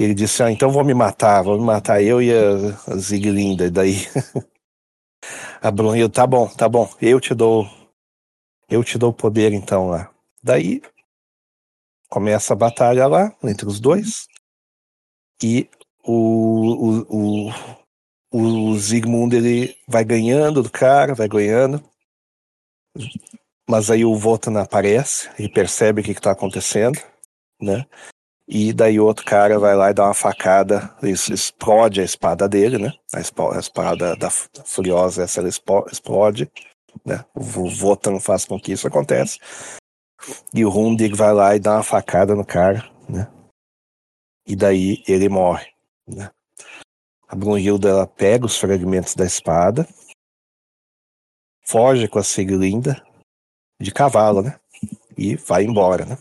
[0.04, 3.66] ele disse: Ah, então vou me matar, vou me matar eu e a, Ziglinda.
[3.66, 3.94] E daí
[5.60, 7.66] a Brunhilda, tá bom, tá bom, eu te dou,
[8.68, 10.10] eu te dou o poder então lá.
[10.42, 10.82] Daí
[12.08, 14.26] começa a batalha lá entre os dois
[15.42, 15.68] e
[16.04, 21.82] o, o, o, o Zigmund ele vai ganhando do cara, vai ganhando.
[23.68, 27.00] Mas aí o Votan aparece e percebe o que está acontecendo,
[27.60, 27.84] né?
[28.48, 32.92] E daí outro cara vai lá e dá uma facada, explode a espada dele, né?
[33.12, 33.20] A
[33.58, 36.48] espada da Furiosa, essa ela explode,
[37.04, 37.24] né?
[37.34, 39.38] O Votan faz com que isso aconteça.
[40.54, 43.28] E o Hundig vai lá e dá uma facada no cara, né?
[44.46, 45.66] E daí ele morre,
[46.06, 46.30] né?
[47.26, 49.88] A Brunhilda ela pega os fragmentos da espada,
[51.62, 53.04] foge com a Siglinda
[53.80, 54.60] de cavalo, né?
[55.18, 56.16] E vai embora, né?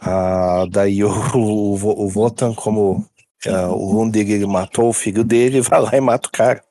[0.00, 2.98] Ah, daí o, o, o Votan, como
[3.46, 6.62] uh, o Hundig ele matou o filho dele, vai lá e mata o cara.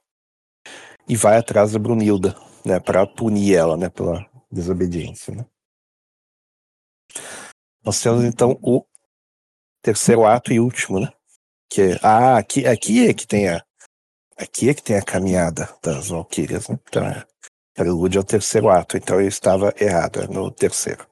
[1.08, 2.36] E vai atrás da Brunilda,
[2.66, 5.46] né, para punir ela, né, pela desobediência, né.
[7.84, 8.84] Nós temos então o
[9.84, 11.12] terceiro ato e último, né?
[11.70, 13.64] Que é, ah, aqui, aqui é que tem a
[14.36, 16.80] aqui é que tem a caminhada das Valkyrias, né?
[16.88, 17.24] Então, é,
[17.76, 21.06] prelúdio é o terceiro ato, então eu estava errado, é no terceiro.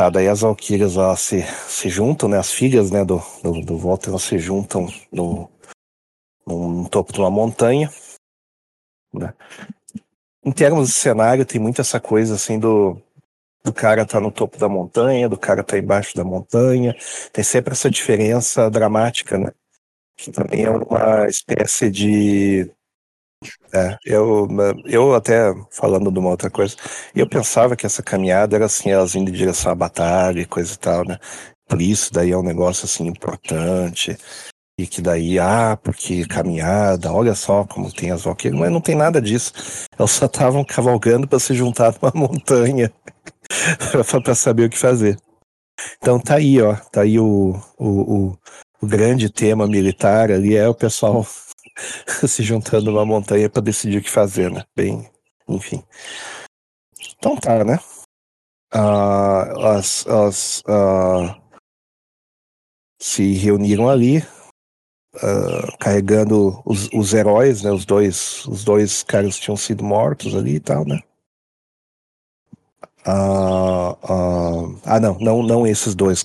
[0.00, 2.38] Tá, daí as Valkyrias elas se, se juntam, né?
[2.38, 5.50] As filhas né, do, do, do Walter elas se juntam no,
[6.46, 7.90] no, no topo de uma montanha.
[9.12, 9.34] Né?
[10.42, 12.96] Em termos de cenário, tem muito essa coisa assim do,
[13.62, 16.96] do cara tá no topo da montanha, do cara tá embaixo da montanha.
[17.30, 19.52] Tem sempre essa diferença dramática, né?
[20.16, 22.70] Que também é uma espécie de
[23.72, 24.48] é, eu,
[24.84, 26.76] eu até falando de uma outra coisa,
[27.14, 30.74] eu pensava que essa caminhada era assim, elas indo em direção à batalha e coisa
[30.74, 31.18] e tal, né?
[31.68, 34.16] Por isso daí é um negócio assim importante.
[34.78, 38.94] E que daí, ah, porque caminhada, olha só como tem as valquírias, mas não tem
[38.96, 39.52] nada disso.
[39.98, 42.92] Elas só estavam cavalgando para se juntar numa montanha
[44.24, 45.18] para saber o que fazer.
[45.98, 48.38] Então tá aí, ó, tá aí o, o, o,
[48.82, 51.24] o grande tema militar ali, é o pessoal
[52.26, 54.64] se juntando numa montanha para decidir o que fazer, né?
[54.76, 55.08] Bem,
[55.48, 55.82] enfim.
[57.18, 57.78] Então tá, né?
[58.72, 61.40] Uh, as, as uh,
[63.00, 64.18] se reuniram ali,
[65.16, 67.72] uh, carregando os, os heróis, né?
[67.72, 71.00] Os dois, os dois caras tinham sido mortos ali e tal, né?
[73.04, 73.96] Ah,
[75.00, 76.22] não, não, não esses dois,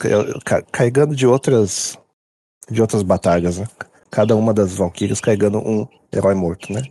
[0.71, 1.97] carregando de outras,
[2.69, 3.67] de outras batalhas, né?
[4.15, 6.81] Cada uma das Valkyrias carregando um herói morto, né?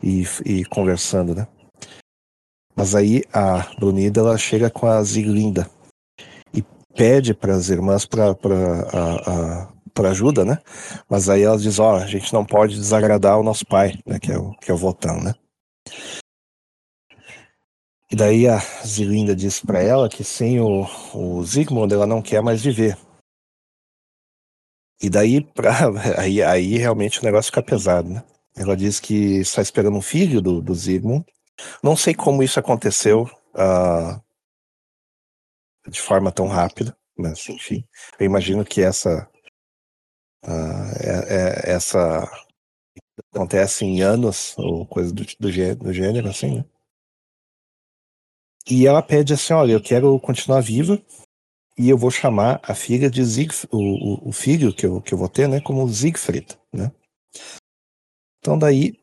[0.00, 1.44] E, e conversando, né?
[2.76, 5.68] Mas aí a Brunida ela chega com a Ziglinda
[6.54, 6.62] e
[6.94, 8.32] pede para as irmãs para
[9.92, 10.58] para ajuda, né?
[11.08, 14.20] Mas aí elas dizem, ó, oh, a gente não pode desagradar o nosso pai, né?
[14.20, 15.34] Que é o que é o Votan, né?
[18.08, 22.40] E daí a Zilinda diz para ela que sem o, o Zygmunt ela não quer
[22.40, 22.96] mais viver.
[25.02, 25.72] E daí, pra,
[26.18, 28.24] aí, aí realmente o negócio fica pesado, né?
[28.56, 31.24] Ela diz que está esperando um filho do, do Zygmunt.
[31.82, 34.20] Não sei como isso aconteceu uh,
[35.88, 37.84] de forma tão rápida, mas enfim,
[38.18, 39.28] eu imagino que essa
[40.44, 42.28] uh, é, é, essa
[43.32, 46.64] acontece em anos ou coisa do, do, do gênero assim, né?
[48.68, 51.00] E ela pede assim, olha, eu quero continuar viva,
[51.80, 55.18] e eu vou chamar a filha de Siegfried, o, o, filho que eu, que eu
[55.18, 56.92] vou ter, né, como Siegfried, né?
[58.38, 59.00] Então daí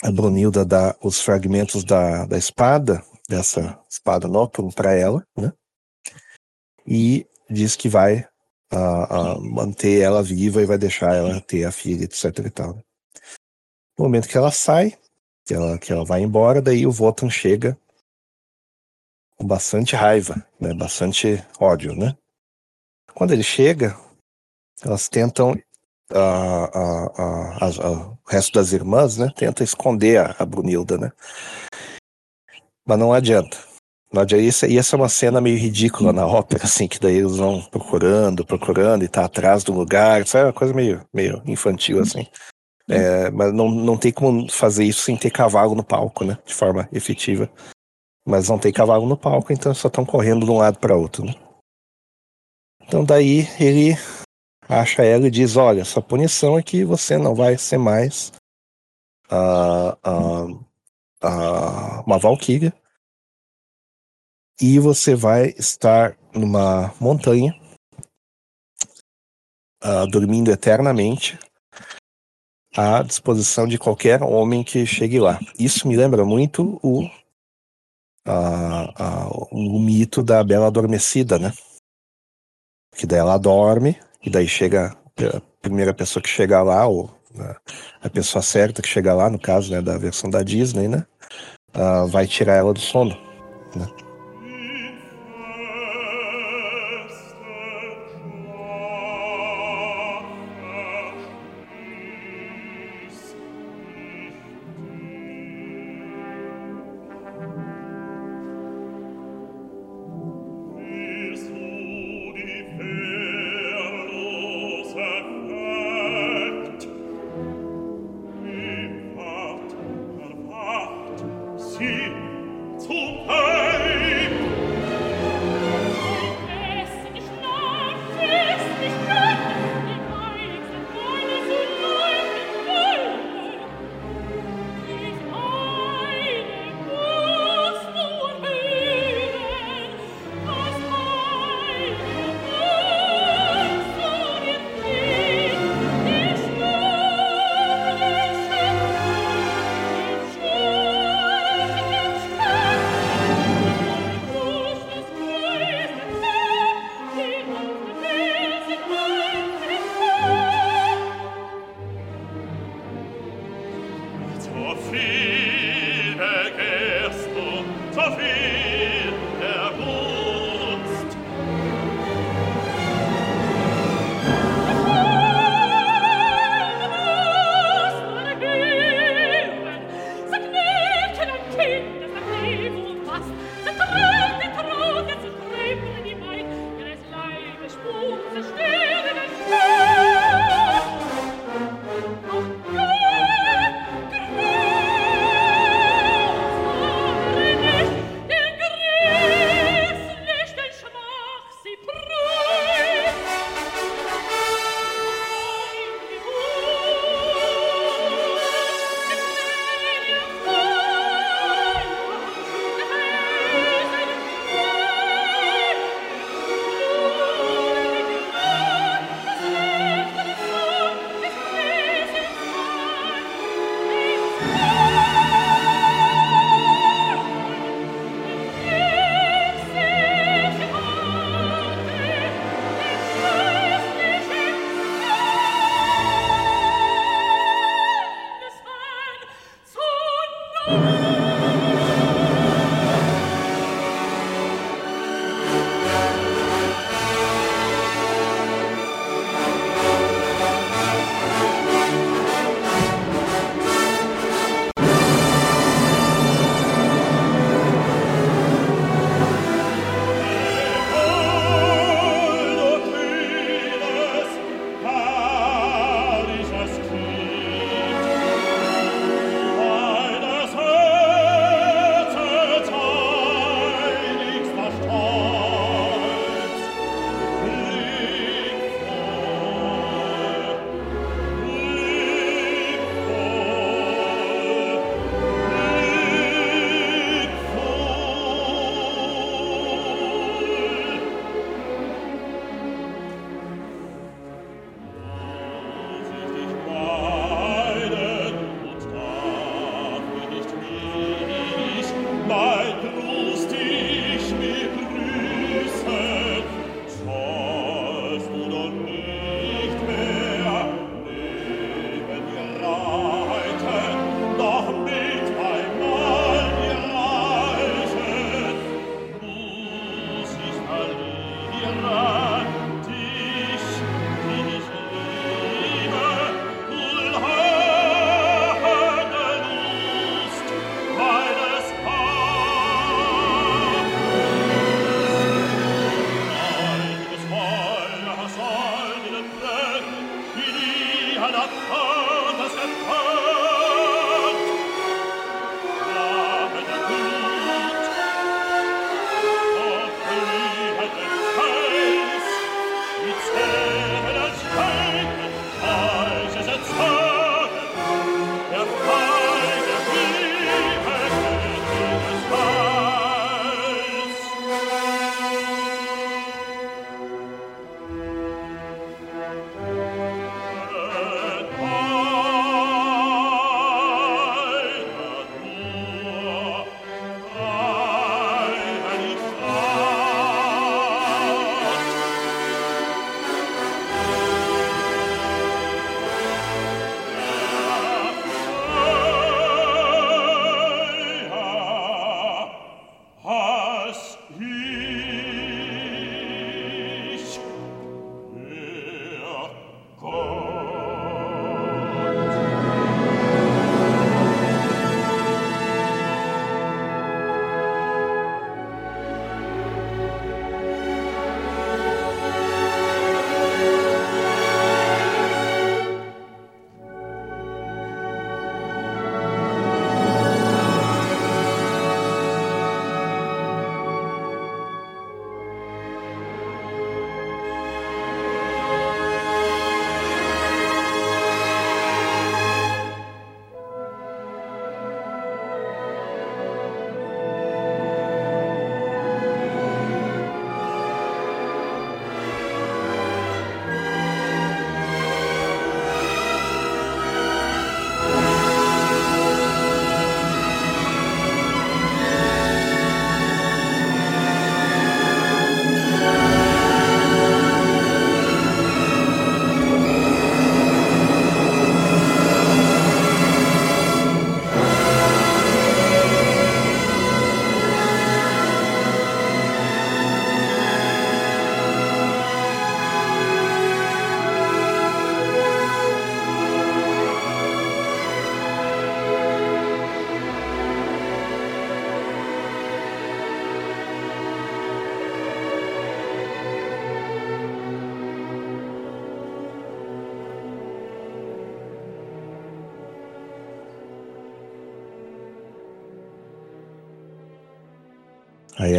[0.00, 5.52] a Brunilda dá os fragmentos da, da espada, dessa espada Nocturne para ela, né?
[6.86, 8.20] E diz que vai
[8.72, 12.76] uh, uh, manter ela viva e vai deixar ela ter a filha, etc e tal.
[12.76, 12.82] Né?
[13.98, 14.96] No momento que ela sai,
[15.44, 17.76] que ela, que ela vai embora, daí o Votan chega
[19.36, 20.74] com bastante raiva, né?
[20.74, 22.16] Bastante ódio, né?
[23.14, 23.96] Quando ele chega,
[24.84, 25.54] elas tentam
[26.12, 29.32] a, a, a, o resto das irmãs, né?
[29.36, 31.12] Tenta esconder a, a Brunilda, né?
[32.86, 33.56] Mas não adianta.
[34.12, 34.42] Não adianta.
[34.42, 37.62] Isso, e essa é uma cena meio ridícula na ópera, assim, que daí eles vão
[37.62, 40.22] procurando, procurando e tá atrás do lugar.
[40.22, 42.26] Isso é uma coisa meio, meio infantil, assim.
[42.88, 46.38] É, mas não, não tem como fazer isso sem ter cavalo no palco, né?
[46.44, 47.50] De forma efetiva.
[48.26, 51.24] Mas não tem cavalo no palco, então só estão correndo de um lado para outro.
[51.24, 51.34] Né?
[52.86, 53.94] Então daí ele
[54.68, 58.32] acha ela e diz: Olha, sua punição é que você não vai ser mais
[59.30, 60.52] uh, uh,
[61.22, 62.72] uh, uma valquíria
[64.60, 67.54] e você vai estar numa montanha
[70.10, 71.38] dormindo eternamente
[72.74, 75.38] à disposição de qualquer homem que chegue lá.
[75.58, 77.06] Isso me lembra muito o,
[78.26, 81.52] o mito da Bela Adormecida, né?
[82.96, 84.96] Que daí ela dorme e daí chega
[85.34, 87.10] a primeira pessoa que chega lá, ou
[88.00, 91.06] a pessoa certa que chega lá, no caso né, da versão da Disney, né?
[91.74, 93.16] Uh, vai tirar ela do sono.
[93.74, 93.86] Né?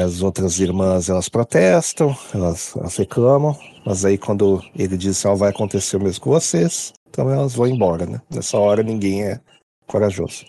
[0.06, 5.50] As outras irmãs elas protestam, elas, elas reclamam, mas aí quando ele diz que vai
[5.50, 8.22] acontecer o mesmo com vocês, então elas vão embora, né?
[8.30, 9.42] Nessa hora ninguém é
[9.88, 10.45] corajoso.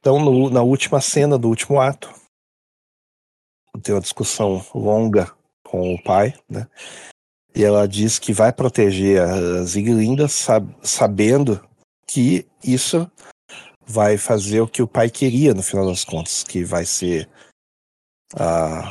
[0.00, 2.12] Então no, na última cena do último ato,
[3.82, 5.32] tem uma discussão longa
[5.64, 6.68] com o pai, né?
[7.54, 11.64] E ela diz que vai proteger a Ziglinda sab sabendo
[12.06, 13.10] que isso
[13.86, 17.28] vai fazer o que o pai queria no final das contas, que vai ser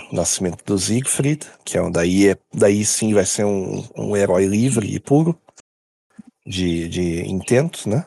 [0.10, 4.46] o nascimento do Siegfried, que é daí, é, daí sim vai ser um, um herói
[4.46, 5.38] livre e puro
[6.46, 8.06] de, de intentos, né?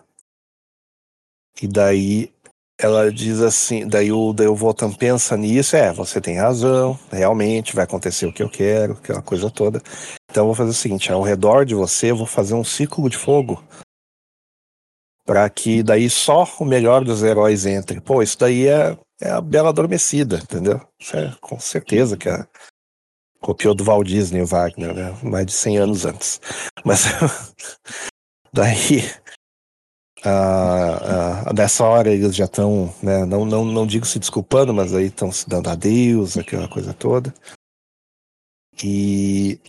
[1.60, 2.32] E daí
[2.78, 7.84] ela diz assim, daí o, o Voltan pensa nisso, é, você tem razão, realmente vai
[7.84, 9.82] acontecer o que eu quero, aquela coisa toda.
[10.30, 13.08] Então eu vou fazer o seguinte, ao redor de você eu vou fazer um círculo
[13.08, 13.62] de fogo
[15.26, 18.00] para que daí só o melhor dos heróis entre.
[18.00, 20.80] Pô, isso daí é, é a Bela Adormecida, entendeu?
[20.98, 22.46] Isso é com certeza que é,
[23.40, 25.18] copiou do Walt Disney o Wagner, né?
[25.22, 26.40] Mais de 100 anos antes.
[26.84, 27.02] Mas
[28.54, 29.02] daí
[30.24, 35.06] ah, nessa hora eles já estão, né, não, não, não digo se desculpando, mas aí
[35.06, 37.32] estão se dando adeus, aquela coisa toda.
[38.82, 39.60] E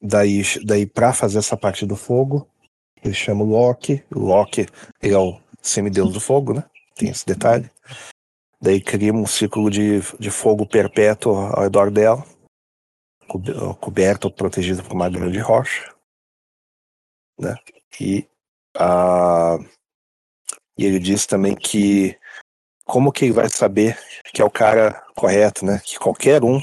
[0.00, 2.48] daí, daí para fazer essa parte do fogo,
[3.02, 4.02] ele chama Loki.
[4.10, 4.66] Loki
[5.00, 6.64] é o semideus do fogo, né?
[6.94, 7.70] Tem esse detalhe.
[8.60, 12.24] Daí cria um círculo de, de fogo perpétuo ao redor dela,
[13.80, 15.92] coberto, protegido por uma grande rocha.
[17.38, 17.56] Né?
[18.00, 18.28] E,
[18.76, 19.58] a,
[20.78, 22.16] e ele diz também que
[22.84, 23.98] como que ele vai saber
[24.32, 25.80] que é o cara correto, né?
[25.84, 26.60] Que qualquer um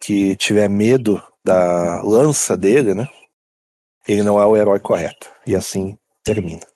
[0.00, 3.08] que tiver medo da lança dele, né?
[4.12, 5.28] Ele não é o herói correto.
[5.46, 6.69] E assim termina.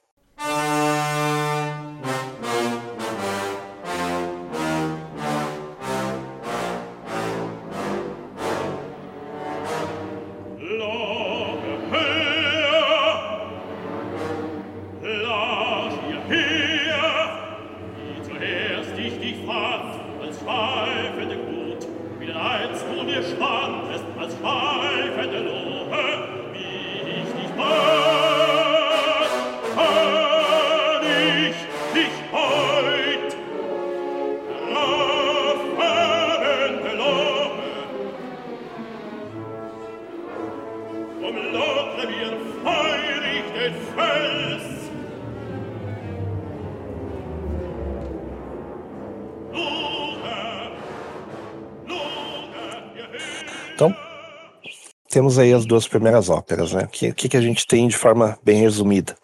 [55.65, 56.85] As duas primeiras óperas, né?
[56.85, 59.17] O que, que, a gente tem de forma bem resumida?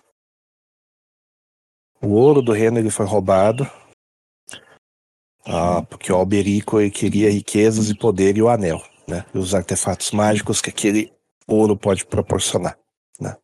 [2.02, 3.70] O ouro do reino ele foi roubado,
[5.44, 9.24] ah, porque o Alberico queria riquezas e poder e o anel, né?
[9.34, 11.12] E os artefatos mágicos que aquele
[11.46, 12.78] ouro pode proporcionar,
[13.20, 13.36] né?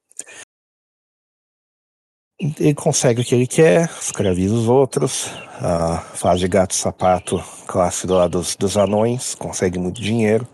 [2.40, 5.26] Ele consegue o que ele quer, escraviza os outros,
[5.60, 10.48] ah, faz de gato sapato classe lá dos, dos anões, consegue muito dinheiro,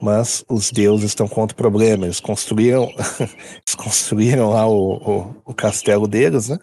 [0.00, 2.06] mas os deuses estão contra o problema.
[2.06, 2.84] Eles construíram,
[3.20, 6.58] eles construíram lá o, o, o, castelo deles, né?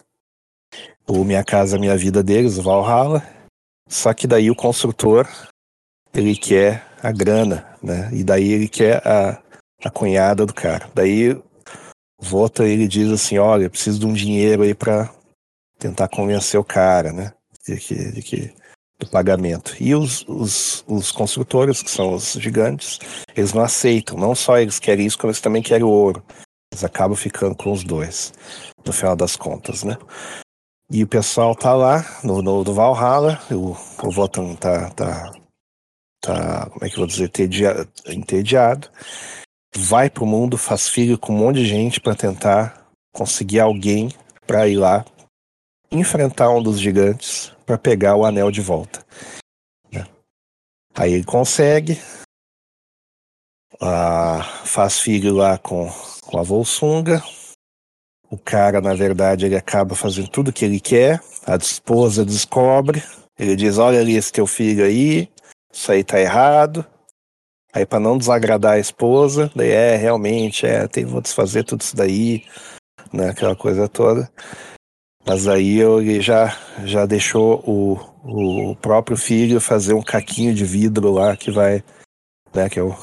[1.07, 3.23] O Minha Casa Minha Vida deles, o Valhalla.
[3.87, 5.27] Só que daí o construtor,
[6.13, 8.09] ele quer a grana, né?
[8.11, 9.41] E daí ele quer a,
[9.83, 10.89] a cunhada do cara.
[10.93, 11.39] Daí
[12.19, 15.13] Vota ele diz assim, olha, preciso de um dinheiro aí para
[15.77, 17.31] tentar convencer o cara, né?
[17.65, 18.55] De que, de que
[18.99, 19.75] do pagamento.
[19.79, 22.99] E os, os, os, construtores, que são os gigantes,
[23.35, 24.17] eles não aceitam.
[24.17, 26.23] Não só eles querem isso, como eles também querem o ouro.
[26.71, 28.33] Eles acabam ficando com os dois,
[28.85, 29.97] no final das contas, né?
[30.91, 35.31] E o pessoal tá lá no, no, no Valhalla, o, o Votan tá, tá,
[36.21, 38.89] tá, como é que eu vou dizer, entediado, entediado.
[39.75, 44.09] Vai pro mundo, faz filho com um monte de gente para tentar conseguir alguém
[44.45, 45.05] para ir lá
[45.91, 49.05] enfrentar um dos gigantes para pegar o anel de volta.
[49.91, 50.05] Né?
[50.95, 51.99] Aí ele consegue,
[53.81, 55.91] ah, faz filho lá com,
[56.21, 57.23] com a Volsunga.
[58.29, 61.21] O cara, na verdade, ele acaba fazendo tudo que ele quer.
[61.45, 63.01] A esposa descobre.
[63.39, 65.29] Ele diz: Olha ali esse teu filho aí,
[65.71, 66.85] isso aí tá errado.
[67.73, 71.95] Aí, para não desagradar a esposa, daí é realmente, é, tem, vou desfazer tudo isso
[71.95, 72.43] daí,
[73.13, 74.31] né, aquela coisa toda.
[75.27, 81.11] Mas aí ele já, já deixou o, o próprio filho fazer um caquinho de vidro
[81.11, 81.83] lá que vai.
[82.53, 82.95] Né, que, é o,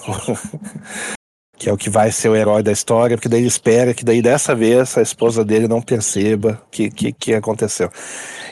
[1.58, 4.04] que é o que vai ser o herói da história, porque daí ele espera que
[4.04, 7.90] daí dessa vez a esposa dele não perceba o que, que, que aconteceu.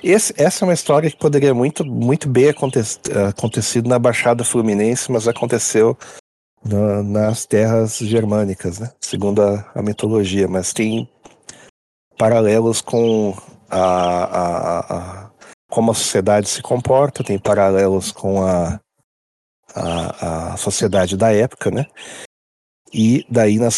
[0.02, 2.78] Esse, essa é uma história que poderia muito, muito bem aconte,
[3.28, 5.96] acontecido na Baixada Fluminense, mas aconteceu
[6.62, 8.90] na, nas terras germânicas, né?
[9.00, 11.08] segundo a, a, mitologia, mas tem
[12.18, 13.34] paralelos com
[13.72, 15.30] a, a, a,
[15.70, 18.78] como a sociedade se comporta, tem paralelos com a,
[19.74, 21.86] a, sociedade da época, né?
[22.92, 23.70] E daí na,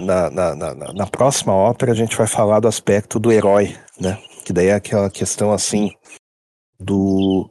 [0.00, 4.20] na, na, na, na próxima ópera a gente vai falar do aspecto do herói, né?
[4.44, 5.92] Que daí é aquela questão assim
[6.80, 7.48] do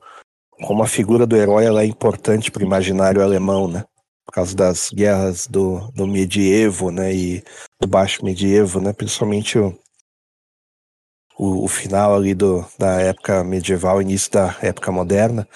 [0.64, 3.86] como a figura do herói ela é importante para o imaginário alemão, né?
[4.26, 7.14] Por causa das guerras do, do medievo, né?
[7.14, 7.44] E
[7.80, 8.92] do baixo medievo, né?
[8.92, 9.78] Principalmente o,
[11.38, 15.48] o, o final ali do, da época medieval, início da época moderna,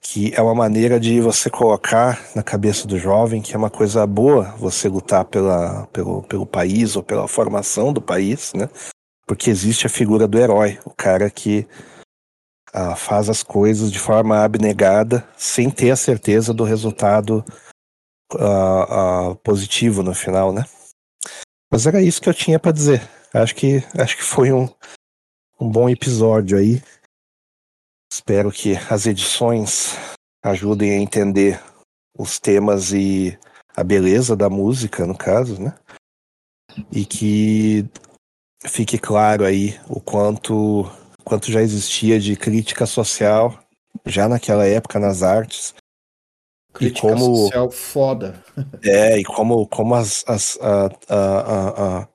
[0.00, 4.06] que é uma maneira de você colocar na cabeça do jovem que é uma coisa
[4.06, 8.68] boa você lutar pela, pelo, pelo país ou pela formação do país, né?
[9.26, 11.66] Porque existe a figura do herói, o cara que
[12.72, 17.44] ah, faz as coisas de forma abnegada, sem ter a certeza do resultado
[18.38, 20.64] ah, ah, positivo no final, né?
[21.70, 23.02] Mas era isso que eu tinha para dizer.
[23.34, 24.68] Acho que acho que foi um,
[25.58, 26.82] um bom episódio aí.
[28.12, 29.94] Espero que as edições
[30.44, 31.60] ajudem a entender
[32.16, 33.38] os temas e
[33.74, 35.74] a beleza da música, no caso, né?
[36.92, 37.88] E que
[38.64, 40.84] fique claro aí o quanto,
[41.24, 43.58] quanto já existia de crítica social
[44.04, 45.74] já naquela época nas artes.
[46.72, 48.44] Crítica e como, social foda.
[48.84, 52.08] É, e como, como as, as, a, a, a,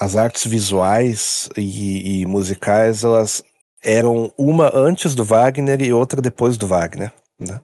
[0.00, 3.44] as artes visuais e, e musicais, elas
[3.84, 7.12] eram uma antes do Wagner e outra depois do Wagner.
[7.38, 7.60] Né?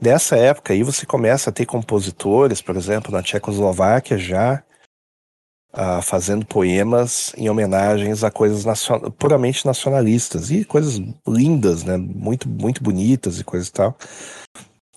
[0.00, 4.64] Nessa época aí você começa a ter compositores, por exemplo, na Tchecoslováquia já
[5.72, 11.96] uh, fazendo poemas em homenagens a coisas nacion puramente nacionalistas e coisas lindas, né?
[11.96, 13.96] Muito, muito bonitas e coisas e tal.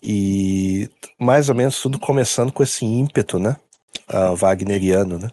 [0.02, 3.56] E mais ou menos tudo começando com esse ímpeto, né?
[4.10, 5.30] Uh, wagneriano, né?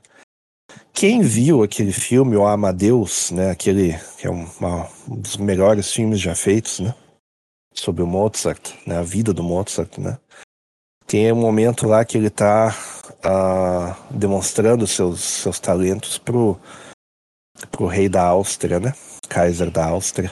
[0.92, 6.20] Quem viu aquele filme, o Amadeus, né, aquele que é uma, um dos melhores filmes
[6.20, 6.94] já feitos, né,
[7.74, 10.18] sobre o Mozart, né, a vida do Mozart, né,
[11.06, 12.74] tem um momento lá que ele está
[13.22, 16.58] ah, demonstrando seus, seus talentos pro,
[17.70, 18.94] pro rei da Áustria, né,
[19.28, 20.30] Kaiser da Áustria,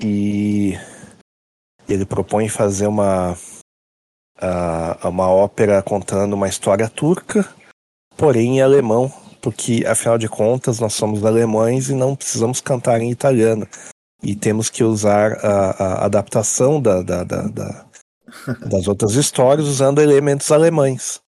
[0.00, 0.78] e
[1.88, 3.36] ele propõe fazer uma
[4.42, 7.48] uh, uma ópera contando uma história turca,
[8.16, 9.12] porém em alemão,
[9.42, 13.68] porque afinal de contas nós somos alemães e não precisamos cantar em italiano.
[14.22, 17.86] E temos que usar a, a adaptação da, da, da, da
[18.66, 21.20] das outras histórias usando elementos alemães.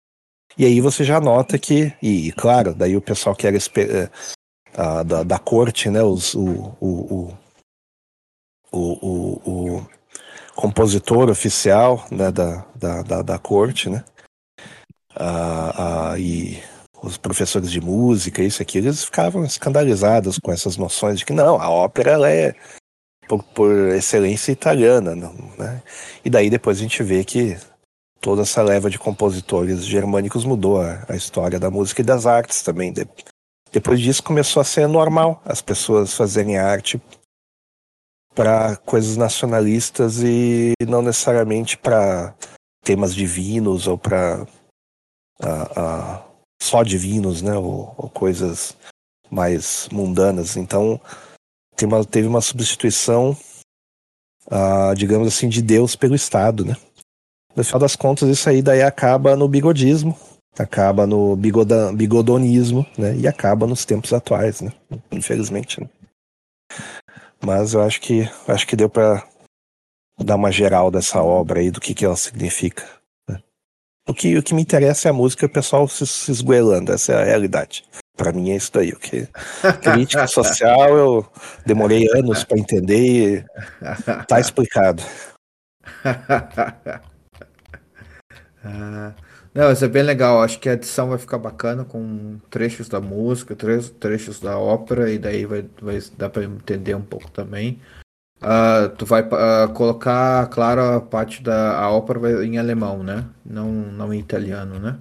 [0.58, 5.24] E aí você já nota que, e claro, daí o pessoal que era uh, da,
[5.24, 7.34] da corte, né, os, o, o,
[8.72, 9.88] o, o,
[10.56, 14.04] compositor oficial né, da, da, da, da corte, né,
[16.20, 16.62] e
[17.04, 21.62] os professores de música, isso aqui, eles ficavam escandalizados com essas noções de que não,
[21.62, 22.56] a ópera ela é
[23.28, 25.14] por, por excelência italiana,
[25.58, 25.84] né?
[26.24, 27.58] E daí depois a gente vê que
[28.22, 32.64] toda essa leva de compositores germânicos mudou a, a história da música e das artes
[32.64, 32.94] também.
[32.94, 33.06] De,
[33.72, 37.02] depois disso começou a ser normal as pessoas fazerem arte
[38.34, 42.34] para coisas nacionalistas e não necessariamente para
[42.84, 44.48] temas divinos ou para
[46.64, 47.56] só divinos, né?
[47.56, 48.76] Ou, ou coisas
[49.30, 50.56] mais mundanas.
[50.56, 51.00] Então
[51.82, 53.36] uma, teve uma substituição,
[54.48, 56.76] uh, digamos assim, de Deus pelo Estado, né?
[57.56, 60.18] No final das contas, isso aí daí acaba no bigodismo,
[60.58, 63.16] acaba no bigodonismo, né?
[63.18, 64.72] E acaba nos tempos atuais, né?
[65.12, 65.82] Infelizmente.
[65.82, 65.90] Né?
[67.46, 69.28] Mas eu acho que acho que deu para
[70.20, 72.88] dar uma geral dessa obra aí do que, que ela significa.
[74.08, 76.92] O que, o que me interessa é a música e o pessoal se, se esgoelando,
[76.92, 77.86] essa é a realidade.
[78.18, 78.92] Para mim é isso daí.
[78.92, 79.28] O que
[79.82, 81.26] crítica social eu
[81.66, 83.46] demorei anos para entender
[83.82, 85.02] e tá explicado.
[88.64, 89.14] Ah,
[89.54, 90.42] não, isso é bem legal.
[90.42, 93.56] Acho que a edição vai ficar bacana com trechos da música,
[94.00, 97.82] trechos da ópera, e daí vai, vai dar para entender um pouco também.
[98.44, 103.26] Uh, tu vai uh, colocar, claro, a parte da a ópera em alemão, né?
[103.46, 104.98] Não, não em italiano, né?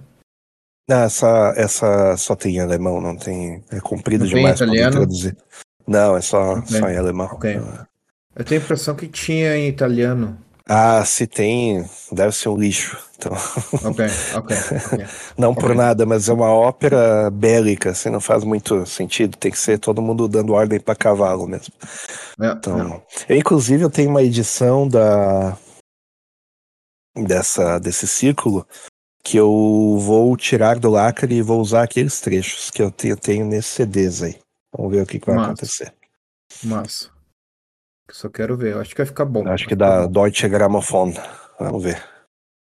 [0.87, 3.63] Não, essa, essa só tem em alemão, não tem.
[3.69, 5.37] É comprido não demais para traduzir.
[5.85, 6.79] Não, é só, okay.
[6.79, 7.27] só em alemão.
[7.33, 7.59] Okay.
[8.35, 10.37] Eu tenho a impressão que tinha em italiano.
[10.67, 12.97] Ah, se tem, deve ser um lixo.
[13.17, 13.33] Então,
[13.89, 14.57] Ok, ok,
[14.93, 15.05] ok.
[15.37, 15.75] não por Ok.
[15.75, 19.37] nada, mas é uma ópera bélica, assim, não faz muito sentido.
[19.37, 21.73] Tem que ser todo mundo dando ordem para cavalo mesmo.
[22.41, 25.57] É, Então, eu, inclusive, eu tenho uma edição da
[27.15, 28.65] dessa desse círculo
[29.23, 33.45] que eu vou tirar do lacre e vou usar aqueles trechos que eu tenho, tenho
[33.45, 34.39] nesses CDs aí.
[34.75, 35.47] Vamos ver o que, que vai Massa.
[35.51, 35.93] acontecer.
[36.63, 37.12] Massa.
[38.09, 38.73] Só quero ver.
[38.73, 39.47] Eu acho que vai ficar bom.
[39.47, 40.11] Acho que da bom.
[40.11, 41.13] Deutsche Grammophon.
[41.59, 42.03] Vamos ver.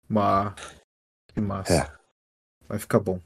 [0.08, 0.54] Mas,
[1.32, 1.74] que massa.
[1.74, 1.92] É.
[2.68, 3.20] Vai ficar bom.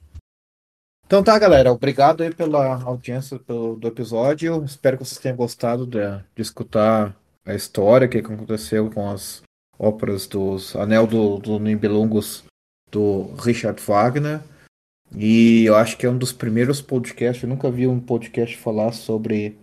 [1.06, 1.72] Então tá, galera.
[1.72, 4.62] Obrigado aí pela audiência pelo, do episódio.
[4.64, 6.00] Espero que vocês tenham gostado de,
[6.34, 9.42] de escutar a história, o que que aconteceu com as
[9.78, 12.44] óperas dos Anel do, do Nibelungos
[12.90, 14.40] do Richard Wagner.
[15.16, 17.42] E eu acho que é um dos primeiros podcasts.
[17.42, 19.56] Eu nunca vi um podcast falar sobre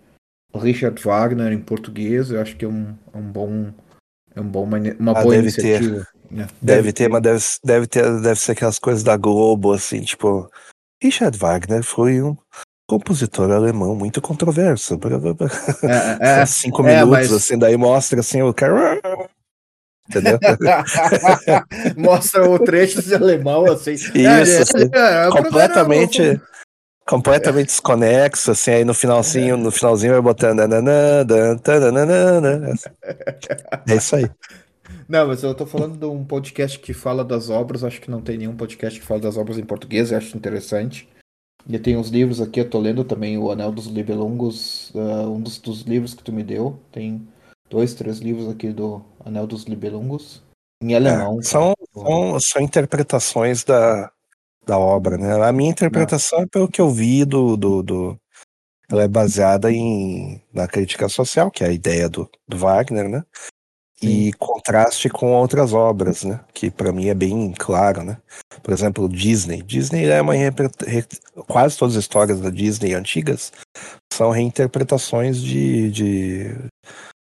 [0.56, 2.30] Richard Wagner em português.
[2.30, 3.72] Eu acho que é um, é um bom.
[4.34, 4.78] É um bom, uma,
[5.12, 5.62] Ah, boa deve ter.
[5.82, 6.06] iniciativa.
[6.30, 6.46] né?
[6.60, 10.50] Deve, ter, mas deve, deve ter, deve ser aquelas coisas da Globo, assim, tipo.
[11.02, 12.36] Richard Wagner foi um
[12.88, 14.96] compositor alemão muito controverso.
[14.98, 15.18] blá.
[16.20, 19.00] É, é, Cinco é, minutos, mas- assim, daí mostra assim o cara.
[20.08, 20.38] Entendeu?
[21.96, 23.92] Mostra o trecho de alemão, assim.
[23.94, 26.40] Isso, É, assim, é, é, completamente.
[27.08, 30.58] Completamente desconexo, assim, aí no finalzinho, no finalzinho vai botando.
[30.58, 32.74] nananã, tananana.
[33.88, 34.28] É isso aí.
[35.08, 37.84] Não, mas eu tô falando de um podcast que fala das obras.
[37.84, 40.10] Acho que não tem nenhum podcast que fala das obras em português.
[40.10, 41.08] Eu acho interessante.
[41.68, 45.40] E tem uns livros aqui, eu tô lendo também o Anel dos Libelungos, ah, um
[45.40, 46.78] dos, dos livros que tu me deu.
[46.92, 47.26] Tem
[47.68, 50.42] dois, três livros aqui do Anel dos Libelungos.
[50.82, 51.38] Em alemão.
[51.40, 54.12] É, são, são, são interpretações da,
[54.66, 55.32] da obra, né?
[55.42, 58.20] A minha interpretação é pelo que eu vi do, do, do-
[58.90, 63.24] Ela é baseada em, na crítica social, que é a ideia do, do Wagner, né?
[64.02, 66.40] E contraste com outras obras, né?
[66.52, 68.18] Que para mim é bem claro, né?
[68.62, 69.62] Por exemplo, Disney.
[69.62, 70.34] Disney é uma
[71.46, 73.52] quase todas as histórias da Disney antigas
[74.12, 76.44] são reinterpretações de, de,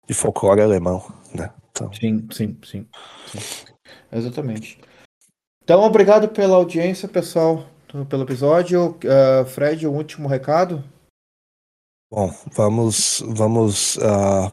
[0.06, 1.04] de folclore alemão,
[1.34, 1.50] né?
[1.70, 2.86] Então, Sim, sim, sim,
[3.26, 3.40] sim.
[4.12, 4.78] Exatamente.
[5.70, 7.64] Então, obrigado pela audiência, pessoal,
[8.08, 8.98] pelo episódio.
[9.06, 10.82] Ah, Fred, um último recado?
[12.12, 14.52] Bom, vamos, vamos ah,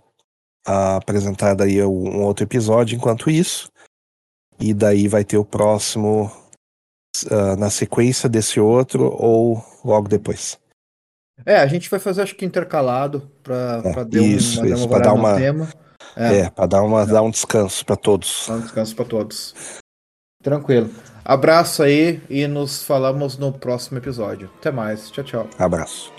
[0.68, 3.68] ah, apresentar daí um outro episódio enquanto isso.
[4.60, 6.32] E daí vai ter o próximo
[7.58, 10.60] na sequência desse outro ou logo depois.
[11.48, 14.88] É, a gente vai fazer, acho que intercalado, para É, dar um- isso, uma, isso,
[14.88, 15.68] uma dar uma- tema.
[16.16, 18.46] É, É, para dar, uma, dar um descanso para todos.
[18.48, 19.56] dar um descanso para todos.
[20.42, 20.90] Tranquilo.
[21.26, 24.50] Abraço aí e nos falamos no próximo episódio.
[24.60, 25.12] Até mais.
[25.12, 25.50] Tchau, tchau.
[25.60, 26.17] Abraço.